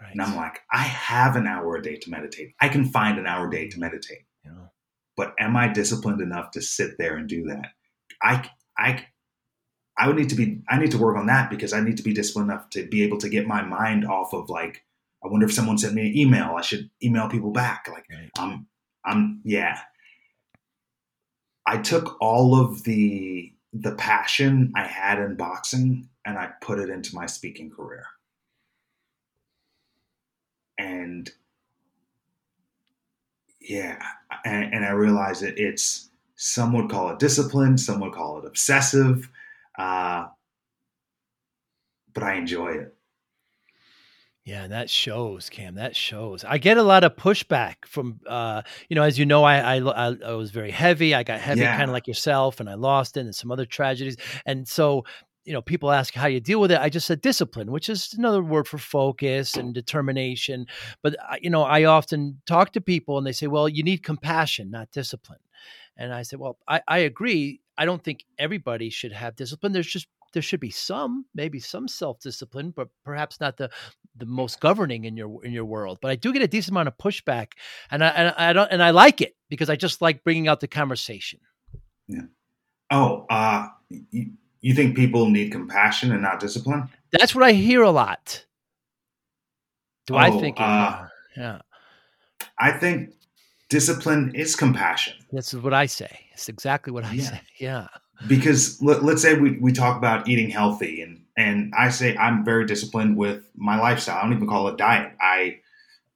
right. 0.00 0.12
and 0.12 0.22
i'm 0.22 0.36
like 0.36 0.60
i 0.72 0.82
have 0.82 1.36
an 1.36 1.46
hour 1.46 1.76
a 1.76 1.82
day 1.82 1.96
to 1.96 2.10
meditate 2.10 2.54
i 2.60 2.68
can 2.68 2.84
find 2.84 3.18
an 3.18 3.26
hour 3.26 3.48
a 3.48 3.50
day 3.50 3.68
to 3.68 3.78
meditate 3.78 4.24
yeah. 4.44 4.68
but 5.16 5.34
am 5.38 5.56
I 5.56 5.68
disciplined 5.68 6.20
enough 6.20 6.50
to 6.52 6.62
sit 6.62 6.92
there 6.98 7.16
and 7.16 7.28
do 7.28 7.44
that? 7.44 7.72
I 8.22 8.50
I 8.76 9.06
I 9.98 10.06
would 10.06 10.16
need 10.16 10.30
to 10.30 10.34
be 10.34 10.60
I 10.68 10.78
need 10.78 10.92
to 10.92 10.98
work 10.98 11.16
on 11.16 11.26
that 11.26 11.50
because 11.50 11.72
I 11.72 11.80
need 11.80 11.96
to 11.96 12.02
be 12.02 12.14
disciplined 12.14 12.50
enough 12.50 12.70
to 12.70 12.86
be 12.86 13.02
able 13.02 13.18
to 13.18 13.28
get 13.28 13.46
my 13.46 13.62
mind 13.62 14.06
off 14.06 14.32
of 14.32 14.48
like 14.48 14.84
I 15.22 15.28
wonder 15.28 15.46
if 15.46 15.52
someone 15.52 15.78
sent 15.78 15.94
me 15.94 16.08
an 16.08 16.16
email. 16.16 16.54
I 16.56 16.62
should 16.62 16.90
email 17.02 17.28
people 17.28 17.50
back. 17.50 17.88
Like 17.90 18.06
right. 18.10 18.30
I'm 18.38 18.66
I'm 19.04 19.40
yeah. 19.44 19.78
I 21.66 21.78
took 21.78 22.16
all 22.20 22.58
of 22.58 22.84
the 22.84 23.52
the 23.72 23.92
passion 23.92 24.72
I 24.74 24.84
had 24.84 25.18
in 25.18 25.36
boxing 25.36 26.08
and 26.24 26.38
I 26.38 26.50
put 26.60 26.78
it 26.78 26.88
into 26.88 27.14
my 27.14 27.26
speaking 27.26 27.70
career. 27.70 28.06
And 30.78 31.30
yeah, 33.60 34.00
and, 34.44 34.72
and 34.72 34.84
I 34.84 34.90
realized 34.90 35.42
that 35.42 35.58
it's 35.58 36.08
some 36.36 36.72
would 36.72 36.88
call 36.88 37.10
it 37.10 37.18
discipline, 37.18 37.76
some 37.76 38.00
would 38.00 38.12
call 38.12 38.38
it 38.38 38.46
obsessive, 38.46 39.28
uh, 39.78 40.26
but 42.14 42.22
I 42.22 42.34
enjoy 42.34 42.68
it. 42.68 42.97
Yeah, 44.48 44.62
and 44.62 44.72
that 44.72 44.88
shows, 44.88 45.50
Cam. 45.50 45.74
That 45.74 45.94
shows. 45.94 46.42
I 46.42 46.56
get 46.56 46.78
a 46.78 46.82
lot 46.82 47.04
of 47.04 47.14
pushback 47.16 47.84
from, 47.84 48.18
uh, 48.26 48.62
you 48.88 48.96
know, 48.96 49.02
as 49.02 49.18
you 49.18 49.26
know, 49.26 49.44
I 49.44 49.76
I, 49.76 50.16
I 50.24 50.32
was 50.32 50.52
very 50.52 50.70
heavy. 50.70 51.14
I 51.14 51.22
got 51.22 51.38
heavy, 51.38 51.60
yeah. 51.60 51.76
kind 51.76 51.90
of 51.90 51.92
like 51.92 52.06
yourself, 52.06 52.58
and 52.58 52.66
I 52.66 52.72
lost 52.72 53.18
it, 53.18 53.20
and 53.20 53.34
some 53.34 53.52
other 53.52 53.66
tragedies. 53.66 54.16
And 54.46 54.66
so, 54.66 55.04
you 55.44 55.52
know, 55.52 55.60
people 55.60 55.90
ask 55.90 56.14
how 56.14 56.28
you 56.28 56.40
deal 56.40 56.62
with 56.62 56.70
it. 56.70 56.80
I 56.80 56.88
just 56.88 57.06
said 57.06 57.20
discipline, 57.20 57.70
which 57.70 57.90
is 57.90 58.14
another 58.16 58.42
word 58.42 58.66
for 58.66 58.78
focus 58.78 59.54
and 59.54 59.74
determination. 59.74 60.64
But 61.02 61.16
you 61.42 61.50
know, 61.50 61.64
I 61.64 61.84
often 61.84 62.40
talk 62.46 62.72
to 62.72 62.80
people, 62.80 63.18
and 63.18 63.26
they 63.26 63.32
say, 63.32 63.48
"Well, 63.48 63.68
you 63.68 63.82
need 63.82 64.02
compassion, 64.02 64.70
not 64.70 64.90
discipline." 64.92 65.40
And 65.98 66.10
I 66.10 66.22
said, 66.22 66.38
"Well, 66.38 66.56
I, 66.66 66.80
I 66.88 66.98
agree. 67.00 67.60
I 67.76 67.84
don't 67.84 68.02
think 68.02 68.24
everybody 68.38 68.88
should 68.88 69.12
have 69.12 69.36
discipline. 69.36 69.72
There's 69.72 69.86
just 69.86 70.08
there 70.32 70.42
should 70.42 70.60
be 70.60 70.70
some 70.70 71.24
maybe 71.34 71.58
some 71.58 71.88
self-discipline 71.88 72.72
but 72.74 72.88
perhaps 73.04 73.40
not 73.40 73.56
the 73.56 73.70
the 74.16 74.26
most 74.26 74.60
governing 74.60 75.04
in 75.04 75.16
your 75.16 75.44
in 75.44 75.52
your 75.52 75.64
world 75.64 75.98
but 76.00 76.10
i 76.10 76.16
do 76.16 76.32
get 76.32 76.42
a 76.42 76.48
decent 76.48 76.72
amount 76.72 76.88
of 76.88 76.96
pushback 76.98 77.52
and 77.90 78.04
i 78.04 78.08
and 78.08 78.34
i 78.36 78.52
don't 78.52 78.70
and 78.70 78.82
i 78.82 78.90
like 78.90 79.20
it 79.20 79.36
because 79.48 79.70
i 79.70 79.76
just 79.76 80.02
like 80.02 80.24
bringing 80.24 80.48
out 80.48 80.60
the 80.60 80.68
conversation. 80.68 81.40
Yeah. 82.06 82.22
Oh 82.90 83.26
uh 83.30 83.68
you, 83.88 84.32
you 84.60 84.74
think 84.74 84.96
people 84.96 85.28
need 85.28 85.52
compassion 85.52 86.12
and 86.12 86.22
not 86.22 86.40
discipline? 86.40 86.88
That's 87.12 87.34
what 87.34 87.44
i 87.44 87.52
hear 87.52 87.82
a 87.82 87.90
lot. 87.90 88.44
Do 90.06 90.14
oh, 90.14 90.18
i 90.18 90.30
think 90.30 90.60
uh, 90.60 91.06
yeah. 91.36 91.60
I 92.58 92.72
think 92.72 93.14
discipline 93.68 94.32
is 94.34 94.56
compassion. 94.56 95.14
That's 95.32 95.54
what 95.54 95.74
i 95.74 95.86
say. 95.86 96.26
It's 96.32 96.48
exactly 96.48 96.92
what 96.92 97.04
i 97.04 97.12
yeah. 97.12 97.24
say. 97.24 97.40
Yeah 97.58 97.86
because 98.26 98.80
let, 98.82 99.02
us 99.02 99.22
say 99.22 99.34
we, 99.34 99.58
we 99.58 99.72
talk 99.72 99.96
about 99.96 100.28
eating 100.28 100.50
healthy 100.50 101.02
and 101.02 101.24
and 101.36 101.72
I 101.78 101.90
say 101.90 102.16
I'm 102.16 102.44
very 102.44 102.66
disciplined 102.66 103.16
with 103.16 103.48
my 103.56 103.80
lifestyle. 103.80 104.18
I 104.18 104.22
don't 104.22 104.32
even 104.32 104.48
call 104.48 104.66
it 104.68 104.76
diet. 104.76 105.12
I 105.20 105.60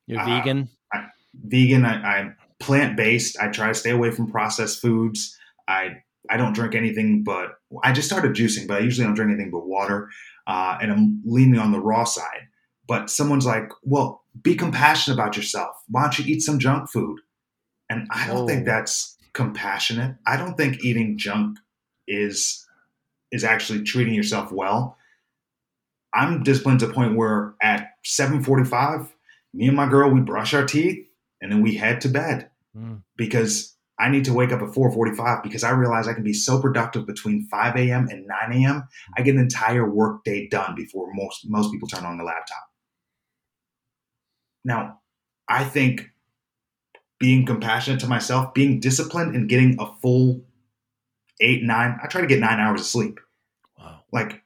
you're 0.06 0.20
uh, 0.20 0.26
vegan. 0.26 0.68
I, 0.92 1.06
vegan. 1.34 1.84
I, 1.84 2.18
I'm 2.18 2.36
plant 2.58 2.96
based. 2.96 3.38
I 3.40 3.48
try 3.48 3.68
to 3.68 3.74
stay 3.74 3.90
away 3.90 4.10
from 4.10 4.30
processed 4.30 4.82
foods. 4.82 5.38
I 5.68 6.02
I 6.28 6.36
don't 6.36 6.54
drink 6.54 6.74
anything 6.74 7.22
but 7.22 7.52
I 7.84 7.92
just 7.92 8.08
started 8.08 8.32
juicing, 8.32 8.66
but 8.66 8.78
I 8.78 8.80
usually 8.80 9.06
don't 9.06 9.14
drink 9.14 9.30
anything 9.30 9.52
but 9.52 9.66
water. 9.66 10.08
Uh, 10.46 10.76
and 10.82 10.90
I'm 10.90 11.22
leaning 11.24 11.60
on 11.60 11.70
the 11.70 11.80
raw 11.80 12.02
side. 12.02 12.48
But 12.88 13.10
someone's 13.10 13.46
like, 13.46 13.70
"Well, 13.84 14.24
be 14.42 14.56
compassionate 14.56 15.16
about 15.16 15.36
yourself. 15.36 15.76
Why 15.88 16.02
don't 16.02 16.18
you 16.18 16.24
eat 16.26 16.40
some 16.40 16.58
junk 16.58 16.90
food?" 16.90 17.20
And 17.88 18.08
I 18.10 18.26
don't 18.26 18.38
oh. 18.38 18.46
think 18.46 18.64
that's 18.64 19.16
compassionate. 19.34 20.16
I 20.26 20.36
don't 20.36 20.56
think 20.56 20.84
eating 20.84 21.16
junk 21.16 21.58
is 22.06 22.66
is 23.30 23.44
actually 23.44 23.82
treating 23.82 24.14
yourself 24.14 24.52
well. 24.52 24.96
I'm 26.14 26.42
disciplined 26.42 26.80
to 26.80 26.90
a 26.90 26.92
point 26.92 27.16
where 27.16 27.54
at 27.62 27.90
7:45, 28.04 29.10
me 29.54 29.68
and 29.68 29.76
my 29.76 29.88
girl 29.88 30.10
we 30.10 30.20
brush 30.20 30.54
our 30.54 30.66
teeth 30.66 31.06
and 31.40 31.50
then 31.50 31.62
we 31.62 31.76
head 31.76 32.00
to 32.02 32.08
bed 32.08 32.50
mm. 32.76 33.02
because 33.16 33.76
I 33.98 34.08
need 34.08 34.24
to 34.24 34.32
wake 34.32 34.52
up 34.52 34.62
at 34.62 34.68
4:45 34.68 35.42
because 35.42 35.64
I 35.64 35.70
realize 35.70 36.08
I 36.08 36.14
can 36.14 36.24
be 36.24 36.32
so 36.32 36.60
productive 36.60 37.06
between 37.06 37.46
5 37.46 37.76
a.m. 37.76 38.08
and 38.10 38.26
9 38.26 38.64
a.m. 38.64 38.88
I 39.16 39.22
get 39.22 39.34
an 39.34 39.40
entire 39.40 39.88
work 39.88 40.24
day 40.24 40.48
done 40.48 40.74
before 40.74 41.12
most 41.14 41.48
most 41.48 41.72
people 41.72 41.88
turn 41.88 42.04
on 42.04 42.18
the 42.18 42.24
laptop. 42.24 42.64
Now, 44.64 45.00
I 45.48 45.64
think 45.64 46.10
being 47.18 47.46
compassionate 47.46 48.00
to 48.00 48.08
myself, 48.08 48.52
being 48.54 48.80
disciplined, 48.80 49.36
and 49.36 49.48
getting 49.48 49.76
a 49.78 49.86
full 50.00 50.44
eight, 51.42 51.62
nine. 51.62 51.98
I 52.02 52.06
try 52.06 52.20
to 52.20 52.26
get 52.26 52.40
nine 52.40 52.60
hours 52.60 52.80
of 52.80 52.86
sleep. 52.86 53.20
Wow. 53.78 54.00
Like, 54.12 54.42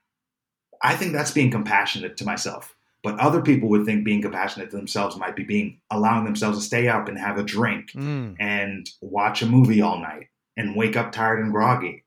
I 0.82 0.96
think 0.96 1.12
that's 1.12 1.30
being 1.30 1.50
compassionate 1.50 2.16
to 2.16 2.24
myself. 2.24 2.74
But 3.02 3.20
other 3.20 3.40
people 3.40 3.68
would 3.68 3.84
think 3.84 4.04
being 4.04 4.20
compassionate 4.20 4.70
to 4.70 4.76
themselves 4.76 5.16
might 5.16 5.36
be 5.36 5.44
being 5.44 5.80
allowing 5.92 6.24
themselves 6.24 6.58
to 6.58 6.64
stay 6.64 6.88
up 6.88 7.06
and 7.06 7.16
have 7.16 7.38
a 7.38 7.44
drink 7.44 7.92
mm. 7.92 8.34
and 8.40 8.90
watch 9.00 9.42
a 9.42 9.46
movie 9.46 9.80
all 9.80 10.00
night 10.00 10.26
and 10.56 10.74
wake 10.74 10.96
up 10.96 11.12
tired 11.12 11.38
and 11.38 11.52
groggy. 11.52 12.04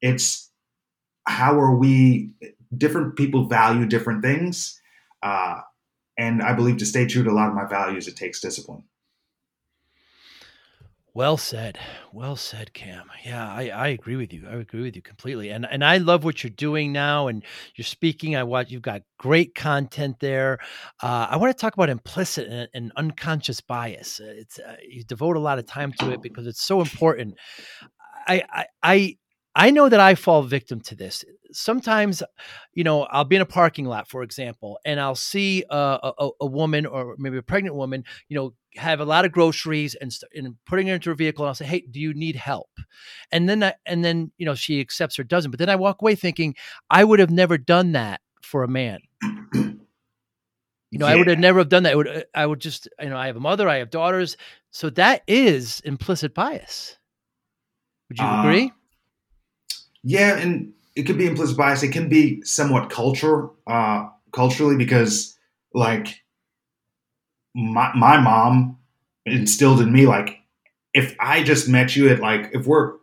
It's 0.00 0.50
how 1.26 1.60
are 1.60 1.74
we? 1.74 2.30
Different 2.74 3.16
people 3.16 3.48
value 3.48 3.86
different 3.86 4.22
things, 4.22 4.80
uh, 5.22 5.60
and 6.16 6.42
I 6.42 6.54
believe 6.54 6.78
to 6.78 6.86
stay 6.86 7.06
true 7.06 7.24
to 7.24 7.30
a 7.30 7.32
lot 7.32 7.48
of 7.48 7.54
my 7.54 7.66
values, 7.66 8.08
it 8.08 8.16
takes 8.16 8.40
discipline. 8.40 8.84
Well 11.18 11.36
said. 11.36 11.80
Well 12.12 12.36
said, 12.36 12.72
Cam. 12.74 13.10
Yeah, 13.24 13.44
I, 13.44 13.70
I 13.70 13.88
agree 13.88 14.14
with 14.14 14.32
you. 14.32 14.46
I 14.48 14.54
agree 14.54 14.82
with 14.82 14.94
you 14.94 15.02
completely. 15.02 15.50
And 15.50 15.66
and 15.68 15.84
I 15.84 15.96
love 15.96 16.22
what 16.22 16.44
you're 16.44 16.50
doing 16.52 16.92
now. 16.92 17.26
And 17.26 17.42
you're 17.74 17.84
speaking. 17.84 18.36
I 18.36 18.44
watch. 18.44 18.70
You've 18.70 18.82
got 18.82 19.02
great 19.18 19.56
content 19.56 20.20
there. 20.20 20.60
Uh, 21.02 21.26
I 21.28 21.36
want 21.36 21.50
to 21.50 21.60
talk 21.60 21.74
about 21.74 21.90
implicit 21.90 22.46
and, 22.46 22.68
and 22.72 22.92
unconscious 22.96 23.60
bias. 23.60 24.20
It's 24.22 24.60
uh, 24.60 24.76
you 24.88 25.02
devote 25.02 25.34
a 25.34 25.40
lot 25.40 25.58
of 25.58 25.66
time 25.66 25.92
to 25.94 26.12
it 26.12 26.22
because 26.22 26.46
it's 26.46 26.62
so 26.62 26.80
important. 26.80 27.34
I 28.28 28.44
I, 28.52 28.66
I 28.84 29.16
I 29.56 29.70
know 29.72 29.88
that 29.88 29.98
I 29.98 30.14
fall 30.14 30.44
victim 30.44 30.80
to 30.82 30.94
this. 30.94 31.24
Sometimes, 31.50 32.22
you 32.74 32.84
know, 32.84 33.02
I'll 33.10 33.24
be 33.24 33.34
in 33.34 33.42
a 33.42 33.46
parking 33.46 33.86
lot, 33.86 34.06
for 34.08 34.22
example, 34.22 34.78
and 34.84 35.00
I'll 35.00 35.16
see 35.16 35.64
a, 35.68 36.12
a, 36.16 36.30
a 36.42 36.46
woman 36.46 36.86
or 36.86 37.16
maybe 37.18 37.38
a 37.38 37.42
pregnant 37.42 37.74
woman, 37.74 38.04
you 38.28 38.36
know, 38.36 38.54
have 38.76 39.00
a 39.00 39.04
lot 39.04 39.24
of 39.24 39.32
groceries 39.32 39.94
and, 39.94 40.12
and 40.34 40.56
putting 40.66 40.86
her 40.88 40.94
into 40.94 41.10
her 41.10 41.14
vehicle. 41.14 41.44
And 41.44 41.48
I'll 41.48 41.54
say, 41.54 41.66
"Hey, 41.66 41.84
do 41.90 42.00
you 42.00 42.14
need 42.14 42.36
help?" 42.36 42.70
And 43.32 43.48
then, 43.48 43.62
I, 43.62 43.74
and 43.86 44.04
then, 44.04 44.32
you 44.38 44.46
know, 44.46 44.54
she 44.54 44.80
accepts 44.80 45.18
or 45.18 45.24
doesn't. 45.24 45.50
But 45.50 45.58
then 45.58 45.68
I 45.70 45.76
walk 45.76 46.02
away 46.02 46.14
thinking, 46.14 46.54
I 46.90 47.04
would 47.04 47.20
have 47.20 47.30
never 47.30 47.58
done 47.58 47.92
that 47.92 48.20
for 48.42 48.62
a 48.62 48.68
man. 48.68 49.00
You 50.90 50.98
know, 50.98 51.06
yeah. 51.06 51.12
I 51.12 51.16
would 51.16 51.26
have 51.26 51.38
never 51.38 51.58
have 51.58 51.68
done 51.68 51.82
that. 51.82 51.92
I 51.92 51.96
would, 51.96 52.24
I 52.34 52.46
would 52.46 52.60
just, 52.60 52.88
you 53.00 53.10
know, 53.10 53.16
I 53.16 53.26
have 53.26 53.36
a 53.36 53.40
mother, 53.40 53.68
I 53.68 53.76
have 53.76 53.90
daughters, 53.90 54.36
so 54.70 54.88
that 54.90 55.22
is 55.26 55.80
implicit 55.80 56.34
bias. 56.34 56.96
Would 58.08 58.18
you 58.18 58.24
uh, 58.24 58.40
agree? 58.40 58.72
Yeah, 60.02 60.38
and 60.38 60.72
it 60.96 61.02
could 61.02 61.18
be 61.18 61.26
implicit 61.26 61.58
bias. 61.58 61.82
It 61.82 61.92
can 61.92 62.08
be 62.08 62.42
somewhat 62.42 62.88
culture, 62.88 63.50
uh, 63.66 64.08
culturally, 64.32 64.76
because 64.76 65.36
like 65.74 66.22
my 67.54 67.92
my 67.94 68.20
mom 68.20 68.78
instilled 69.26 69.80
in 69.80 69.92
me 69.92 70.06
like 70.06 70.38
if 70.94 71.14
I 71.20 71.42
just 71.42 71.68
met 71.68 71.96
you 71.96 72.08
at 72.08 72.20
like 72.20 72.50
if 72.52 72.66
we're 72.66 72.94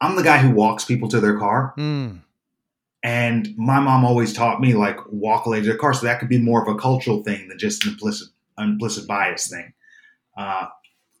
I'm 0.00 0.16
the 0.16 0.22
guy 0.22 0.38
who 0.38 0.50
walks 0.50 0.84
people 0.84 1.08
to 1.08 1.20
their 1.20 1.38
car. 1.38 1.74
Mm. 1.78 2.20
And 3.02 3.56
my 3.56 3.78
mom 3.80 4.04
always 4.04 4.32
taught 4.32 4.60
me 4.60 4.74
like 4.74 4.98
walk 5.10 5.46
a 5.46 5.50
lady 5.50 5.62
to 5.62 5.68
their 5.70 5.78
car. 5.78 5.94
So 5.94 6.06
that 6.06 6.18
could 6.18 6.28
be 6.28 6.38
more 6.38 6.60
of 6.60 6.68
a 6.68 6.78
cultural 6.78 7.22
thing 7.22 7.48
than 7.48 7.58
just 7.58 7.84
an 7.84 7.92
implicit 7.92 8.28
implicit 8.58 9.06
bias 9.06 9.48
thing. 9.48 9.72
Uh, 10.36 10.66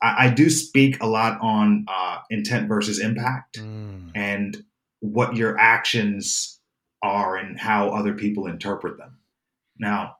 I, 0.02 0.26
I, 0.26 0.30
do 0.30 0.50
speak 0.50 1.02
a 1.02 1.06
lot 1.06 1.38
on 1.40 1.86
uh, 1.88 2.18
intent 2.30 2.68
versus 2.68 2.98
impact. 2.98 3.58
Mm. 3.58 4.10
And 4.14 4.64
what 5.00 5.36
your 5.36 5.58
actions 5.58 6.58
are 7.02 7.36
and 7.36 7.58
how 7.58 7.90
other 7.90 8.14
people 8.14 8.46
interpret 8.46 8.98
them. 8.98 9.18
Now, 9.78 10.16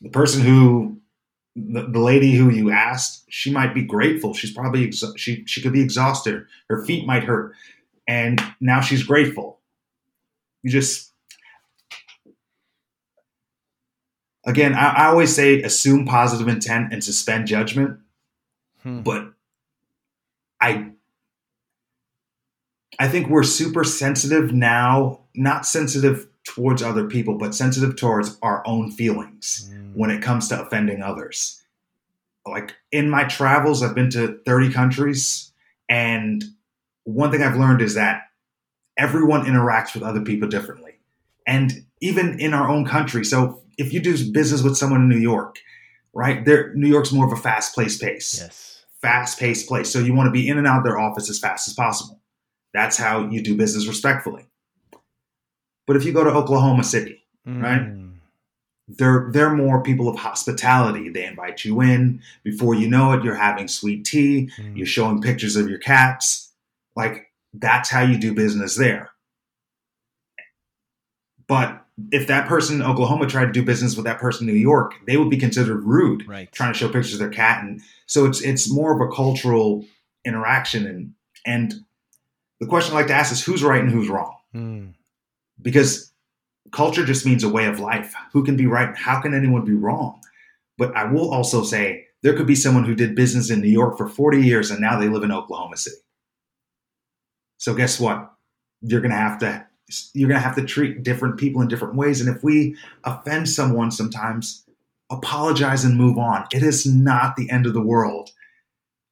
the 0.00 0.10
person 0.10 0.42
who 0.42 1.00
the, 1.56 1.88
the 1.88 1.98
lady 1.98 2.32
who 2.32 2.50
you 2.50 2.70
asked, 2.70 3.24
she 3.28 3.50
might 3.50 3.74
be 3.74 3.82
grateful. 3.82 4.34
She's 4.34 4.52
probably 4.52 4.92
she 4.92 5.44
she 5.46 5.62
could 5.62 5.72
be 5.72 5.80
exhausted. 5.80 6.44
Her 6.68 6.84
feet 6.84 7.06
might 7.06 7.24
hurt, 7.24 7.54
and 8.06 8.40
now 8.60 8.80
she's 8.80 9.02
grateful. 9.02 9.58
You 10.62 10.70
just 10.70 11.12
again, 14.44 14.74
I, 14.74 14.88
I 14.88 15.06
always 15.06 15.34
say 15.34 15.62
assume 15.62 16.04
positive 16.04 16.46
intent 16.46 16.92
and 16.92 17.02
suspend 17.02 17.46
judgment, 17.46 18.00
hmm. 18.82 19.00
but 19.00 19.32
I 20.60 20.90
I 22.98 23.08
think 23.08 23.28
we're 23.28 23.44
super 23.44 23.82
sensitive 23.82 24.52
now, 24.52 25.20
not 25.34 25.64
sensitive 25.64 26.28
towards 26.46 26.82
other 26.82 27.06
people, 27.06 27.36
but 27.36 27.54
sensitive 27.54 27.96
towards 27.96 28.38
our 28.40 28.62
own 28.66 28.90
feelings 28.90 29.70
mm. 29.72 29.94
when 29.94 30.10
it 30.10 30.22
comes 30.22 30.48
to 30.48 30.60
offending 30.60 31.02
others. 31.02 31.62
Like 32.46 32.74
in 32.92 33.10
my 33.10 33.24
travels, 33.24 33.82
I've 33.82 33.94
been 33.94 34.10
to 34.10 34.38
30 34.46 34.72
countries 34.72 35.52
And 35.88 36.44
one 37.04 37.30
thing 37.30 37.42
I've 37.42 37.56
learned 37.56 37.82
is 37.82 37.94
that 37.94 38.22
everyone 38.96 39.44
interacts 39.44 39.94
with 39.94 40.02
other 40.02 40.20
people 40.20 40.48
differently. 40.48 40.98
And 41.46 41.84
even 42.00 42.40
in 42.40 42.54
our 42.54 42.68
own 42.68 42.84
country. 42.84 43.24
So 43.24 43.62
if 43.78 43.92
you 43.92 44.00
do 44.00 44.32
business 44.32 44.62
with 44.62 44.76
someone 44.76 45.02
in 45.02 45.08
New 45.08 45.18
York, 45.18 45.58
right? 46.12 46.44
There, 46.44 46.74
New 46.74 46.88
York's 46.88 47.12
more 47.12 47.26
of 47.26 47.32
a 47.32 47.40
fast 47.40 47.76
paced 47.76 48.00
pace. 48.00 48.40
Yes. 48.40 48.84
Fast 49.00 49.38
paced 49.38 49.68
place. 49.68 49.90
So 49.90 50.00
you 50.00 50.14
want 50.14 50.26
to 50.26 50.32
be 50.32 50.48
in 50.48 50.58
and 50.58 50.66
out 50.66 50.78
of 50.78 50.84
their 50.84 50.98
office 50.98 51.30
as 51.30 51.38
fast 51.38 51.68
as 51.68 51.74
possible. 51.74 52.20
That's 52.74 52.96
how 52.96 53.28
you 53.28 53.42
do 53.42 53.56
business 53.56 53.86
respectfully. 53.86 54.46
But 55.86 55.96
if 55.96 56.04
you 56.04 56.12
go 56.12 56.24
to 56.24 56.30
Oklahoma 56.30 56.82
City, 56.84 57.22
right? 57.46 57.80
Mm. 57.82 58.14
they're 58.88 59.28
they're 59.32 59.54
more 59.54 59.82
people 59.82 60.08
of 60.08 60.16
hospitality. 60.16 61.08
They 61.10 61.24
invite 61.26 61.64
you 61.64 61.80
in. 61.80 62.20
Before 62.42 62.74
you 62.74 62.88
know 62.88 63.12
it, 63.12 63.22
you're 63.24 63.34
having 63.36 63.68
sweet 63.68 64.04
tea. 64.04 64.50
Mm. 64.58 64.76
You're 64.76 64.86
showing 64.86 65.22
pictures 65.22 65.54
of 65.56 65.68
your 65.68 65.78
cats. 65.78 66.50
Like 66.96 67.32
that's 67.54 67.88
how 67.90 68.02
you 68.02 68.18
do 68.18 68.34
business 68.34 68.76
there. 68.76 69.10
But 71.46 71.84
if 72.12 72.26
that 72.26 72.48
person 72.48 72.76
in 72.76 72.86
Oklahoma 72.86 73.26
tried 73.26 73.46
to 73.46 73.52
do 73.52 73.62
business 73.64 73.96
with 73.96 74.04
that 74.04 74.18
person 74.18 74.48
in 74.48 74.54
New 74.54 74.60
York, 74.60 74.94
they 75.06 75.16
would 75.16 75.30
be 75.30 75.36
considered 75.36 75.82
rude, 75.84 76.26
Right. 76.28 76.50
trying 76.52 76.72
to 76.72 76.78
show 76.78 76.88
pictures 76.88 77.14
of 77.14 77.20
their 77.20 77.30
cat. 77.30 77.62
And 77.64 77.80
so 78.06 78.24
it's 78.26 78.40
it's 78.42 78.70
more 78.70 78.92
of 78.94 79.00
a 79.00 79.14
cultural 79.14 79.84
interaction. 80.24 80.86
And 80.86 81.12
and 81.46 81.74
the 82.60 82.66
question 82.66 82.94
I 82.94 82.98
like 82.98 83.06
to 83.08 83.14
ask 83.14 83.32
is 83.32 83.44
who's 83.44 83.62
right 83.62 83.80
and 83.80 83.90
who's 83.90 84.08
wrong? 84.08 84.34
Mm. 84.54 84.92
Because 85.60 86.12
culture 86.72 87.04
just 87.04 87.26
means 87.26 87.44
a 87.44 87.48
way 87.48 87.66
of 87.66 87.80
life. 87.80 88.14
Who 88.32 88.44
can 88.44 88.56
be 88.56 88.66
right? 88.66 88.96
How 88.96 89.20
can 89.20 89.34
anyone 89.34 89.64
be 89.64 89.74
wrong? 89.74 90.20
But 90.78 90.94
I 90.96 91.04
will 91.10 91.32
also 91.32 91.62
say 91.62 92.06
there 92.22 92.34
could 92.34 92.46
be 92.46 92.54
someone 92.54 92.84
who 92.84 92.94
did 92.94 93.14
business 93.14 93.50
in 93.50 93.60
New 93.60 93.68
York 93.68 93.96
for 93.96 94.08
40 94.08 94.42
years 94.42 94.70
and 94.70 94.80
now 94.80 94.98
they 94.98 95.08
live 95.08 95.22
in 95.22 95.32
Oklahoma 95.32 95.76
City. 95.76 95.96
So 97.58 97.74
guess 97.74 97.98
what? 97.98 98.32
You're 98.82 99.00
going 99.00 99.12
to 99.12 99.16
have 99.16 99.38
to 99.40 99.66
you're 100.14 100.28
going 100.28 100.40
to 100.40 100.44
have 100.44 100.56
to 100.56 100.64
treat 100.64 101.04
different 101.04 101.38
people 101.38 101.62
in 101.62 101.68
different 101.68 101.94
ways 101.94 102.20
and 102.20 102.34
if 102.34 102.42
we 102.42 102.76
offend 103.04 103.48
someone 103.48 103.92
sometimes 103.92 104.66
apologize 105.10 105.84
and 105.84 105.96
move 105.96 106.18
on. 106.18 106.46
It 106.52 106.62
is 106.62 106.86
not 106.86 107.36
the 107.36 107.50
end 107.50 107.66
of 107.66 107.74
the 107.74 107.80
world. 107.80 108.30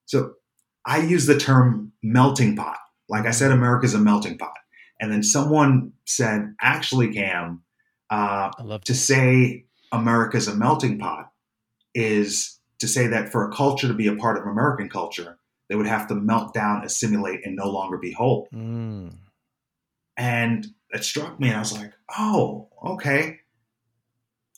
So 0.07 0.35
I 0.85 0.99
use 0.99 1.27
the 1.27 1.39
term 1.39 1.93
melting 2.03 2.57
pot. 2.57 2.79
Like 3.09 3.27
I 3.27 3.31
said 3.31 3.51
America's 3.51 3.95
a 3.95 3.99
melting 3.99 4.39
pot. 4.39 4.55
And 5.05 5.13
then 5.13 5.23
someone 5.23 5.93
said, 6.07 6.55
actually, 6.63 7.13
Cam, 7.13 7.63
uh, 8.09 8.51
to 8.87 8.95
say 8.95 9.67
America's 9.93 10.49
a 10.49 10.57
melting 10.57 10.99
pot 10.99 11.31
is 11.95 12.59
to 12.79 12.89
say 12.89 13.09
that 13.09 13.31
for 13.31 13.47
a 13.47 13.53
culture 13.55 13.87
to 13.87 13.93
be 13.93 14.07
a 14.07 14.17
part 14.17 14.39
of 14.39 14.47
American 14.47 14.89
culture, 14.89 15.39
they 15.69 15.75
would 15.75 15.87
have 15.87 16.07
to 16.09 16.15
melt 16.15 16.55
down, 16.55 16.83
assimilate, 16.85 17.45
and 17.45 17.55
no 17.55 17.69
longer 17.69 17.99
be 17.99 18.13
whole. 18.13 18.49
Mm. 18.51 19.13
And 20.17 20.67
it 20.89 21.05
struck 21.05 21.39
me, 21.39 21.49
and 21.49 21.59
I 21.59 21.61
was 21.61 21.77
like, 21.77 21.93
oh, 22.17 22.71
okay. 22.83 23.41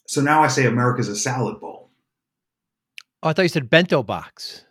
So 0.07 0.21
now 0.21 0.45
I 0.45 0.47
say 0.47 0.67
America's 0.67 1.09
a 1.09 1.17
salad 1.17 1.59
bowl. 1.59 1.91
Oh, 3.21 3.31
I 3.31 3.33
thought 3.33 3.43
you 3.43 3.49
said 3.49 3.69
bento 3.69 4.05
box. 4.05 4.65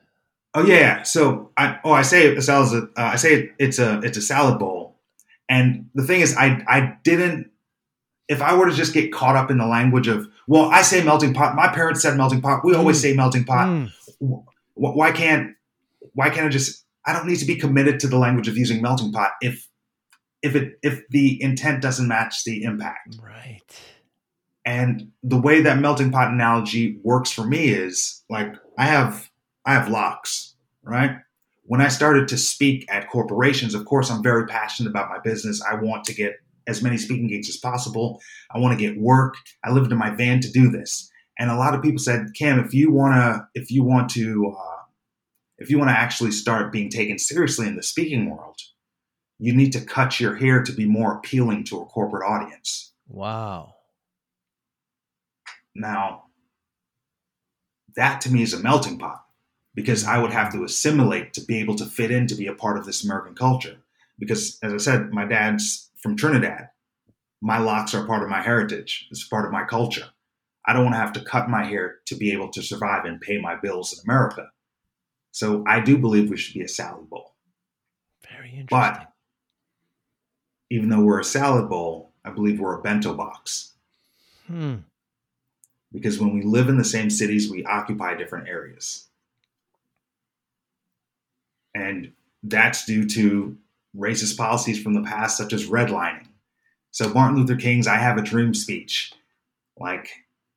Oh 0.53 0.65
yeah. 0.65 1.03
So 1.03 1.51
I 1.57 1.79
oh 1.83 1.91
I 1.91 2.01
say 2.01 2.33
a 2.33 2.41
salad. 2.41 2.89
Uh, 2.95 3.01
I 3.01 3.17
say 3.17 3.51
it's 3.59 3.77
a 3.77 3.99
it's 3.99 4.17
a 4.17 4.21
salad 4.21 4.57
bowl, 4.57 4.84
and 5.49 5.89
the 5.93 6.03
thing 6.03 6.21
is, 6.21 6.35
I 6.37 6.63
I 6.67 6.97
didn't. 7.03 7.51
If 8.27 8.41
I 8.41 8.55
were 8.55 8.65
to 8.65 8.73
just 8.73 8.93
get 8.93 9.13
caught 9.13 9.35
up 9.35 9.51
in 9.51 9.57
the 9.59 9.67
language 9.67 10.07
of 10.07 10.27
well, 10.47 10.65
I 10.71 10.81
say 10.81 11.03
melting 11.03 11.33
pot. 11.33 11.55
My 11.55 11.67
parents 11.67 12.01
said 12.01 12.17
melting 12.17 12.41
pot. 12.41 12.61
We 12.65 12.73
always 12.75 12.97
Mm. 12.97 13.01
say 13.01 13.13
melting 13.13 13.43
pot. 13.45 13.67
Mm. 13.67 14.43
Why 14.73 15.11
can't 15.11 15.55
why 16.13 16.29
can't 16.29 16.45
I 16.47 16.49
just? 16.49 16.83
I 17.05 17.13
don't 17.13 17.27
need 17.27 17.37
to 17.39 17.45
be 17.45 17.55
committed 17.55 17.99
to 17.99 18.07
the 18.07 18.17
language 18.17 18.47
of 18.47 18.57
using 18.57 18.81
melting 18.81 19.11
pot 19.11 19.31
if 19.41 19.67
if 20.41 20.55
it 20.55 20.79
if 20.81 21.07
the 21.09 21.41
intent 21.41 21.81
doesn't 21.81 22.07
match 22.07 22.43
the 22.45 22.63
impact. 22.63 23.17
Right. 23.21 23.61
And 24.65 25.11
the 25.21 25.37
way 25.39 25.61
that 25.61 25.77
melting 25.79 26.11
pot 26.11 26.31
analogy 26.31 26.97
works 27.03 27.29
for 27.31 27.45
me 27.45 27.67
is 27.69 28.23
like 28.29 28.55
I 28.77 28.85
have 28.85 29.29
I 29.65 29.73
have 29.73 29.89
locks, 29.89 30.55
right? 30.83 31.17
When 31.67 31.81
I 31.81 31.87
started 31.87 32.27
to 32.27 32.37
speak 32.37 32.85
at 32.89 33.09
corporations, 33.09 33.73
of 33.73 33.85
course 33.85 34.11
I'm 34.11 34.21
very 34.21 34.45
passionate 34.45 34.89
about 34.89 35.09
my 35.09 35.19
business. 35.19 35.63
I 35.63 35.75
want 35.75 36.03
to 36.05 36.13
get 36.13 36.35
as 36.67 36.83
many 36.83 36.97
speaking 36.97 37.27
gigs 37.27 37.49
as 37.49 37.57
possible. 37.57 38.21
I 38.53 38.59
want 38.59 38.77
to 38.77 38.85
get 38.85 38.99
work. 39.01 39.35
I 39.63 39.71
lived 39.71 39.91
in 39.91 39.97
my 39.97 40.11
van 40.11 40.41
to 40.41 40.51
do 40.51 40.69
this. 40.69 41.09
And 41.39 41.49
a 41.49 41.55
lot 41.55 41.73
of 41.73 41.81
people 41.81 41.99
said, 41.99 42.27
"Cam, 42.37 42.59
if 42.59 42.73
you 42.73 42.91
want 42.91 43.15
to 43.15 43.47
if 43.59 43.71
you 43.71 43.83
want 43.83 44.09
to 44.11 44.55
uh, 44.57 44.83
if 45.57 45.69
you 45.69 45.79
want 45.79 45.89
to 45.89 45.97
actually 45.97 46.31
start 46.31 46.71
being 46.71 46.89
taken 46.89 47.17
seriously 47.17 47.67
in 47.67 47.75
the 47.75 47.83
speaking 47.83 48.29
world, 48.29 48.59
you 49.39 49.53
need 49.53 49.73
to 49.73 49.81
cut 49.81 50.19
your 50.19 50.35
hair 50.35 50.61
to 50.63 50.71
be 50.71 50.85
more 50.85 51.17
appealing 51.17 51.63
to 51.65 51.81
a 51.81 51.85
corporate 51.85 52.29
audience." 52.29 52.93
Wow. 53.07 53.73
Now, 55.75 56.25
that 57.95 58.21
to 58.21 58.31
me 58.31 58.43
is 58.43 58.53
a 58.53 58.59
melting 58.59 58.97
pot 58.97 59.24
because 59.75 60.05
I 60.05 60.17
would 60.17 60.31
have 60.31 60.51
to 60.53 60.63
assimilate 60.63 61.33
to 61.33 61.41
be 61.41 61.59
able 61.59 61.75
to 61.75 61.85
fit 61.85 62.09
in 62.09 62.25
to 62.27 62.35
be 62.35 62.47
a 62.47 62.53
part 62.53 62.77
of 62.77 62.85
this 62.85 63.03
American 63.03 63.35
culture. 63.35 63.77
Because, 64.17 64.57
as 64.63 64.73
I 64.73 64.77
said, 64.77 65.11
my 65.11 65.25
dad's 65.25 65.91
from 65.97 66.15
Trinidad. 66.15 66.69
My 67.41 67.59
locks 67.59 67.93
are 67.93 68.07
part 68.07 68.23
of 68.23 68.29
my 68.29 68.41
heritage, 68.41 69.07
it's 69.11 69.27
part 69.27 69.45
of 69.45 69.51
my 69.51 69.65
culture. 69.65 70.05
I 70.65 70.73
don't 70.73 70.85
want 70.85 70.95
to 70.95 70.99
have 70.99 71.13
to 71.13 71.23
cut 71.23 71.49
my 71.49 71.63
hair 71.63 71.97
to 72.05 72.15
be 72.15 72.31
able 72.31 72.49
to 72.49 72.63
survive 72.63 73.05
and 73.05 73.21
pay 73.21 73.39
my 73.39 73.55
bills 73.55 73.93
in 73.93 74.09
America. 74.09 74.49
So, 75.31 75.63
I 75.67 75.81
do 75.81 75.97
believe 75.97 76.29
we 76.29 76.37
should 76.37 76.53
be 76.55 76.63
a 76.63 76.67
salad 76.67 77.09
bowl. 77.09 77.35
Very 78.27 78.49
interesting. 78.49 78.67
But 78.69 79.11
even 80.69 80.89
though 80.89 81.01
we're 81.01 81.19
a 81.19 81.25
salad 81.25 81.69
bowl, 81.69 82.13
I 82.23 82.31
believe 82.31 82.59
we're 82.59 82.79
a 82.79 82.81
bento 82.81 83.13
box. 83.13 83.73
Hmm. 84.47 84.75
because 85.91 86.19
when 86.19 86.35
we 86.35 86.43
live 86.43 86.69
in 86.69 86.77
the 86.77 86.83
same 86.83 87.09
cities, 87.09 87.49
we 87.49 87.65
occupy 87.65 88.15
different 88.15 88.47
areas. 88.47 89.07
And 91.75 92.11
that's 92.41 92.85
due 92.85 93.07
to 93.09 93.55
racist 93.95 94.37
policies 94.37 94.81
from 94.81 94.93
the 94.93 95.03
past, 95.03 95.37
such 95.37 95.53
as 95.53 95.67
redlining. 95.67 96.25
So, 96.91 97.09
Martin 97.09 97.37
Luther 97.37 97.55
King's 97.55 97.87
I 97.87 97.97
Have 97.97 98.17
a 98.17 98.23
Dream 98.23 98.53
speech, 98.53 99.13
like, 99.77 100.09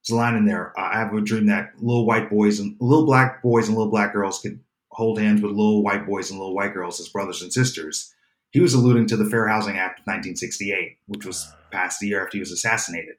there's 0.06 0.14
a 0.14 0.16
line 0.16 0.36
in 0.36 0.46
there 0.46 0.72
I 0.78 0.98
have 0.98 1.12
a 1.12 1.20
dream 1.20 1.46
that 1.46 1.72
little 1.78 2.06
white 2.06 2.30
boys 2.30 2.60
and 2.60 2.76
little 2.80 3.04
black 3.04 3.42
boys 3.42 3.68
and 3.68 3.76
little 3.76 3.90
black 3.90 4.12
girls 4.12 4.40
could 4.40 4.60
hold 4.90 5.18
hands 5.18 5.42
with 5.42 5.50
little 5.50 5.82
white 5.82 6.06
boys 6.06 6.30
and 6.30 6.38
little 6.38 6.54
white 6.54 6.72
girls 6.72 6.98
as 7.00 7.08
brothers 7.08 7.42
and 7.42 7.52
sisters. 7.52 8.14
He 8.50 8.60
was 8.60 8.72
alluding 8.72 9.06
to 9.08 9.16
the 9.16 9.28
Fair 9.28 9.46
Housing 9.48 9.76
Act 9.76 10.00
of 10.00 10.06
1968, 10.06 10.96
which 11.08 11.26
was 11.26 11.46
uh. 11.46 11.56
passed 11.70 12.00
the 12.00 12.06
year 12.06 12.24
after 12.24 12.38
he 12.38 12.40
was 12.40 12.52
assassinated 12.52 13.16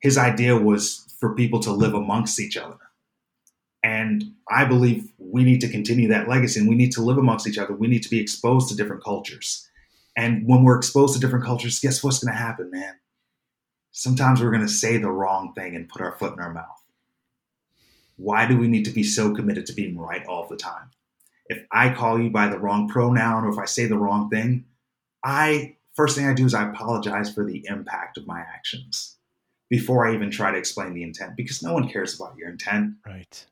his 0.00 0.18
idea 0.18 0.56
was 0.56 1.12
for 1.18 1.34
people 1.34 1.60
to 1.60 1.72
live 1.72 1.94
amongst 1.94 2.38
each 2.38 2.56
other. 2.56 2.78
And 3.86 4.32
I 4.50 4.64
believe 4.64 5.12
we 5.16 5.44
need 5.44 5.60
to 5.60 5.68
continue 5.68 6.08
that 6.08 6.28
legacy 6.28 6.58
and 6.58 6.68
we 6.68 6.74
need 6.74 6.90
to 6.90 7.02
live 7.02 7.18
amongst 7.18 7.46
each 7.46 7.56
other. 7.56 7.72
We 7.72 7.86
need 7.86 8.02
to 8.02 8.10
be 8.10 8.18
exposed 8.18 8.68
to 8.68 8.76
different 8.76 9.04
cultures. 9.04 9.68
And 10.16 10.44
when 10.44 10.64
we're 10.64 10.76
exposed 10.76 11.14
to 11.14 11.20
different 11.20 11.44
cultures, 11.44 11.78
guess 11.78 12.02
what's 12.02 12.18
going 12.18 12.34
to 12.34 12.38
happen, 12.38 12.72
man? 12.72 12.94
Sometimes 13.92 14.42
we're 14.42 14.50
going 14.50 14.66
to 14.66 14.68
say 14.68 14.96
the 14.96 15.12
wrong 15.12 15.52
thing 15.54 15.76
and 15.76 15.88
put 15.88 16.02
our 16.02 16.10
foot 16.10 16.32
in 16.32 16.40
our 16.40 16.52
mouth. 16.52 16.82
Why 18.16 18.48
do 18.48 18.58
we 18.58 18.66
need 18.66 18.86
to 18.86 18.90
be 18.90 19.04
so 19.04 19.32
committed 19.32 19.66
to 19.66 19.72
being 19.72 19.96
right 19.96 20.26
all 20.26 20.48
the 20.48 20.56
time? 20.56 20.90
If 21.48 21.62
I 21.70 21.94
call 21.94 22.20
you 22.20 22.28
by 22.28 22.48
the 22.48 22.58
wrong 22.58 22.88
pronoun 22.88 23.44
or 23.44 23.50
if 23.50 23.58
I 23.58 23.66
say 23.66 23.86
the 23.86 23.96
wrong 23.96 24.28
thing, 24.30 24.64
I 25.22 25.76
first 25.94 26.16
thing 26.16 26.26
I 26.26 26.34
do 26.34 26.44
is 26.44 26.54
I 26.54 26.68
apologize 26.68 27.32
for 27.32 27.44
the 27.44 27.64
impact 27.68 28.18
of 28.18 28.26
my 28.26 28.40
actions 28.40 29.14
before 29.70 30.08
I 30.08 30.14
even 30.14 30.32
try 30.32 30.50
to 30.50 30.58
explain 30.58 30.92
the 30.92 31.04
intent 31.04 31.36
because 31.36 31.62
no 31.62 31.72
one 31.72 31.88
cares 31.88 32.18
about 32.18 32.36
your 32.36 32.50
intent. 32.50 32.94
Right. 33.06 33.46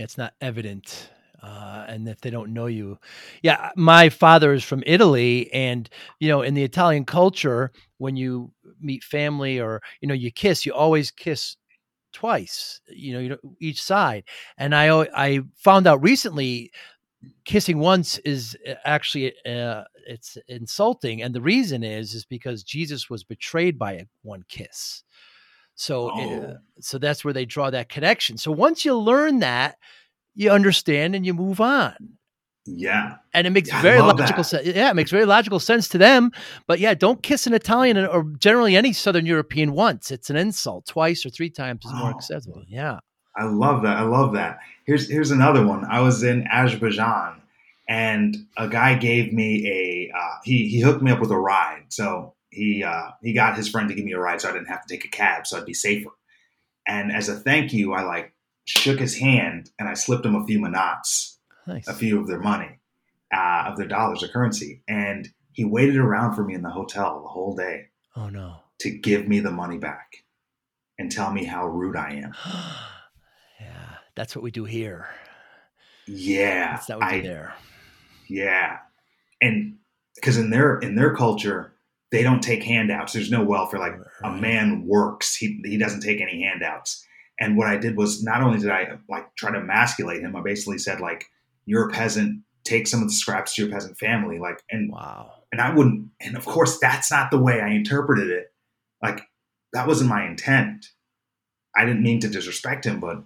It's 0.00 0.18
not 0.18 0.34
evident. 0.40 1.10
Uh, 1.42 1.86
and 1.88 2.06
if 2.08 2.20
they 2.20 2.28
don't 2.30 2.52
know 2.52 2.66
you, 2.66 2.98
yeah, 3.42 3.70
my 3.74 4.10
father 4.10 4.52
is 4.52 4.62
from 4.62 4.82
Italy, 4.86 5.50
and 5.54 5.88
you 6.18 6.28
know, 6.28 6.42
in 6.42 6.52
the 6.54 6.62
Italian 6.64 7.06
culture, 7.06 7.72
when 7.96 8.14
you 8.14 8.52
meet 8.80 9.02
family 9.04 9.58
or 9.58 9.80
you 10.02 10.08
know 10.08 10.14
you 10.14 10.30
kiss, 10.30 10.66
you 10.66 10.74
always 10.74 11.10
kiss 11.10 11.56
twice. 12.12 12.80
You 12.88 13.14
know, 13.14 13.20
you 13.20 13.28
know 13.30 13.38
each 13.60 13.82
side. 13.82 14.24
And 14.58 14.74
I 14.74 15.06
I 15.14 15.40
found 15.56 15.86
out 15.86 16.02
recently, 16.02 16.72
kissing 17.44 17.78
once 17.78 18.18
is 18.18 18.56
uh, 18.68 18.74
actually 18.84 19.32
uh, 19.46 19.84
it's 20.06 20.38
insulting, 20.48 21.22
and 21.22 21.34
the 21.34 21.42
reason 21.42 21.82
is 21.84 22.14
is 22.14 22.24
because 22.24 22.64
Jesus 22.64 23.10
was 23.10 23.24
betrayed 23.24 23.78
by 23.78 24.06
one 24.22 24.44
kiss. 24.48 25.04
So, 25.80 26.08
uh, 26.10 26.20
Oh. 26.20 26.56
so 26.80 26.98
that's 26.98 27.24
where 27.24 27.32
they 27.32 27.46
draw 27.46 27.70
that 27.70 27.88
connection. 27.88 28.36
So 28.36 28.52
once 28.52 28.84
you 28.84 28.94
learn 28.98 29.38
that, 29.38 29.78
you 30.34 30.50
understand 30.50 31.14
and 31.14 31.24
you 31.24 31.32
move 31.32 31.58
on. 31.58 31.94
Yeah. 32.66 33.16
And 33.32 33.46
it 33.46 33.50
makes 33.50 33.70
Yeah, 33.70 33.80
very 33.80 34.00
logical 34.00 34.44
sense. 34.44 34.66
Yeah, 34.66 34.90
it 34.90 34.94
makes 34.94 35.10
very 35.10 35.24
logical 35.24 35.58
sense 35.58 35.88
to 35.88 35.98
them. 35.98 36.32
But 36.66 36.80
yeah, 36.80 36.92
don't 36.92 37.22
kiss 37.22 37.46
an 37.46 37.54
Italian 37.54 37.96
or 37.96 38.24
generally 38.38 38.76
any 38.76 38.92
Southern 38.92 39.24
European 39.24 39.72
once. 39.72 40.10
It's 40.10 40.28
an 40.28 40.36
insult. 40.36 40.84
Twice 40.86 41.24
or 41.24 41.30
three 41.30 41.48
times 41.48 41.86
is 41.86 41.94
more 41.94 42.10
acceptable. 42.10 42.62
Yeah. 42.68 42.98
I 43.34 43.44
love 43.44 43.82
that. 43.84 43.96
I 43.96 44.02
love 44.02 44.34
that. 44.34 44.58
Here's 44.84 45.08
here's 45.08 45.30
another 45.30 45.66
one. 45.66 45.86
I 45.86 46.00
was 46.00 46.22
in 46.22 46.46
Azerbaijan, 46.50 47.40
and 47.88 48.36
a 48.58 48.68
guy 48.68 48.96
gave 48.96 49.32
me 49.32 49.66
a 49.66 50.12
uh, 50.18 50.34
he 50.44 50.68
he 50.68 50.80
hooked 50.80 51.00
me 51.02 51.10
up 51.10 51.20
with 51.20 51.30
a 51.30 51.38
ride. 51.38 51.84
So 51.88 52.34
he 52.50 52.82
uh, 52.84 53.10
he 53.22 53.32
got 53.32 53.56
his 53.56 53.68
friend 53.68 53.88
to 53.88 53.94
give 53.94 54.04
me 54.04 54.12
a 54.12 54.18
ride, 54.18 54.40
so 54.40 54.48
I 54.48 54.52
didn't 54.52 54.68
have 54.68 54.84
to 54.86 54.94
take 54.94 55.04
a 55.04 55.08
cab, 55.08 55.46
so 55.46 55.56
I'd 55.58 55.66
be 55.66 55.74
safer. 55.74 56.10
And 56.86 57.12
as 57.12 57.28
a 57.28 57.34
thank 57.36 57.72
you, 57.72 57.92
I 57.92 58.02
like 58.02 58.32
shook 58.64 58.98
his 59.00 59.16
hand 59.18 59.70
and 59.78 59.88
I 59.88 59.94
slipped 59.94 60.24
him 60.26 60.34
a 60.34 60.44
few 60.46 60.58
manats, 60.60 61.36
Nice. 61.66 61.86
a 61.88 61.94
few 61.94 62.20
of 62.20 62.26
their 62.26 62.40
money, 62.40 62.78
uh, 63.34 63.64
of 63.68 63.76
their 63.76 63.86
dollars 63.88 64.22
or 64.22 64.28
currency, 64.28 64.82
and 64.88 65.28
he 65.52 65.64
waited 65.64 65.96
around 65.96 66.34
for 66.34 66.44
me 66.44 66.54
in 66.54 66.62
the 66.62 66.70
hotel 66.70 67.20
the 67.22 67.28
whole 67.28 67.54
day 67.56 67.88
Oh 68.16 68.28
no. 68.28 68.56
to 68.80 68.90
give 68.90 69.26
me 69.28 69.40
the 69.40 69.50
money 69.50 69.78
back 69.78 70.24
and 70.98 71.10
tell 71.10 71.32
me 71.32 71.44
how 71.44 71.66
rude 71.66 71.96
I 71.96 72.10
am. 72.24 72.34
yeah, 73.60 73.96
that's 74.14 74.34
what 74.34 74.42
we 74.42 74.50
do 74.50 74.64
here. 74.64 75.08
Yeah, 76.06 76.72
That's 76.72 76.88
not 76.88 76.98
what 77.00 77.10
we 77.12 77.18
I 77.18 77.20
do 77.20 77.28
there. 77.28 77.54
Yeah, 78.28 78.78
and 79.40 79.76
because 80.14 80.36
in 80.38 80.50
their 80.50 80.78
in 80.78 80.94
their 80.96 81.14
culture, 81.14 81.72
they 82.12 82.22
don't 82.22 82.42
take 82.42 82.62
handouts. 82.62 83.12
There's 83.12 83.30
no 83.30 83.44
welfare. 83.44 83.80
Like 83.80 83.94
a 84.24 84.32
man 84.32 84.84
works, 84.86 85.34
he 85.34 85.60
he 85.64 85.78
doesn't 85.78 86.00
take 86.00 86.20
any 86.20 86.42
handouts. 86.42 87.06
And 87.38 87.56
what 87.56 87.68
I 87.68 87.76
did 87.78 87.96
was 87.96 88.22
not 88.22 88.42
only 88.42 88.58
did 88.58 88.70
I 88.70 88.98
like 89.08 89.34
try 89.36 89.50
to 89.50 89.58
emasculate 89.58 90.20
him, 90.20 90.36
I 90.36 90.42
basically 90.42 90.78
said 90.78 91.00
like, 91.00 91.26
"You're 91.66 91.88
a 91.88 91.92
peasant. 91.92 92.42
Take 92.64 92.86
some 92.86 93.00
of 93.00 93.08
the 93.08 93.14
scraps 93.14 93.54
to 93.54 93.62
your 93.62 93.70
peasant 93.70 93.98
family." 93.98 94.38
Like, 94.38 94.62
and 94.70 94.92
Wow. 94.92 95.32
and 95.52 95.60
I 95.60 95.74
wouldn't. 95.74 96.08
And 96.20 96.36
of 96.36 96.44
course, 96.44 96.78
that's 96.78 97.10
not 97.10 97.30
the 97.30 97.38
way 97.38 97.60
I 97.60 97.68
interpreted 97.68 98.28
it. 98.30 98.52
Like 99.02 99.22
that 99.72 99.86
wasn't 99.86 100.10
my 100.10 100.26
intent. 100.26 100.86
I 101.76 101.84
didn't 101.84 102.02
mean 102.02 102.20
to 102.20 102.28
disrespect 102.28 102.84
him, 102.84 102.98
but 103.00 103.22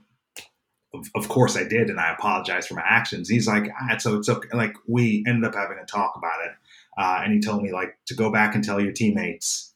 of, 0.93 1.09
of 1.17 1.29
course 1.29 1.57
I 1.57 1.65
did, 1.65 1.91
and 1.91 1.99
I 1.99 2.13
apologized 2.13 2.69
for 2.69 2.75
my 2.75 2.85
actions. 2.87 3.29
He's 3.29 3.49
like, 3.49 3.69
ah, 3.81 3.97
so 3.99 4.17
it's 4.19 4.29
okay. 4.29 4.49
Like 4.53 4.75
we 4.87 5.25
ended 5.27 5.45
up 5.49 5.55
having 5.55 5.79
a 5.83 5.87
talk 5.87 6.15
about 6.17 6.45
it, 6.45 6.53
uh, 6.97 7.21
and 7.23 7.33
he 7.33 7.41
told 7.41 7.63
me 7.63 7.73
like 7.73 7.97
to 8.07 8.15
go 8.15 8.31
back 8.31 8.55
and 8.55 8.65
tell 8.65 8.81
your 8.81 8.93
teammates. 8.93 9.75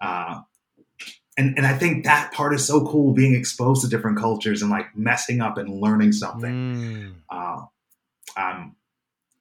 Uh, 0.00 0.40
and 1.38 1.56
and 1.56 1.66
I 1.66 1.76
think 1.76 2.04
that 2.04 2.32
part 2.32 2.54
is 2.54 2.66
so 2.66 2.86
cool, 2.86 3.12
being 3.12 3.34
exposed 3.34 3.82
to 3.82 3.88
different 3.88 4.18
cultures 4.18 4.62
and 4.62 4.70
like 4.70 4.96
messing 4.96 5.40
up 5.40 5.58
and 5.58 5.68
learning 5.68 6.12
something. 6.12 6.52
Mm, 6.52 7.14
Uh, 7.28 7.66
um, 8.36 8.76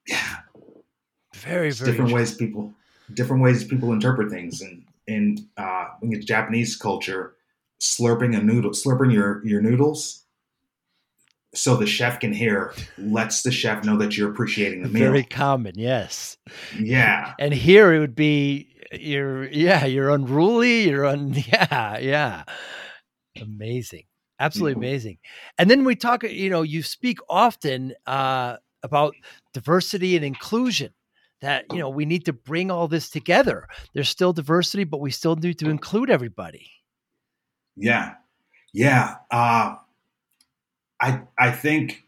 yeah, 0.08 0.38
very, 1.34 1.72
very 1.72 1.92
different 1.92 2.12
ways 2.12 2.34
people 2.34 2.74
different 3.14 3.44
ways 3.44 3.64
people 3.64 3.92
interpret 3.94 4.32
things 4.32 4.62
and 4.62 4.84
in 5.08 5.48
uh 5.58 5.88
in 6.02 6.20
japanese 6.26 6.76
culture 6.76 7.36
slurping 7.80 8.38
a 8.38 8.42
noodle 8.42 8.72
slurping 8.72 9.14
your 9.14 9.46
your 9.46 9.62
noodles 9.62 10.25
so 11.56 11.76
the 11.76 11.86
chef 11.88 12.20
can 12.20 12.34
hear 12.34 12.74
lets 12.98 13.44
the 13.44 13.52
chef 13.52 13.84
know 13.84 13.98
that 13.98 14.18
you're 14.18 14.30
appreciating 14.32 14.84
the 14.84 14.90
meal 14.90 15.12
Very 15.12 15.24
common, 15.24 15.74
yes. 15.78 16.38
yeah 16.80 17.34
And 17.40 17.54
here 17.54 17.94
it 17.94 18.00
would 18.00 18.16
be 18.16 18.70
you're 18.92 19.46
yeah, 19.50 19.86
you're 19.86 20.10
unruly, 20.10 20.90
you're 20.90 21.06
un 21.06 21.34
yeah, 21.48 21.98
yeah. 22.00 22.44
Amazing. 23.42 24.04
Absolutely 24.40 24.74
amazing. 24.74 25.18
And 25.58 25.70
then 25.70 25.84
we 25.86 25.96
talk, 25.96 26.24
you 26.24 26.50
know, 26.50 26.62
you 26.62 26.84
speak 26.84 27.20
often 27.30 27.94
uh 28.06 28.58
about 28.84 29.16
diversity 29.54 30.16
and 30.16 30.26
inclusion. 30.26 30.94
That, 31.42 31.66
you 31.72 31.80
know, 31.80 31.90
we 31.90 32.06
need 32.06 32.26
to 32.26 32.34
bring 32.34 32.72
all 32.72 32.88
this 32.88 33.10
together. 33.10 33.68
There's 33.94 34.10
still 34.10 34.34
diversity, 34.34 34.84
but 34.86 35.00
we 35.02 35.12
still 35.12 35.36
need 35.36 35.60
to 35.60 35.70
include 35.70 36.10
everybody. 36.10 36.72
yeah 37.76 38.14
yeah 38.74 39.16
uh 39.32 39.76
i 41.06 41.22
i 41.38 41.52
think 41.52 42.04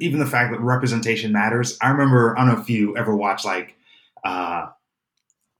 even 0.00 0.18
the 0.20 0.26
fact 0.26 0.52
that 0.52 0.60
representation 0.60 1.32
matters 1.32 1.76
i 1.80 1.88
remember 1.88 2.36
i 2.38 2.44
don't 2.44 2.54
know 2.54 2.60
if 2.60 2.70
you 2.70 2.96
ever 2.96 3.14
watched 3.14 3.44
like 3.44 3.74
uh 4.24 4.66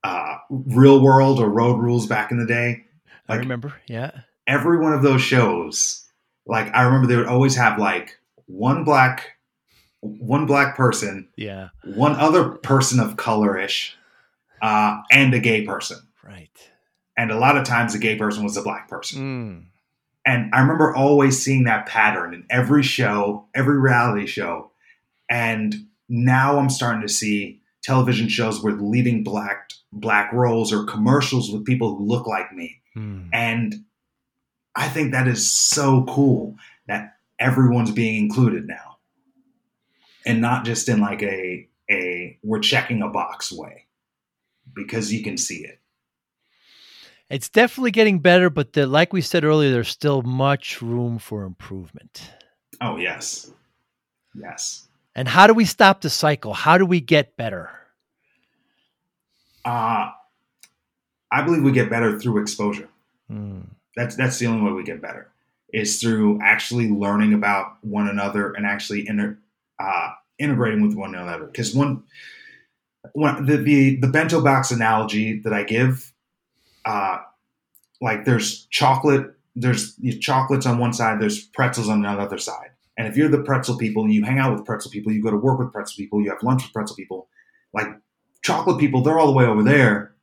uh 0.05 0.37
real 0.51 1.01
world 1.01 1.39
or 1.41 1.49
road 1.49 1.79
rules 1.79 2.07
back 2.07 2.31
in 2.31 2.39
the 2.39 2.47
day 2.47 2.83
I 3.29 3.37
remember. 3.37 3.75
Yeah. 3.89 4.13
every 4.47 4.79
one 4.79 4.93
of 4.93 5.03
those 5.03 5.21
shows, 5.21 6.07
like 6.47 6.73
I 6.73 6.83
remember 6.83 7.09
they 7.09 7.17
would 7.17 7.27
always 7.27 7.57
have 7.57 7.77
like 7.77 8.17
one 8.47 8.85
black 8.85 9.33
one 10.01 10.47
black 10.47 10.77
person, 10.77 11.29
Yeah. 11.37 11.71
one 11.83 12.13
other 12.13 12.51
person 12.51 13.01
of 13.01 13.17
colorish, 13.17 13.95
uh, 14.63 15.03
and 15.11 15.35
a 15.35 15.41
gay 15.41 15.63
person. 15.63 15.99
Right. 16.23 16.57
And 17.17 17.33
a 17.33 17.39
lot 17.39 17.57
of 17.57 17.65
times 17.65 17.95
the 17.95 17.99
gay 17.99 18.15
person 18.15 18.45
was 18.45 18.57
a 18.57 18.63
black 18.63 18.89
person. 18.89 19.21
Mm. 19.21 19.65
And 20.27 20.53
I 20.53 20.61
remember 20.61 20.95
always 20.95 21.41
seeing 21.41 21.65
that 21.65 21.87
pattern 21.87 22.35
in 22.35 22.45
every 22.51 22.83
show, 22.83 23.47
every 23.55 23.79
reality 23.79 24.27
show. 24.27 24.73
And 25.31 25.87
now 26.09 26.59
I'm 26.59 26.69
starting 26.69 27.03
to 27.03 27.09
see 27.09 27.63
television 27.83 28.29
shows 28.29 28.63
with 28.63 28.81
leading 28.81 29.23
black 29.23 29.71
black 29.93 30.33
roles 30.33 30.73
or 30.73 30.85
commercials 30.85 31.51
with 31.51 31.65
people 31.65 31.97
who 31.97 32.05
look 32.05 32.27
like 32.27 32.53
me. 32.53 32.81
Mm. 32.97 33.29
And 33.33 33.75
I 34.75 34.89
think 34.89 35.13
that 35.13 35.29
is 35.29 35.49
so 35.49 36.05
cool 36.09 36.57
that 36.89 37.15
everyone's 37.39 37.93
being 37.93 38.23
included 38.23 38.67
now. 38.67 38.99
And 40.27 40.41
not 40.41 40.65
just 40.65 40.89
in 40.89 41.01
like 41.01 41.23
a 41.23 41.69
a 41.89 42.37
we're 42.43 42.59
checking 42.59 43.01
a 43.01 43.09
box 43.09 43.53
way. 43.53 43.85
Because 44.75 45.13
you 45.13 45.23
can 45.23 45.37
see 45.37 45.59
it. 45.65 45.79
It's 47.29 47.49
definitely 47.49 47.91
getting 47.91 48.21
better, 48.21 48.51
but 48.51 48.73
the, 48.73 48.87
like 48.87 49.13
we 49.13 49.21
said 49.21 49.45
earlier, 49.45 49.71
there's 49.71 49.89
still 49.89 50.23
much 50.23 50.81
room 50.81 51.19
for 51.19 51.45
improvement. 51.45 52.31
Oh 52.81 52.97
yes. 52.97 53.51
Yes. 54.35 54.87
And 55.15 55.27
how 55.27 55.47
do 55.47 55.55
we 55.55 55.65
stop 55.65 56.03
the 56.03 56.11
cycle? 56.11 56.53
How 56.53 56.79
do 56.79 56.87
we 56.87 57.01
get 57.01 57.37
better? 57.37 57.71
Uh 59.65 60.11
I 61.31 61.43
believe 61.43 61.63
we 61.63 61.73
get 61.73 61.91
better 61.91 62.19
through 62.19 62.41
exposure. 62.41 62.89
Mm. 63.31 63.67
That's 63.97 64.15
that's 64.15 64.39
the 64.39 64.47
only 64.47 64.65
way 64.65 64.73
we 64.73 64.85
get 64.85 65.03
better. 65.03 65.29
Is 65.73 66.01
through 66.01 66.39
actually 66.43 66.89
learning 66.89 67.35
about 67.35 67.77
one 67.83 68.09
another 68.09 68.53
and 68.53 68.65
actually 68.65 69.09
inter, 69.09 69.37
uh, 69.79 70.11
integrating 70.39 70.81
with 70.81 70.95
one 70.95 71.15
another. 71.15 71.47
Because 71.47 71.75
one, 71.75 72.05
one 73.13 73.47
the, 73.47 73.57
the 73.57 73.97
the 73.97 74.07
bento 74.07 74.43
box 74.43 74.71
analogy 74.71 75.41
that 75.41 75.53
I 75.53 75.65
give, 75.65 76.13
uh, 76.87 77.19
like 78.01 78.25
there's 78.25 78.67
chocolate, 78.67 79.35
there's 79.55 79.99
chocolates 80.21 80.65
on 80.65 80.79
one 80.79 80.93
side, 80.93 81.21
there's 81.21 81.45
pretzels 81.45 81.89
on 81.89 82.03
the 82.03 82.09
other 82.09 82.39
side. 82.39 82.71
And 82.97 83.07
if 83.07 83.17
you're 83.17 83.29
the 83.29 83.43
pretzel 83.43 83.77
people 83.77 84.05
and 84.05 84.15
you 84.15 84.25
hang 84.25 84.39
out 84.39 84.55
with 84.55 84.65
pretzel 84.65 84.91
people, 84.91 85.13
you 85.13 85.23
go 85.23 85.31
to 85.31 85.37
work 85.37 85.59
with 85.59 85.73
pretzel 85.73 85.97
people, 85.97 86.23
you 86.23 86.31
have 86.31 86.43
lunch 86.43 86.63
with 86.63 86.73
pretzel 86.73 86.97
people, 86.97 87.29
like 87.75 87.89
chocolate 88.43 88.79
people, 88.79 89.03
they're 89.03 89.19
all 89.19 89.27
the 89.27 89.33
way 89.33 89.45
over 89.45 89.63
there. 89.63 90.15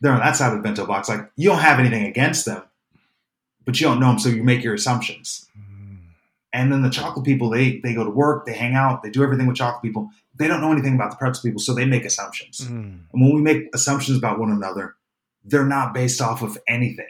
They're 0.00 0.12
on 0.12 0.20
that 0.20 0.36
side 0.36 0.52
of 0.52 0.58
the 0.58 0.62
bento 0.62 0.86
box. 0.86 1.08
Like 1.08 1.30
you 1.36 1.48
don't 1.48 1.60
have 1.60 1.78
anything 1.78 2.04
against 2.04 2.44
them, 2.44 2.62
but 3.64 3.80
you 3.80 3.86
don't 3.86 4.00
know 4.00 4.08
them, 4.08 4.18
so 4.18 4.28
you 4.28 4.44
make 4.44 4.62
your 4.62 4.74
assumptions. 4.74 5.48
Mm. 5.58 5.98
And 6.52 6.72
then 6.72 6.82
the 6.82 6.90
chocolate 6.90 7.24
people, 7.24 7.50
they 7.50 7.80
they 7.80 7.94
go 7.94 8.04
to 8.04 8.10
work, 8.10 8.46
they 8.46 8.52
hang 8.52 8.74
out, 8.74 9.02
they 9.02 9.10
do 9.10 9.24
everything 9.24 9.46
with 9.46 9.56
chocolate 9.56 9.82
people. 9.82 10.10
They 10.36 10.46
don't 10.46 10.60
know 10.60 10.70
anything 10.70 10.94
about 10.94 11.10
the 11.10 11.16
pretzel 11.16 11.42
people, 11.42 11.60
so 11.60 11.74
they 11.74 11.84
make 11.84 12.04
assumptions. 12.04 12.60
Mm. 12.60 13.00
And 13.12 13.22
when 13.22 13.34
we 13.34 13.40
make 13.40 13.68
assumptions 13.74 14.16
about 14.16 14.38
one 14.38 14.52
another, 14.52 14.94
they're 15.48 15.64
not 15.64 15.94
based 15.94 16.20
off 16.20 16.42
of 16.42 16.58
anything. 16.68 17.06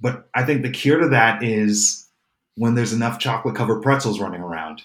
But 0.00 0.28
I 0.34 0.44
think 0.44 0.62
the 0.62 0.70
cure 0.70 1.00
to 1.00 1.08
that 1.08 1.42
is 1.42 2.06
when 2.56 2.74
there's 2.74 2.92
enough 2.92 3.18
chocolate 3.18 3.56
covered 3.56 3.82
pretzels 3.82 4.20
running 4.20 4.40
around. 4.40 4.82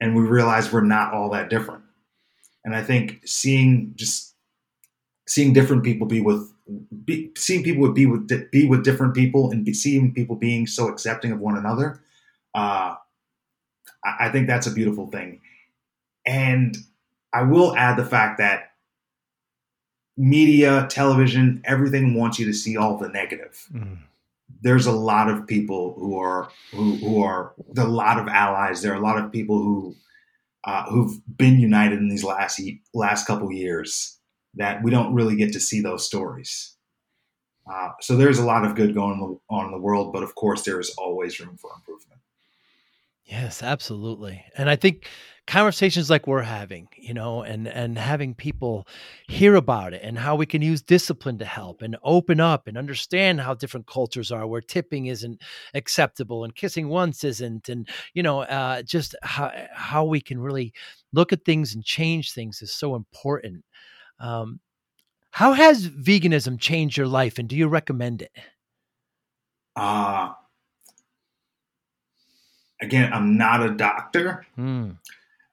And 0.00 0.16
we 0.16 0.22
realize 0.22 0.72
we're 0.72 0.80
not 0.80 1.12
all 1.12 1.30
that 1.30 1.50
different. 1.50 1.84
And 2.64 2.74
I 2.74 2.82
think 2.82 3.20
seeing 3.24 3.92
just 3.94 4.34
seeing 5.28 5.52
different 5.52 5.84
people 5.84 6.06
be 6.06 6.20
with 6.20 6.50
be, 7.04 7.30
seeing 7.36 7.62
people 7.62 7.82
would 7.82 7.94
be 7.94 8.06
with 8.06 8.50
be 8.50 8.66
with 8.66 8.84
different 8.84 9.14
people 9.14 9.50
and 9.50 9.64
be, 9.64 9.74
seeing 9.74 10.14
people 10.14 10.36
being 10.36 10.66
so 10.66 10.88
accepting 10.88 11.32
of 11.32 11.40
one 11.40 11.56
another, 11.56 12.00
uh, 12.54 12.94
I, 14.04 14.16
I 14.20 14.28
think 14.30 14.46
that's 14.46 14.66
a 14.66 14.72
beautiful 14.72 15.08
thing. 15.08 15.40
And 16.24 16.76
I 17.32 17.42
will 17.42 17.76
add 17.76 17.96
the 17.96 18.06
fact 18.06 18.38
that 18.38 18.71
media, 20.16 20.86
television, 20.90 21.62
everything 21.64 22.14
wants 22.14 22.38
you 22.38 22.46
to 22.46 22.52
see 22.52 22.76
all 22.76 22.98
the 22.98 23.08
negative. 23.08 23.66
Mm. 23.72 23.98
There's 24.60 24.86
a 24.86 24.92
lot 24.92 25.28
of 25.28 25.46
people 25.46 25.94
who 25.98 26.18
are 26.18 26.50
who 26.70 26.96
who 26.96 27.22
are 27.22 27.54
there 27.72 27.84
are 27.84 27.88
a 27.88 27.90
lot 27.90 28.18
of 28.18 28.28
allies. 28.28 28.82
There 28.82 28.92
are 28.92 28.96
a 28.96 29.00
lot 29.00 29.18
of 29.18 29.32
people 29.32 29.58
who 29.58 29.96
uh, 30.64 30.84
who've 30.84 31.20
been 31.36 31.58
united 31.58 31.98
in 31.98 32.08
these 32.08 32.24
last 32.24 32.60
last 32.94 33.26
couple 33.26 33.50
years 33.50 34.18
that 34.54 34.82
we 34.82 34.90
don't 34.90 35.14
really 35.14 35.36
get 35.36 35.52
to 35.54 35.60
see 35.60 35.80
those 35.80 36.06
stories. 36.06 36.76
Uh, 37.72 37.90
so 38.00 38.16
there's 38.16 38.38
a 38.38 38.44
lot 38.44 38.64
of 38.64 38.74
good 38.74 38.94
going 38.94 39.38
on 39.48 39.66
in 39.66 39.72
the 39.72 39.78
world, 39.78 40.12
but 40.12 40.22
of 40.22 40.34
course 40.34 40.62
there 40.62 40.80
is 40.80 40.90
always 40.98 41.40
room 41.40 41.56
for 41.56 41.70
improvement. 41.74 42.20
Yes, 43.24 43.62
absolutely. 43.62 44.44
And 44.56 44.68
I 44.68 44.76
think 44.76 45.06
conversations 45.46 46.08
like 46.08 46.26
we're 46.26 46.42
having, 46.42 46.88
you 46.96 47.12
know, 47.12 47.42
and 47.42 47.66
and 47.66 47.98
having 47.98 48.34
people 48.34 48.86
hear 49.28 49.54
about 49.56 49.92
it 49.92 50.00
and 50.02 50.18
how 50.18 50.36
we 50.36 50.46
can 50.46 50.62
use 50.62 50.80
discipline 50.82 51.38
to 51.38 51.44
help 51.44 51.82
and 51.82 51.96
open 52.02 52.40
up 52.40 52.68
and 52.68 52.78
understand 52.78 53.40
how 53.40 53.52
different 53.54 53.86
cultures 53.86 54.30
are 54.30 54.46
where 54.46 54.60
tipping 54.60 55.06
isn't 55.06 55.40
acceptable 55.74 56.44
and 56.44 56.54
kissing 56.54 56.88
once 56.88 57.24
isn't 57.24 57.68
and 57.68 57.88
you 58.14 58.22
know, 58.22 58.42
uh 58.42 58.82
just 58.82 59.14
how 59.22 59.50
how 59.74 60.04
we 60.04 60.20
can 60.20 60.40
really 60.40 60.72
look 61.12 61.32
at 61.32 61.44
things 61.44 61.74
and 61.74 61.84
change 61.84 62.32
things 62.32 62.62
is 62.62 62.72
so 62.72 62.94
important. 62.94 63.64
Um 64.20 64.60
how 65.32 65.54
has 65.54 65.88
veganism 65.88 66.60
changed 66.60 66.96
your 66.96 67.08
life 67.08 67.38
and 67.38 67.48
do 67.48 67.56
you 67.56 67.66
recommend 67.66 68.22
it? 68.22 68.32
Uh 69.74 70.32
again, 72.80 73.12
I'm 73.12 73.36
not 73.36 73.62
a 73.64 73.70
doctor, 73.70 74.46
Mm, 74.58 74.98